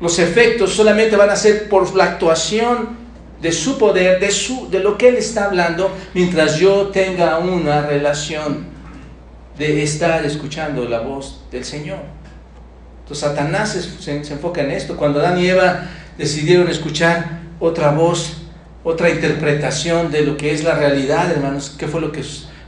Los 0.00 0.18
efectos 0.18 0.72
solamente 0.72 1.16
van 1.16 1.30
a 1.30 1.36
ser 1.36 1.68
por 1.68 1.94
la 1.94 2.04
actuación 2.04 2.98
de 3.40 3.52
su 3.52 3.78
poder, 3.78 4.18
de, 4.18 4.30
su, 4.30 4.68
de 4.70 4.80
lo 4.80 4.98
que 4.98 5.08
Él 5.08 5.16
está 5.16 5.44
hablando, 5.44 5.90
mientras 6.14 6.58
yo 6.58 6.88
tenga 6.88 7.38
una 7.38 7.82
relación 7.82 8.66
de 9.56 9.82
estar 9.82 10.24
escuchando 10.24 10.86
la 10.86 11.00
voz 11.00 11.42
del 11.50 11.64
Señor. 11.64 12.00
Entonces 13.02 13.28
Satanás 13.28 13.72
se, 13.72 14.24
se 14.24 14.32
enfoca 14.32 14.62
en 14.62 14.70
esto. 14.70 14.96
Cuando 14.96 15.20
Adán 15.20 15.38
y 15.38 15.46
Eva 15.46 15.88
decidieron 16.16 16.68
escuchar 16.68 17.40
otra 17.60 17.92
voz, 17.92 18.38
otra 18.82 19.10
interpretación 19.10 20.10
de 20.10 20.22
lo 20.22 20.36
que 20.36 20.52
es 20.52 20.64
la 20.64 20.74
realidad, 20.74 21.30
hermanos. 21.30 21.74
¿Qué 21.78 21.86
fue 21.86 22.00
lo 22.00 22.10
que, 22.10 22.22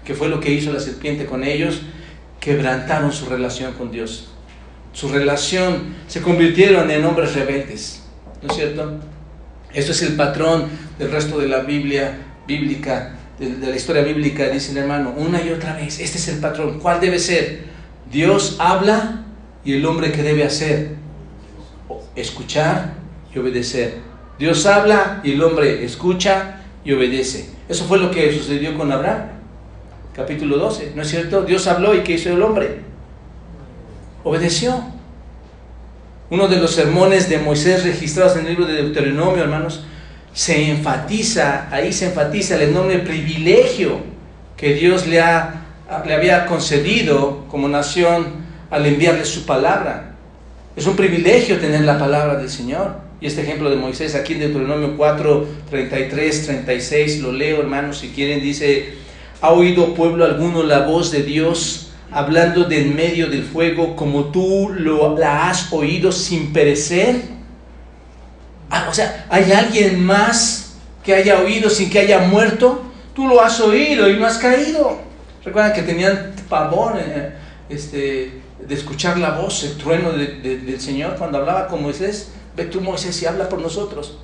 qué 0.04 0.14
fue 0.14 0.28
lo 0.28 0.40
que 0.40 0.52
hizo 0.52 0.72
la 0.72 0.80
serpiente 0.80 1.24
con 1.24 1.44
ellos? 1.44 1.80
Quebrantaron 2.42 3.12
su 3.12 3.26
relación 3.26 3.72
con 3.74 3.92
Dios. 3.92 4.32
Su 4.92 5.08
relación, 5.08 5.94
se 6.08 6.20
convirtieron 6.20 6.90
en 6.90 7.04
hombres 7.04 7.36
rebeldes. 7.36 8.02
¿No 8.42 8.48
es 8.48 8.56
cierto? 8.56 8.98
Esto 9.72 9.92
es 9.92 10.02
el 10.02 10.16
patrón 10.16 10.66
del 10.98 11.12
resto 11.12 11.38
de 11.38 11.46
la 11.46 11.60
Biblia 11.60 12.18
bíblica, 12.48 13.14
de, 13.38 13.54
de 13.54 13.70
la 13.70 13.76
historia 13.76 14.02
bíblica, 14.02 14.48
dice 14.48 14.72
el 14.72 14.78
hermano, 14.78 15.14
una 15.16 15.40
y 15.40 15.50
otra 15.50 15.76
vez. 15.76 16.00
Este 16.00 16.18
es 16.18 16.26
el 16.26 16.40
patrón. 16.40 16.80
¿Cuál 16.80 17.00
debe 17.00 17.20
ser? 17.20 17.62
Dios 18.10 18.56
habla 18.58 19.22
y 19.64 19.74
el 19.74 19.86
hombre 19.86 20.10
que 20.10 20.24
debe 20.24 20.42
hacer, 20.42 20.96
escuchar 22.16 22.94
y 23.32 23.38
obedecer. 23.38 23.98
Dios 24.36 24.66
habla 24.66 25.20
y 25.22 25.34
el 25.34 25.42
hombre 25.44 25.84
escucha 25.84 26.60
y 26.84 26.92
obedece. 26.92 27.50
Eso 27.68 27.84
fue 27.84 27.98
lo 27.98 28.10
que 28.10 28.32
sucedió 28.32 28.76
con 28.76 28.90
Abraham. 28.90 29.41
Capítulo 30.14 30.58
12, 30.58 30.92
¿no 30.94 31.02
es 31.02 31.08
cierto? 31.08 31.42
Dios 31.42 31.66
habló 31.66 31.94
y 31.94 32.00
¿qué 32.00 32.12
hizo 32.12 32.28
el 32.28 32.42
hombre? 32.42 32.80
Obedeció. 34.24 34.84
Uno 36.28 36.48
de 36.48 36.56
los 36.56 36.74
sermones 36.74 37.30
de 37.30 37.38
Moisés 37.38 37.84
registrados 37.84 38.36
en 38.36 38.46
el 38.46 38.48
libro 38.48 38.66
de 38.66 38.74
Deuteronomio, 38.74 39.42
hermanos, 39.42 39.84
se 40.34 40.70
enfatiza, 40.70 41.68
ahí 41.70 41.92
se 41.92 42.06
enfatiza 42.06 42.56
el 42.56 42.70
enorme 42.70 42.98
privilegio 42.98 44.00
que 44.56 44.74
Dios 44.74 45.06
le, 45.06 45.20
ha, 45.20 45.62
le 46.06 46.14
había 46.14 46.44
concedido 46.44 47.44
como 47.48 47.68
nación 47.68 48.26
al 48.70 48.84
enviarle 48.84 49.24
su 49.24 49.46
palabra. 49.46 50.14
Es 50.76 50.86
un 50.86 50.96
privilegio 50.96 51.58
tener 51.58 51.82
la 51.82 51.98
palabra 51.98 52.36
del 52.36 52.50
Señor. 52.50 52.96
Y 53.20 53.26
este 53.26 53.42
ejemplo 53.42 53.70
de 53.70 53.76
Moisés 53.76 54.14
aquí 54.14 54.34
en 54.34 54.40
Deuteronomio 54.40 54.96
4, 54.96 55.46
33, 55.70 56.44
36, 56.44 57.20
lo 57.20 57.32
leo 57.32 57.60
hermanos 57.60 57.98
si 57.98 58.08
quieren, 58.08 58.42
dice, 58.42 59.01
¿ha 59.42 59.50
oído 59.50 59.92
pueblo 59.94 60.24
alguno 60.24 60.62
la 60.62 60.86
voz 60.86 61.10
de 61.10 61.22
Dios 61.22 61.90
hablando 62.12 62.64
de 62.64 62.82
en 62.82 62.94
medio 62.94 63.28
del 63.28 63.42
fuego 63.42 63.96
como 63.96 64.26
tú 64.26 64.70
lo, 64.72 65.18
la 65.18 65.50
has 65.50 65.72
oído 65.72 66.12
sin 66.12 66.52
perecer? 66.52 67.22
Ah, 68.70 68.86
o 68.88 68.94
sea, 68.94 69.26
¿hay 69.28 69.50
alguien 69.52 70.02
más 70.02 70.76
que 71.04 71.14
haya 71.14 71.40
oído 71.40 71.68
sin 71.68 71.90
que 71.90 71.98
haya 71.98 72.20
muerto? 72.20 72.82
Tú 73.14 73.26
lo 73.26 73.42
has 73.42 73.60
oído 73.60 74.08
y 74.08 74.16
no 74.16 74.26
has 74.26 74.38
caído. 74.38 75.00
Recuerdan 75.44 75.72
que 75.72 75.82
tenían 75.82 76.32
pavor 76.48 76.94
eh, 76.98 77.34
este, 77.68 78.40
de 78.66 78.74
escuchar 78.74 79.18
la 79.18 79.32
voz, 79.32 79.64
el 79.64 79.76
trueno 79.76 80.12
del 80.12 80.80
Señor 80.80 81.16
cuando 81.16 81.38
hablaba 81.38 81.66
con 81.66 81.82
Moisés. 81.82 82.30
Ve 82.56 82.66
tú, 82.66 82.80
Moisés, 82.80 83.20
y 83.22 83.26
habla 83.26 83.48
por 83.48 83.60
nosotros. 83.60 84.18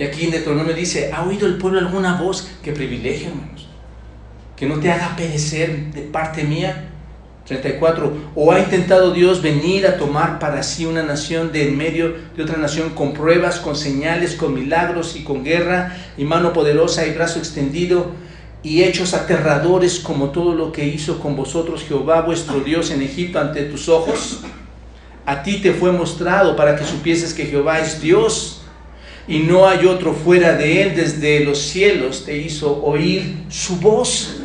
Y 0.00 0.02
aquí 0.02 0.24
en 0.24 0.30
Deuteronomio 0.30 0.72
dice, 0.72 1.10
¿ha 1.12 1.24
oído 1.24 1.46
el 1.46 1.58
pueblo 1.58 1.78
alguna 1.78 2.18
voz? 2.18 2.48
Qué 2.62 2.72
privilegio, 2.72 3.28
hermanos. 3.28 3.68
Que 4.56 4.64
no 4.64 4.80
te 4.80 4.90
haga 4.90 5.14
perecer 5.14 5.92
de 5.92 6.00
parte 6.00 6.42
mía. 6.42 6.88
34. 7.44 8.30
¿O 8.34 8.50
ha 8.50 8.60
intentado 8.60 9.12
Dios 9.12 9.42
venir 9.42 9.86
a 9.86 9.98
tomar 9.98 10.38
para 10.38 10.62
sí 10.62 10.86
una 10.86 11.02
nación 11.02 11.52
de 11.52 11.68
en 11.68 11.76
medio 11.76 12.14
de 12.34 12.42
otra 12.42 12.56
nación 12.56 12.90
con 12.94 13.12
pruebas, 13.12 13.60
con 13.60 13.76
señales, 13.76 14.36
con 14.36 14.54
milagros 14.54 15.16
y 15.16 15.22
con 15.22 15.44
guerra 15.44 15.94
y 16.16 16.24
mano 16.24 16.54
poderosa 16.54 17.06
y 17.06 17.12
brazo 17.12 17.38
extendido 17.38 18.12
y 18.62 18.84
hechos 18.84 19.12
aterradores 19.12 20.00
como 20.00 20.30
todo 20.30 20.54
lo 20.54 20.72
que 20.72 20.86
hizo 20.86 21.18
con 21.18 21.36
vosotros 21.36 21.84
Jehová 21.86 22.22
vuestro 22.22 22.60
Dios 22.60 22.90
en 22.90 23.02
Egipto 23.02 23.38
ante 23.38 23.64
tus 23.64 23.90
ojos? 23.90 24.40
A 25.26 25.42
ti 25.42 25.58
te 25.60 25.74
fue 25.74 25.92
mostrado 25.92 26.56
para 26.56 26.74
que 26.74 26.84
supieses 26.84 27.34
que 27.34 27.44
Jehová 27.44 27.80
es 27.80 28.00
Dios 28.00 28.59
y 29.26 29.40
no 29.40 29.66
hay 29.68 29.86
otro 29.86 30.12
fuera 30.12 30.54
de 30.54 30.82
él. 30.82 30.96
Desde 30.96 31.44
los 31.44 31.58
cielos 31.58 32.24
te 32.24 32.36
hizo 32.36 32.82
oír 32.82 33.44
su 33.48 33.76
voz 33.76 34.40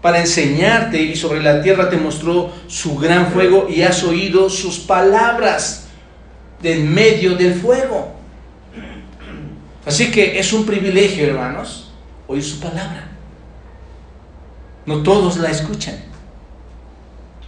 para 0.00 0.20
enseñarte 0.20 1.00
y 1.00 1.14
sobre 1.14 1.42
la 1.42 1.62
tierra 1.62 1.88
te 1.88 1.96
mostró 1.96 2.52
su 2.66 2.96
gran 2.98 3.28
fuego 3.28 3.68
y 3.68 3.82
has 3.82 4.02
oído 4.02 4.50
sus 4.50 4.78
palabras 4.80 5.86
de 6.60 6.74
en 6.74 6.92
medio 6.92 7.36
del 7.36 7.54
fuego. 7.54 8.12
Así 9.84 10.10
que 10.10 10.38
es 10.38 10.52
un 10.52 10.64
privilegio, 10.64 11.26
hermanos, 11.26 11.92
oír 12.26 12.42
su 12.42 12.60
palabra. 12.60 13.08
No 14.86 15.02
todos 15.02 15.36
la 15.36 15.50
escuchan. 15.50 15.96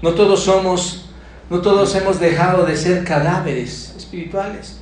No 0.02 0.12
todos 0.12 0.44
somos 0.44 1.04
no 1.50 1.60
todos 1.60 1.94
hemos 1.94 2.18
dejado 2.18 2.64
de 2.64 2.76
ser 2.76 3.04
cadáveres 3.04 3.94
espirituales. 3.96 4.80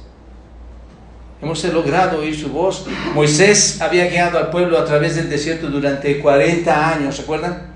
Hemos 1.42 1.64
logrado 1.64 2.20
oír 2.20 2.38
su 2.38 2.50
voz. 2.50 2.86
Moisés 3.14 3.80
había 3.80 4.06
guiado 4.06 4.38
al 4.38 4.50
pueblo 4.50 4.78
a 4.78 4.84
través 4.84 5.16
del 5.16 5.28
desierto 5.28 5.66
durante 5.66 6.20
40 6.20 6.94
años, 6.94 7.16
¿se 7.16 7.22
acuerdan? 7.22 7.74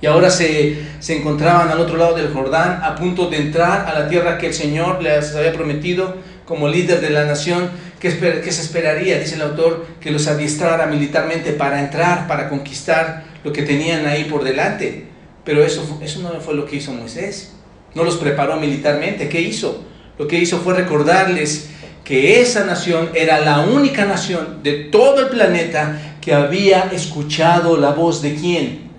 Y 0.00 0.06
ahora 0.06 0.30
se, 0.30 0.78
se, 0.98 1.18
encontraban 1.18 1.68
al 1.68 1.78
otro 1.80 1.98
lado 1.98 2.16
del 2.16 2.32
Jordán, 2.32 2.80
a 2.82 2.94
punto 2.94 3.28
de 3.28 3.36
entrar 3.36 3.86
a 3.86 3.98
la 3.98 4.08
tierra 4.08 4.38
que 4.38 4.46
el 4.46 4.54
Señor 4.54 5.02
les 5.02 5.34
había 5.34 5.52
prometido, 5.52 6.16
como 6.46 6.68
líder 6.68 7.02
de 7.02 7.10
la 7.10 7.26
nación, 7.26 7.68
¿qué, 8.00 8.10
se 8.10 8.62
esperaría? 8.62 9.18
Dice 9.18 9.34
el 9.34 9.42
autor, 9.42 9.84
que 10.00 10.10
los 10.10 10.26
adiestrara 10.26 10.86
militarmente 10.86 11.52
para 11.52 11.80
entrar, 11.80 12.26
para 12.26 12.48
conquistar 12.48 13.24
lo 13.44 13.52
que 13.52 13.62
tenían 13.62 14.06
ahí 14.06 14.24
por 14.24 14.44
delante. 14.44 15.08
Pero 15.44 15.62
eso, 15.62 15.98
eso 16.02 16.20
no 16.20 16.40
fue 16.40 16.54
lo 16.54 16.64
que 16.64 16.76
hizo 16.76 16.92
Moisés. 16.92 17.52
No 17.94 18.02
los 18.02 18.16
preparó 18.16 18.56
militarmente. 18.56 19.28
¿Qué 19.28 19.40
hizo? 19.42 19.84
Lo 20.18 20.26
que 20.26 20.38
hizo 20.38 20.58
fue 20.60 20.74
recordarles 20.74 21.70
que 22.06 22.40
esa 22.40 22.64
nación 22.64 23.10
era 23.14 23.40
la 23.40 23.62
única 23.62 24.04
nación 24.04 24.62
de 24.62 24.84
todo 24.84 25.22
el 25.22 25.28
planeta 25.28 26.16
que 26.20 26.32
había 26.32 26.82
escuchado 26.92 27.76
la 27.76 27.90
voz 27.90 28.22
de 28.22 28.36
quién? 28.36 28.90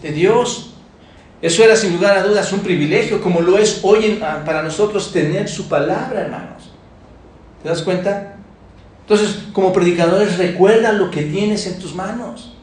De 0.00 0.12
Dios. 0.12 0.74
Eso 1.42 1.62
era 1.62 1.76
sin 1.76 1.92
lugar 1.92 2.16
a 2.16 2.22
dudas 2.22 2.50
un 2.54 2.60
privilegio, 2.60 3.20
como 3.20 3.42
lo 3.42 3.58
es 3.58 3.80
hoy 3.82 4.18
para 4.46 4.62
nosotros 4.62 5.12
tener 5.12 5.46
su 5.46 5.68
palabra, 5.68 6.22
hermanos. 6.22 6.72
¿Te 7.62 7.68
das 7.68 7.82
cuenta? 7.82 8.36
Entonces, 9.02 9.40
como 9.52 9.70
predicadores, 9.70 10.38
recuerda 10.38 10.92
lo 10.92 11.10
que 11.10 11.20
tienes 11.24 11.66
en 11.66 11.78
tus 11.78 11.94
manos. 11.94 12.56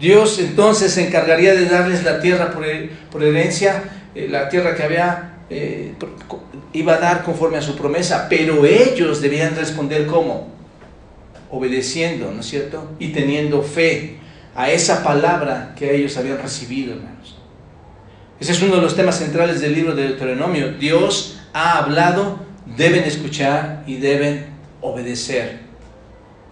Dios 0.00 0.38
entonces 0.38 0.92
se 0.92 1.06
encargaría 1.06 1.54
de 1.54 1.66
darles 1.66 2.02
la 2.02 2.18
tierra 2.18 2.50
por, 2.50 3.22
herencia, 3.22 3.84
eh, 4.14 4.26
la 4.30 4.48
tierra 4.48 4.74
que 4.74 4.84
había, 4.84 5.33
eh, 5.56 5.94
iba 6.72 6.94
a 6.94 6.98
dar 6.98 7.22
conforme 7.22 7.58
a 7.58 7.62
su 7.62 7.76
promesa, 7.76 8.26
pero 8.28 8.66
ellos 8.66 9.20
debían 9.20 9.54
responder 9.54 10.06
cómo? 10.06 10.48
Obedeciendo, 11.50 12.32
¿no 12.32 12.40
es 12.40 12.46
cierto? 12.46 12.90
Y 12.98 13.08
teniendo 13.08 13.62
fe 13.62 14.16
a 14.56 14.70
esa 14.70 15.04
palabra 15.04 15.74
que 15.78 15.94
ellos 15.94 16.16
habían 16.16 16.38
recibido, 16.38 16.94
hermanos. 16.94 17.36
Ese 18.40 18.50
es 18.50 18.62
uno 18.62 18.76
de 18.76 18.82
los 18.82 18.96
temas 18.96 19.18
centrales 19.18 19.60
del 19.60 19.74
libro 19.74 19.94
de 19.94 20.08
Deuteronomio. 20.08 20.72
Dios 20.72 21.40
ha 21.52 21.78
hablado, 21.78 22.40
deben 22.76 23.04
escuchar 23.04 23.84
y 23.86 23.98
deben 23.98 24.46
obedecer. 24.80 25.60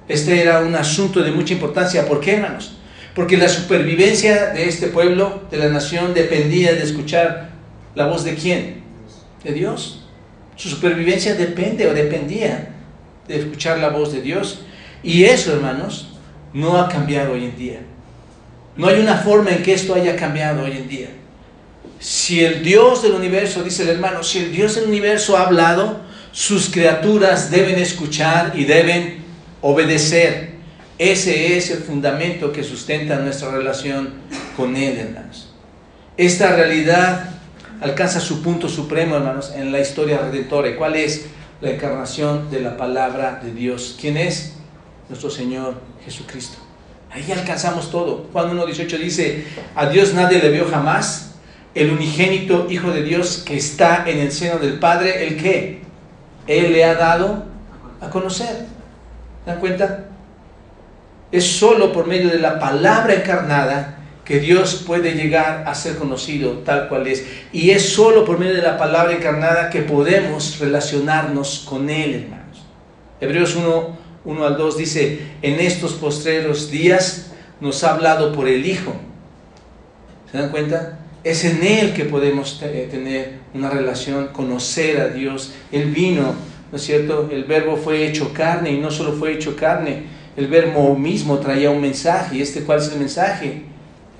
Este 0.07 0.41
era 0.41 0.61
un 0.61 0.77
asunto 0.77 1.23
de 1.23 1.33
mucha 1.33 1.55
importancia. 1.55 2.07
¿Por 2.07 2.21
qué, 2.21 2.35
hermanos? 2.35 2.79
Porque 3.17 3.37
la 3.37 3.49
supervivencia 3.49 4.51
de 4.53 4.69
este 4.69 4.87
pueblo, 4.87 5.43
de 5.51 5.57
la 5.57 5.69
nación, 5.69 6.15
dependía 6.15 6.73
de 6.73 6.85
escuchar 6.85 7.51
la 7.97 8.07
voz 8.07 8.25
de 8.25 8.37
quién? 8.37 8.82
De 9.45 9.53
Dios. 9.53 10.05
Su 10.57 10.69
supervivencia 10.69 11.35
depende 11.35 11.87
o 11.87 11.95
dependía 11.95 12.69
de 13.27 13.39
escuchar 13.39 13.79
la 13.79 13.89
voz 13.89 14.13
de 14.13 14.21
Dios. 14.21 14.61
Y 15.03 15.25
eso, 15.25 15.53
hermanos, 15.53 16.19
no 16.53 16.79
ha 16.79 16.89
cambiado 16.89 17.33
hoy 17.33 17.45
en 17.45 17.57
día. 17.57 17.81
No 18.77 18.87
hay 18.87 19.01
una 19.01 19.17
forma 19.17 19.51
en 19.51 19.63
que 19.63 19.75
esto 19.75 19.95
haya 19.95 20.17
cambiado 20.17 20.65
hoy 20.65 20.73
en 20.73 20.89
día. 20.89 21.09
Si 21.99 22.45
el 22.45 22.63
Dios 22.63 23.03
del 23.03 23.13
universo, 23.13 23.63
dice 23.63 23.83
el 23.83 23.91
hermano, 23.91 24.23
si 24.23 24.39
el 24.39 24.53
Dios 24.53 24.75
del 24.75 24.85
universo 24.85 25.37
ha 25.37 25.47
hablado, 25.47 26.01
sus 26.33 26.71
criaturas 26.71 27.51
deben 27.51 27.77
escuchar 27.77 28.53
y 28.55 28.65
deben 28.65 29.23
obedecer. 29.61 30.53
Ese 30.99 31.57
es 31.57 31.71
el 31.71 31.83
fundamento 31.83 32.53
que 32.53 32.65
sustenta 32.65 33.19
nuestra 33.19 33.51
relación 33.51 34.15
con 34.57 34.77
Él, 34.77 34.99
hermanos. 34.99 35.53
Esta 36.17 36.55
realidad 36.55 37.31
alcanza 37.83 38.21
su 38.21 38.43
punto 38.43 38.69
supremo, 38.69 39.17
hermanos, 39.17 39.53
en 39.55 39.73
la 39.73 39.81
historia 39.81 40.19
redentora. 40.19 40.69
¿Y 40.69 40.77
cuál 40.77 40.95
es? 40.95 41.27
La 41.61 41.71
encarnación 41.71 42.51
de 42.51 42.61
la 42.61 42.77
palabra 42.77 43.41
de 43.43 43.53
Dios. 43.53 43.97
¿Quién 44.01 44.17
es? 44.17 44.55
Nuestro 45.09 45.31
Señor 45.31 45.75
Jesucristo. 46.05 46.59
Ahí 47.11 47.31
alcanzamos 47.31 47.91
todo. 47.91 48.29
Juan 48.33 48.57
1.18 48.57 48.99
dice, 48.99 49.45
a 49.75 49.87
Dios 49.87 50.15
nadie 50.15 50.39
le 50.39 50.51
vio 50.51 50.67
jamás, 50.69 51.35
el 51.75 51.91
unigénito 51.91 52.67
Hijo 52.71 52.91
de 52.91 53.03
Dios 53.03 53.43
que 53.47 53.57
está 53.57 54.05
en 54.09 54.19
el 54.19 54.33
seno 54.33 54.59
del 54.59 54.79
Padre, 54.79 55.27
¿el 55.27 55.37
qué? 55.37 55.83
Él 56.47 56.73
le 56.73 56.85
ha 56.85 56.95
dado 56.95 57.45
a 58.01 58.09
conocer. 58.11 58.67
¿Dan 59.45 59.59
cuenta? 59.59 60.07
Es 61.31 61.47
solo 61.47 61.93
por 61.93 62.07
medio 62.07 62.29
de 62.29 62.39
la 62.39 62.59
palabra 62.59 63.15
encarnada 63.15 64.02
que 64.25 64.39
Dios 64.39 64.85
puede 64.87 65.15
llegar 65.15 65.65
a 65.67 65.75
ser 65.75 65.97
conocido 65.97 66.59
tal 66.65 66.89
cual 66.89 67.07
es. 67.07 67.25
Y 67.53 67.71
es 67.71 67.89
solo 67.89 68.25
por 68.25 68.39
medio 68.39 68.55
de 68.55 68.63
la 68.63 68.79
palabra 68.79 69.13
encarnada 69.13 69.71
que 69.71 69.83
podemos 69.83 70.59
relacionarnos 70.61 71.67
con 71.69 71.91
Él, 71.91 72.15
hermanos. 72.15 72.63
Hebreos 73.21 73.57
1, 73.57 73.97
1 74.25 74.47
al 74.47 74.57
2 74.57 74.77
dice, 74.77 75.21
en 75.43 75.59
estos 75.61 75.95
postreros 75.95 76.71
días 76.71 77.33
nos 77.61 77.83
ha 77.83 77.95
hablado 77.95 78.33
por 78.33 78.49
el 78.49 78.65
Hijo. 78.65 78.93
¿Se 80.31 80.39
dan 80.39 80.51
cuenta? 80.51 80.99
Es 81.25 81.45
en 81.45 81.65
Él 81.65 81.93
que 81.93 82.05
podemos 82.05 82.61
tener 82.61 83.41
una 83.55 83.71
relación, 83.71 84.29
conocer 84.29 85.01
a 85.01 85.09
Dios. 85.09 85.53
Él 85.71 85.91
vino, 85.91 86.35
¿no 86.71 86.77
es 86.77 86.83
cierto? 86.83 87.29
El 87.31 87.45
verbo 87.45 87.77
fue 87.77 88.07
hecho 88.07 88.33
carne 88.33 88.71
y 88.71 88.79
no 88.79 88.91
solo 88.91 89.13
fue 89.13 89.33
hecho 89.33 89.57
carne, 89.57 90.05
el 90.37 90.47
verbo 90.47 90.97
mismo 90.97 91.39
traía 91.39 91.71
un 91.71 91.81
mensaje. 91.81 92.37
¿Y 92.37 92.43
este 92.43 92.63
cuál 92.63 92.79
es 92.79 92.91
el 92.91 92.99
mensaje? 92.99 93.72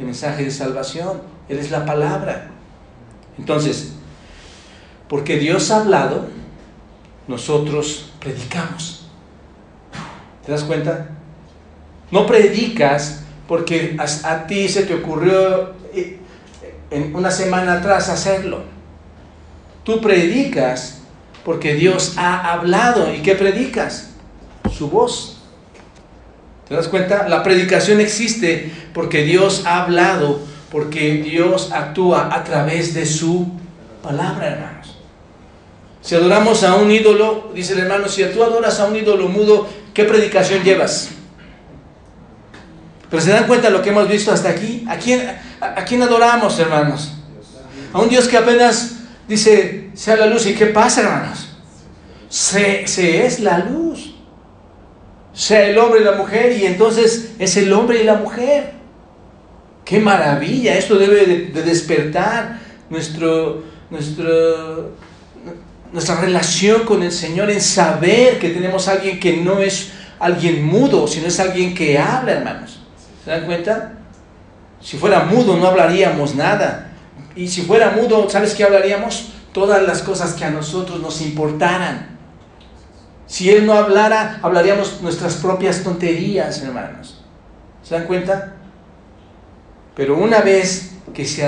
Mensaje 0.03 0.45
de 0.45 0.51
salvación. 0.51 1.23
Él 1.49 1.59
es 1.59 1.71
la 1.71 1.85
palabra. 1.85 2.51
Entonces, 3.39 3.93
porque 5.09 5.39
Dios 5.39 5.71
ha 5.71 5.81
hablado, 5.81 6.27
nosotros 7.29 8.13
predicamos. 8.21 9.07
¿Te 10.45 10.53
das 10.53 10.65
cuenta? 10.65 11.09
No 12.11 12.27
predicas 12.27 13.23
porque 13.47 13.97
a, 13.99 14.47
ti 14.47 14.69
se 14.69 14.85
te 14.85 14.95
ocurrió 14.95 15.75
eh, 15.95 16.19
en 16.91 17.15
una 17.15 17.31
semana 17.31 17.75
atrás 17.75 18.09
hacerlo. 18.09 18.63
Tú 19.85 20.01
predicas 20.01 21.01
porque 21.45 21.75
Dios 21.75 22.15
ha 22.17 22.53
hablado. 22.53 23.13
¿Y 23.13 23.21
qué 23.23 23.35
predicas? 23.35 24.11
Su 24.73 24.89
voz. 24.89 25.42
¿Te 26.69 26.75
das 26.75 26.89
cuenta? 26.89 27.29
La 27.29 27.43
predicación 27.43 28.01
existe 28.01 28.73
porque 28.95 29.25
Dios 29.25 29.63
ha 29.67 29.83
hablado, 29.83 30.41
porque 30.71 31.15
Dios 31.15 31.71
actúa 31.73 32.35
a 32.35 32.45
través 32.45 32.95
de 32.95 33.07
su 33.07 33.53
palabra, 34.03 34.49
hermanos. 34.49 34.97
Si 36.01 36.15
adoramos 36.15 36.65
a 36.65 36.75
un 36.77 36.91
ídolo, 36.91 37.53
dice 37.55 37.75
el 37.75 37.81
hermano, 37.81 38.09
si 38.09 38.25
tú 38.25 38.43
adoras 38.43 38.81
a 38.81 38.87
un 38.87 38.97
ídolo 38.97 39.29
mudo, 39.29 39.69
¿Qué 39.95 40.05
predicación 40.05 40.63
llevas? 40.63 41.11
Pero 43.11 43.23
se 43.23 43.31
dan 43.31 43.47
cuenta 43.47 43.69
de 43.69 43.75
lo 43.75 43.83
que 43.83 43.91
hemos 43.91 44.09
visto 44.09 44.33
hasta 44.33 44.49
aquí. 44.49 44.87
¿A 44.89 44.97
quién, 44.97 45.39
a, 45.61 45.85
quién 45.85 46.03
adoramos, 46.03 46.59
hermanos? 46.59 47.13
A 47.93 48.01
un 48.01 48.09
Dios 48.09 48.27
que 48.27 48.39
apenas 48.39 48.93
dice, 49.29 49.91
sea 49.95 50.17
la 50.17 50.27
luz. 50.27 50.47
¿Y 50.47 50.55
qué 50.55 50.67
pasa, 50.67 51.03
hermanos? 51.03 51.49
Se, 52.31 52.87
se 52.87 53.27
es 53.27 53.41
la 53.41 53.59
luz. 53.59 54.12
Sea 55.33 55.67
el 55.67 55.79
hombre 55.79 56.01
y 56.01 56.05
la 56.05 56.13
mujer. 56.13 56.53
Y 56.53 56.67
entonces 56.67 57.33
es 57.39 57.57
el 57.57 57.73
hombre 57.73 58.03
y 58.03 58.05
la 58.05 58.17
mujer. 58.17 58.73
¡Qué 59.85 59.99
maravilla! 59.99 60.77
Esto 60.77 60.97
debe 60.97 61.27
de, 61.27 61.63
despertar 61.63 62.61
nuestro, 62.89 63.65
nuestro, 63.91 64.93
nuestra 65.93 66.21
relación 66.21 66.85
con 66.85 67.03
el 67.03 67.13
Señor, 67.13 67.51
en 67.51 67.61
saber 67.61 68.39
que 68.39 68.51
tenemos 68.51 68.89
a 68.89 68.93
alguien 68.93 69.19
que 69.19 69.39
no 69.39 69.59
es 69.59 69.93
alguien 70.21 70.65
mudo, 70.65 71.09
sino 71.09 71.27
es 71.27 71.41
alguien 71.41 71.75
que 71.75 71.99
habla, 71.99 72.33
hermanos. 72.33 72.81
¿Se 73.25 73.31
dan 73.31 73.45
cuenta? 73.45 73.93
Si 74.81 74.97
fuera 74.97 75.25
mudo 75.25 75.57
no 75.57 75.67
hablaríamos 75.67 76.35
nada. 76.35 76.93
Y 77.35 77.49
si 77.49 77.63
fuera 77.63 77.91
mudo, 77.91 78.29
¿sabes 78.29 78.55
qué 78.55 78.65
hablaríamos? 78.65 79.33
Todas 79.53 79.83
las 79.83 80.03
cosas 80.03 80.35
que 80.35 80.45
a 80.45 80.51
nosotros 80.51 81.01
nos 81.01 81.21
importaran. 81.21 82.19
Si 83.33 83.49
Él 83.49 83.65
no 83.65 83.73
hablara, 83.73 84.41
hablaríamos 84.43 85.01
nuestras 85.01 85.37
propias 85.37 85.83
tonterías, 85.83 86.61
hermanos. 86.61 87.19
¿Se 87.83 87.95
dan 87.95 88.07
cuenta? 88.07 88.57
Pero 89.97 90.19
una 90.19 90.43
vez 90.43 90.97
que 91.15 91.25
se, 91.25 91.43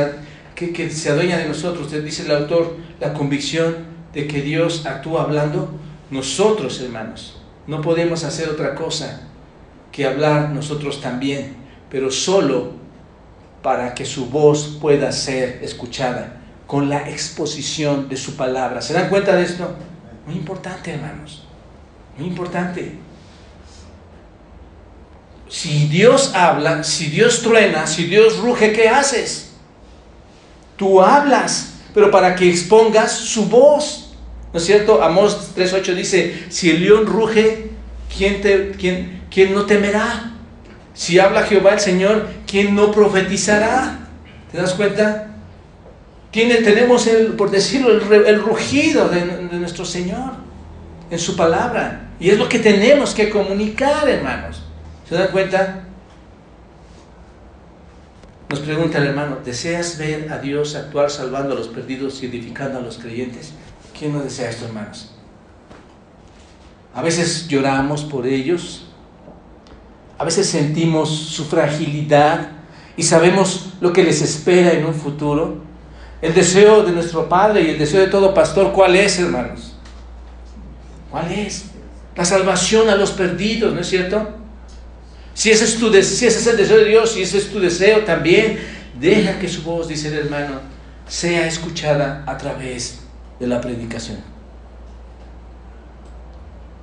adueña 1.11 1.37
de 1.37 1.47
nosotros, 1.47 1.93
dice 2.03 2.23
el 2.23 2.31
autor, 2.31 2.79
la 3.01 3.13
convicción 3.13 3.85
de 4.15 4.27
que 4.27 4.41
Dios 4.41 4.87
actúa 4.87 5.25
hablando, 5.25 5.73
nosotros, 6.11 6.81
hermanos, 6.81 7.43
no 7.67 7.83
podemos 7.83 8.25
hacer 8.25 8.49
otra 8.49 8.75
cosa 8.75 9.29
que 9.93 10.07
hablar 10.07 10.53
nosotros 10.53 11.03
también, 11.03 11.55
pero 11.91 12.11
solo 12.11 12.71
para 13.63 13.95
que 13.95 14.07
su 14.07 14.31
voz 14.31 14.79
pueda 14.81 15.13
ser 15.13 15.59
escuchada 15.63 16.41
con 16.67 16.89
la 16.89 17.11
exposición 17.11 18.09
de 18.09 18.17
su 18.17 18.37
palabra. 18.37 18.81
¿Se 18.81 18.95
dan 18.95 19.11
cuenta 19.11 19.37
de 19.37 19.43
esto? 19.43 19.77
Muy 20.27 20.37
importante, 20.37 20.91
hermanos. 20.91 21.44
Muy 22.19 22.29
importante. 22.29 22.99
Si 25.49 25.89
Dios 25.89 26.33
habla, 26.35 26.83
si 26.85 27.07
Dios 27.07 27.43
truena, 27.43 27.87
si 27.87 28.05
Dios 28.07 28.39
ruge, 28.39 28.73
¿qué 28.73 28.89
haces? 28.89 29.53
Tú 30.77 31.01
hablas, 31.01 31.75
pero 31.95 32.11
para 32.11 32.35
que 32.35 32.49
expongas 32.49 33.13
su 33.13 33.47
voz. 33.47 34.13
¿No 34.53 34.59
es 34.59 34.67
cierto? 34.67 35.03
Amós 35.03 35.55
3.8 35.57 35.95
dice, 35.95 36.45
si 36.49 36.71
el 36.71 36.83
león 36.85 37.07
ruge, 37.07 37.71
¿quién, 38.17 38.41
te, 38.41 38.73
quién, 38.73 39.23
¿quién 39.31 39.55
no 39.55 39.67
temerá? 39.67 40.33
Si 40.95 41.19
habla 41.19 41.43
Jehová 41.43 41.75
el 41.75 41.81
Señor, 41.81 42.29
¿quién 42.47 42.75
no 42.75 42.93
profetizará? 42.93 44.09
¿Te 44.51 44.59
das 44.59 44.75
cuenta? 44.75 45.35
Tenemos, 46.31 47.07
el, 47.07 47.35
por 47.35 47.51
decirlo, 47.51 47.91
el, 47.91 48.43
rugido 48.43 49.09
de, 49.09 49.25
nuestro 49.53 49.85
Señor. 49.85 50.33
en 51.11 51.19
su 51.19 51.37
palabra. 51.37 52.04
Y 52.21 52.31
es 52.31 52.39
lo 52.39 52.49
que 52.49 52.59
tenemos 52.59 53.15
que 53.15 53.31
comunicar, 53.31 54.09
hermanos. 54.09 54.63
¿Se 55.09 55.15
dan 55.15 55.29
cuenta? 55.29 55.85
Nos 58.49 58.61
pregunta 58.61 58.99
el 58.99 59.09
hermano, 59.09 59.39
¿deseas 59.45 59.99
ver 59.99 60.31
a 60.33 60.39
Dios 60.39 60.77
actuar 60.77 61.11
salvando 61.11 61.55
a 61.55 61.57
los 61.57 61.69
perdidos 61.69 62.23
y 62.23 62.27
edificando 62.27 62.79
a 62.79 62.83
los 62.83 62.99
creyentes? 62.99 63.53
¿Quién 63.99 64.13
no 64.13 64.23
desea 64.23 64.51
esto, 64.51 64.67
hermanos? 64.67 65.13
A 66.95 67.03
veces 67.03 67.49
lloramos 67.49 68.05
por 68.05 68.27
ellos, 68.27 68.87
a 70.17 70.25
veces 70.25 70.49
sentimos 70.49 71.11
su 71.11 71.45
fragilidad 71.47 72.53
y 72.97 73.03
sabemos 73.03 73.71
lo 73.81 73.93
que 73.93 74.05
les 74.05 74.23
espera 74.23 74.73
en 74.73 74.87
un 74.87 74.95
futuro. 74.95 75.65
El 76.23 76.33
deseo 76.33 76.85
de 76.85 76.93
nuestro 76.93 77.29
Padre 77.29 77.63
y 77.63 77.71
el 77.71 77.79
deseo 77.79 78.01
de 78.01 78.07
todo 78.07 78.33
pastor, 78.33 78.73
¿cuál 78.73 78.95
es, 78.95 79.19
hermanos? 79.19 79.75
¿Cuál 81.11 81.33
es? 81.33 81.74
La 82.17 82.25
salvación 82.25 82.89
a 82.89 82.97
los 82.97 83.11
perdidos, 83.11 83.75
¿no 83.75 83.81
es 83.81 83.89
cierto? 83.89 84.29
Si 85.35 85.51
ese 85.51 85.65
es, 85.65 85.79
tu 85.79 85.93
si 85.93 85.99
ese 85.99 86.27
es 86.27 86.47
el 86.47 86.57
deseo 86.57 86.79
de 86.79 86.85
Dios, 86.85 87.13
si 87.13 87.23
ese 87.23 87.39
es 87.39 87.51
tu 87.51 87.59
deseo 87.59 88.05
también, 88.05 88.59
deja 89.01 89.39
que 89.39 89.49
su 89.49 89.63
voz, 89.63 89.89
dice 89.89 90.09
el 90.09 90.15
hermano, 90.15 90.61
sea 91.09 91.47
escuchada 91.47 92.23
a 92.27 92.39
través 92.39 93.01
de 93.41 93.47
la 93.49 93.61
predicación. 93.61 94.19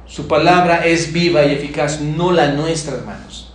Su 0.06 0.28
palabra 0.28 0.86
es 0.86 1.14
viva 1.14 1.46
y 1.46 1.54
eficaz, 1.54 2.02
no 2.02 2.34
la 2.34 2.52
nuestra, 2.52 2.96
hermanos. 2.96 3.54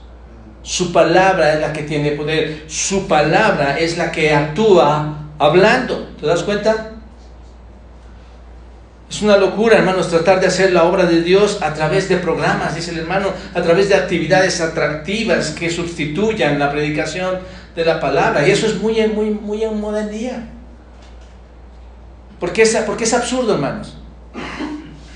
Su 0.62 0.90
palabra 0.90 1.52
es 1.52 1.60
la 1.60 1.72
que 1.72 1.82
tiene 1.82 2.12
poder. 2.12 2.64
Su 2.66 3.06
palabra 3.06 3.78
es 3.78 3.98
la 3.98 4.10
que 4.10 4.32
actúa 4.34 5.28
hablando. 5.38 6.08
¿Te 6.18 6.26
das 6.26 6.42
cuenta? 6.42 6.95
Es 9.08 9.22
una 9.22 9.36
locura, 9.36 9.78
hermanos, 9.78 10.10
tratar 10.10 10.40
de 10.40 10.46
hacer 10.46 10.72
la 10.72 10.84
obra 10.84 11.06
de 11.06 11.22
Dios 11.22 11.58
a 11.62 11.72
través 11.74 12.08
de 12.08 12.16
programas, 12.16 12.74
dice 12.74 12.90
el 12.90 12.98
hermano, 12.98 13.28
a 13.54 13.62
través 13.62 13.88
de 13.88 13.94
actividades 13.94 14.60
atractivas 14.60 15.50
que 15.50 15.70
sustituyan 15.70 16.58
la 16.58 16.72
predicación 16.72 17.38
de 17.76 17.84
la 17.84 18.00
palabra. 18.00 18.46
Y 18.46 18.50
eso 18.50 18.66
es 18.66 18.74
muy, 18.80 19.06
muy, 19.06 19.30
muy 19.30 19.62
en 19.62 19.80
moda 19.80 20.02
en 20.02 20.10
día. 20.10 20.48
Porque 22.40 22.62
es, 22.62 22.76
porque 22.78 23.04
es 23.04 23.14
absurdo, 23.14 23.54
hermanos. 23.54 23.96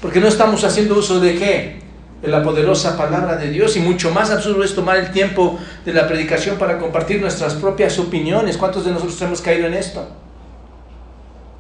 Porque 0.01 0.21
no 0.21 0.29
estamos 0.29 0.63
haciendo 0.63 0.97
uso 0.97 1.19
de 1.19 1.37
qué? 1.37 1.81
De 2.23 2.29
la 2.29 2.43
poderosa 2.45 2.97
palabra 2.97 3.37
de 3.37 3.51
Dios. 3.51 3.77
Y 3.77 3.81
mucho 3.81 4.13
más 4.13 4.31
absurdo 4.31 4.63
es 4.63 4.75
tomar 4.75 4.99
el 4.99 5.11
tiempo 5.11 5.59
de 5.85 5.93
la 5.93 6.07
predicación 6.07 6.57
para 6.59 6.79
compartir 6.79 7.21
nuestras 7.21 7.55
propias 7.55 7.99
opiniones. 7.99 8.57
¿Cuántos 8.57 8.85
de 8.85 8.93
nosotros 8.93 9.21
hemos 9.23 9.41
caído 9.41 9.67
en 9.67 9.75
esto? 9.75 10.09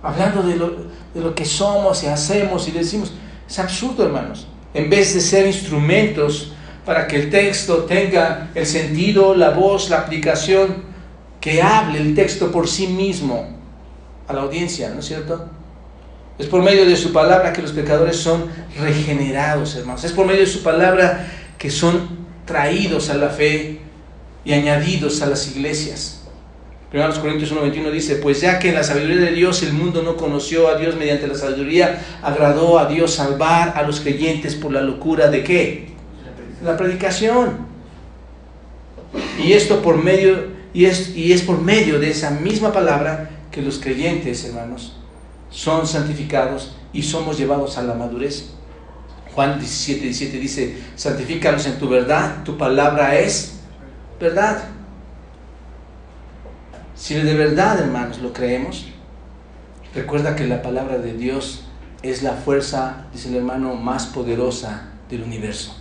Hablando 0.03 0.43
de 0.43 0.57
lo, 0.57 0.71
de 1.15 1.21
lo 1.21 1.35
que 1.35 1.45
somos 1.45 2.03
y 2.05 2.07
hacemos 2.07 2.69
y 2.69 2.73
decimos. 2.73 3.13
Es 3.49 3.59
absurdo, 3.59 4.05
hermanos. 4.05 4.47
En 4.73 4.89
vez 4.89 5.15
de 5.15 5.21
ser 5.21 5.47
instrumentos 5.47 6.53
para 6.85 7.07
que 7.07 7.17
el 7.17 7.31
texto 7.31 7.85
tenga 7.85 8.51
el 8.55 8.67
sentido, 8.67 9.35
la 9.35 9.51
voz, 9.51 9.91
la 9.91 9.99
aplicación, 9.99 10.91
que 11.41 11.63
hable 11.63 12.01
el 12.01 12.15
texto 12.15 12.53
por 12.53 12.69
sí 12.69 12.87
mismo 12.87 13.49
a 14.29 14.33
la 14.33 14.43
audiencia, 14.43 14.91
¿no 14.91 15.01
es 15.01 15.07
cierto? 15.07 15.49
Es 16.39 16.47
por 16.47 16.63
medio 16.63 16.87
de 16.87 16.97
su 16.97 17.13
palabra 17.13 17.53
que 17.53 17.63
los 17.63 17.73
pecadores 17.73 18.17
son 18.17 18.47
regenerados, 18.79 19.75
hermanos. 19.77 20.05
Es 20.05 20.13
por 20.13 20.27
medio 20.27 20.41
de 20.41 20.47
su 20.47 20.63
palabra 20.63 21.27
que 21.59 21.71
son 21.71 22.21
traídos 22.47 23.11
a 23.11 23.15
la 23.15 23.29
fe 23.29 23.81
y 24.45 24.53
añadidos 24.53 25.21
a 25.23 25.27
las 25.27 25.49
iglesias. 25.55 26.20
1 26.93 27.21
Corintios 27.21 27.53
1.21 27.53 27.93
dice, 27.93 28.17
pues 28.17 28.41
ya 28.41 28.59
que 28.59 28.71
en 28.71 28.75
la 28.75 28.83
sabiduría 28.83 29.27
de 29.27 29.33
Dios 29.33 29.63
el 29.63 29.73
mundo 29.73 30.03
no 30.03 30.17
conoció 30.17 30.67
a 30.69 30.77
Dios 30.77 30.97
mediante 30.97 31.29
la 31.29 31.37
sabiduría, 31.37 32.05
agradó 32.21 32.81
a 32.81 32.87
Dios 32.87 33.15
salvar 33.15 33.75
a 33.77 33.83
los 33.83 34.01
creyentes 34.01 34.57
por 34.57 34.73
la 34.73 34.81
locura 34.81 35.29
de 35.29 35.45
qué? 35.45 35.91
La 36.65 36.77
predicación. 36.77 37.59
Y 39.41 39.53
esto 39.53 39.83
por 39.83 40.03
medio, 40.03 40.49
y 40.75 40.87
es, 40.87 41.15
y 41.15 41.33
es 41.33 41.43
por 41.43 41.61
medio 41.61 42.01
de 42.01 42.11
esa 42.11 42.31
misma 42.31 42.73
palabra 42.73 43.31
que 43.53 43.63
los 43.63 43.79
creyentes, 43.79 44.45
hermanos, 44.45 44.97
son 45.49 45.87
santificados 45.87 46.77
y 46.93 47.03
somos 47.05 47.39
llevados 47.39 47.79
a 47.79 47.83
la 47.83 47.95
madurez. 47.95 48.51
Juan 49.33 49.61
17, 49.61 50.01
17 50.03 50.39
dice, 50.39 50.77
santifícalos 50.97 51.67
en 51.67 51.79
tu 51.79 51.89
verdad, 51.89 52.43
tu 52.43 52.59
palabra 52.59 53.17
es 53.17 53.61
verdad. 54.19 54.65
Si 57.01 57.15
de 57.15 57.33
verdad, 57.33 57.81
hermanos, 57.81 58.19
lo 58.19 58.35
creemos, 58.35 58.85
recuerda 59.95 60.37
que 60.37 60.47
la 60.47 60.61
palabra 60.61 60.99
de 60.99 61.15
Dios 61.15 61.65
es 62.03 62.23
la 62.23 62.33
fuerza, 62.33 63.07
dice 63.11 63.31
el 63.31 63.37
hermano, 63.37 63.75
más 63.75 64.05
poderosa 64.05 64.91
del 65.09 65.23
universo. 65.23 65.75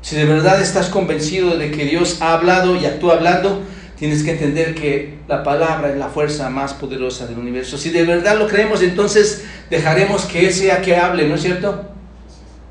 Si 0.00 0.14
de 0.14 0.24
verdad 0.24 0.62
estás 0.62 0.88
convencido 0.88 1.56
de 1.56 1.72
que 1.72 1.84
Dios 1.84 2.22
ha 2.22 2.34
hablado 2.34 2.76
y 2.76 2.86
actúa 2.86 3.14
hablando, 3.14 3.60
tienes 3.96 4.22
que 4.22 4.30
entender 4.30 4.76
que 4.76 5.18
la 5.26 5.42
palabra 5.42 5.90
es 5.90 5.96
la 5.96 6.10
fuerza 6.10 6.48
más 6.48 6.74
poderosa 6.74 7.26
del 7.26 7.40
universo. 7.40 7.76
Si 7.76 7.90
de 7.90 8.04
verdad 8.04 8.38
lo 8.38 8.46
creemos, 8.46 8.82
entonces 8.82 9.46
dejaremos 9.68 10.26
que 10.26 10.46
Él 10.46 10.52
sea 10.52 10.80
que 10.80 10.96
hable, 10.96 11.28
¿no 11.28 11.34
es 11.34 11.42
cierto? 11.42 11.86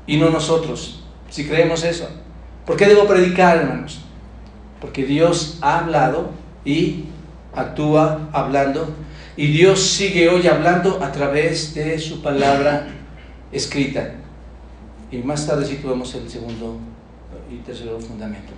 Y 0.06 0.16
no 0.16 0.30
nosotros, 0.30 1.04
si 1.28 1.46
creemos 1.46 1.84
eso. 1.84 2.08
¿Por 2.64 2.76
qué 2.78 2.86
debo 2.86 3.06
predicar, 3.06 3.58
hermanos? 3.58 4.00
Porque 4.80 5.04
Dios 5.04 5.58
ha 5.60 5.80
hablado 5.80 6.30
y 6.64 7.04
actúa 7.60 8.28
hablando. 8.32 8.94
Y 9.36 9.48
Dios 9.48 9.80
sigue 9.80 10.28
hoy 10.28 10.46
hablando 10.46 11.02
a 11.02 11.12
través 11.12 11.74
de 11.74 11.98
su 11.98 12.22
palabra 12.22 12.88
escrita. 13.52 14.14
Y 15.10 15.18
más 15.18 15.46
tarde 15.46 15.78
vemos 15.82 16.14
el 16.14 16.28
segundo 16.28 16.78
y 17.50 17.56
tercero 17.58 17.98
fundamento. 18.00 18.52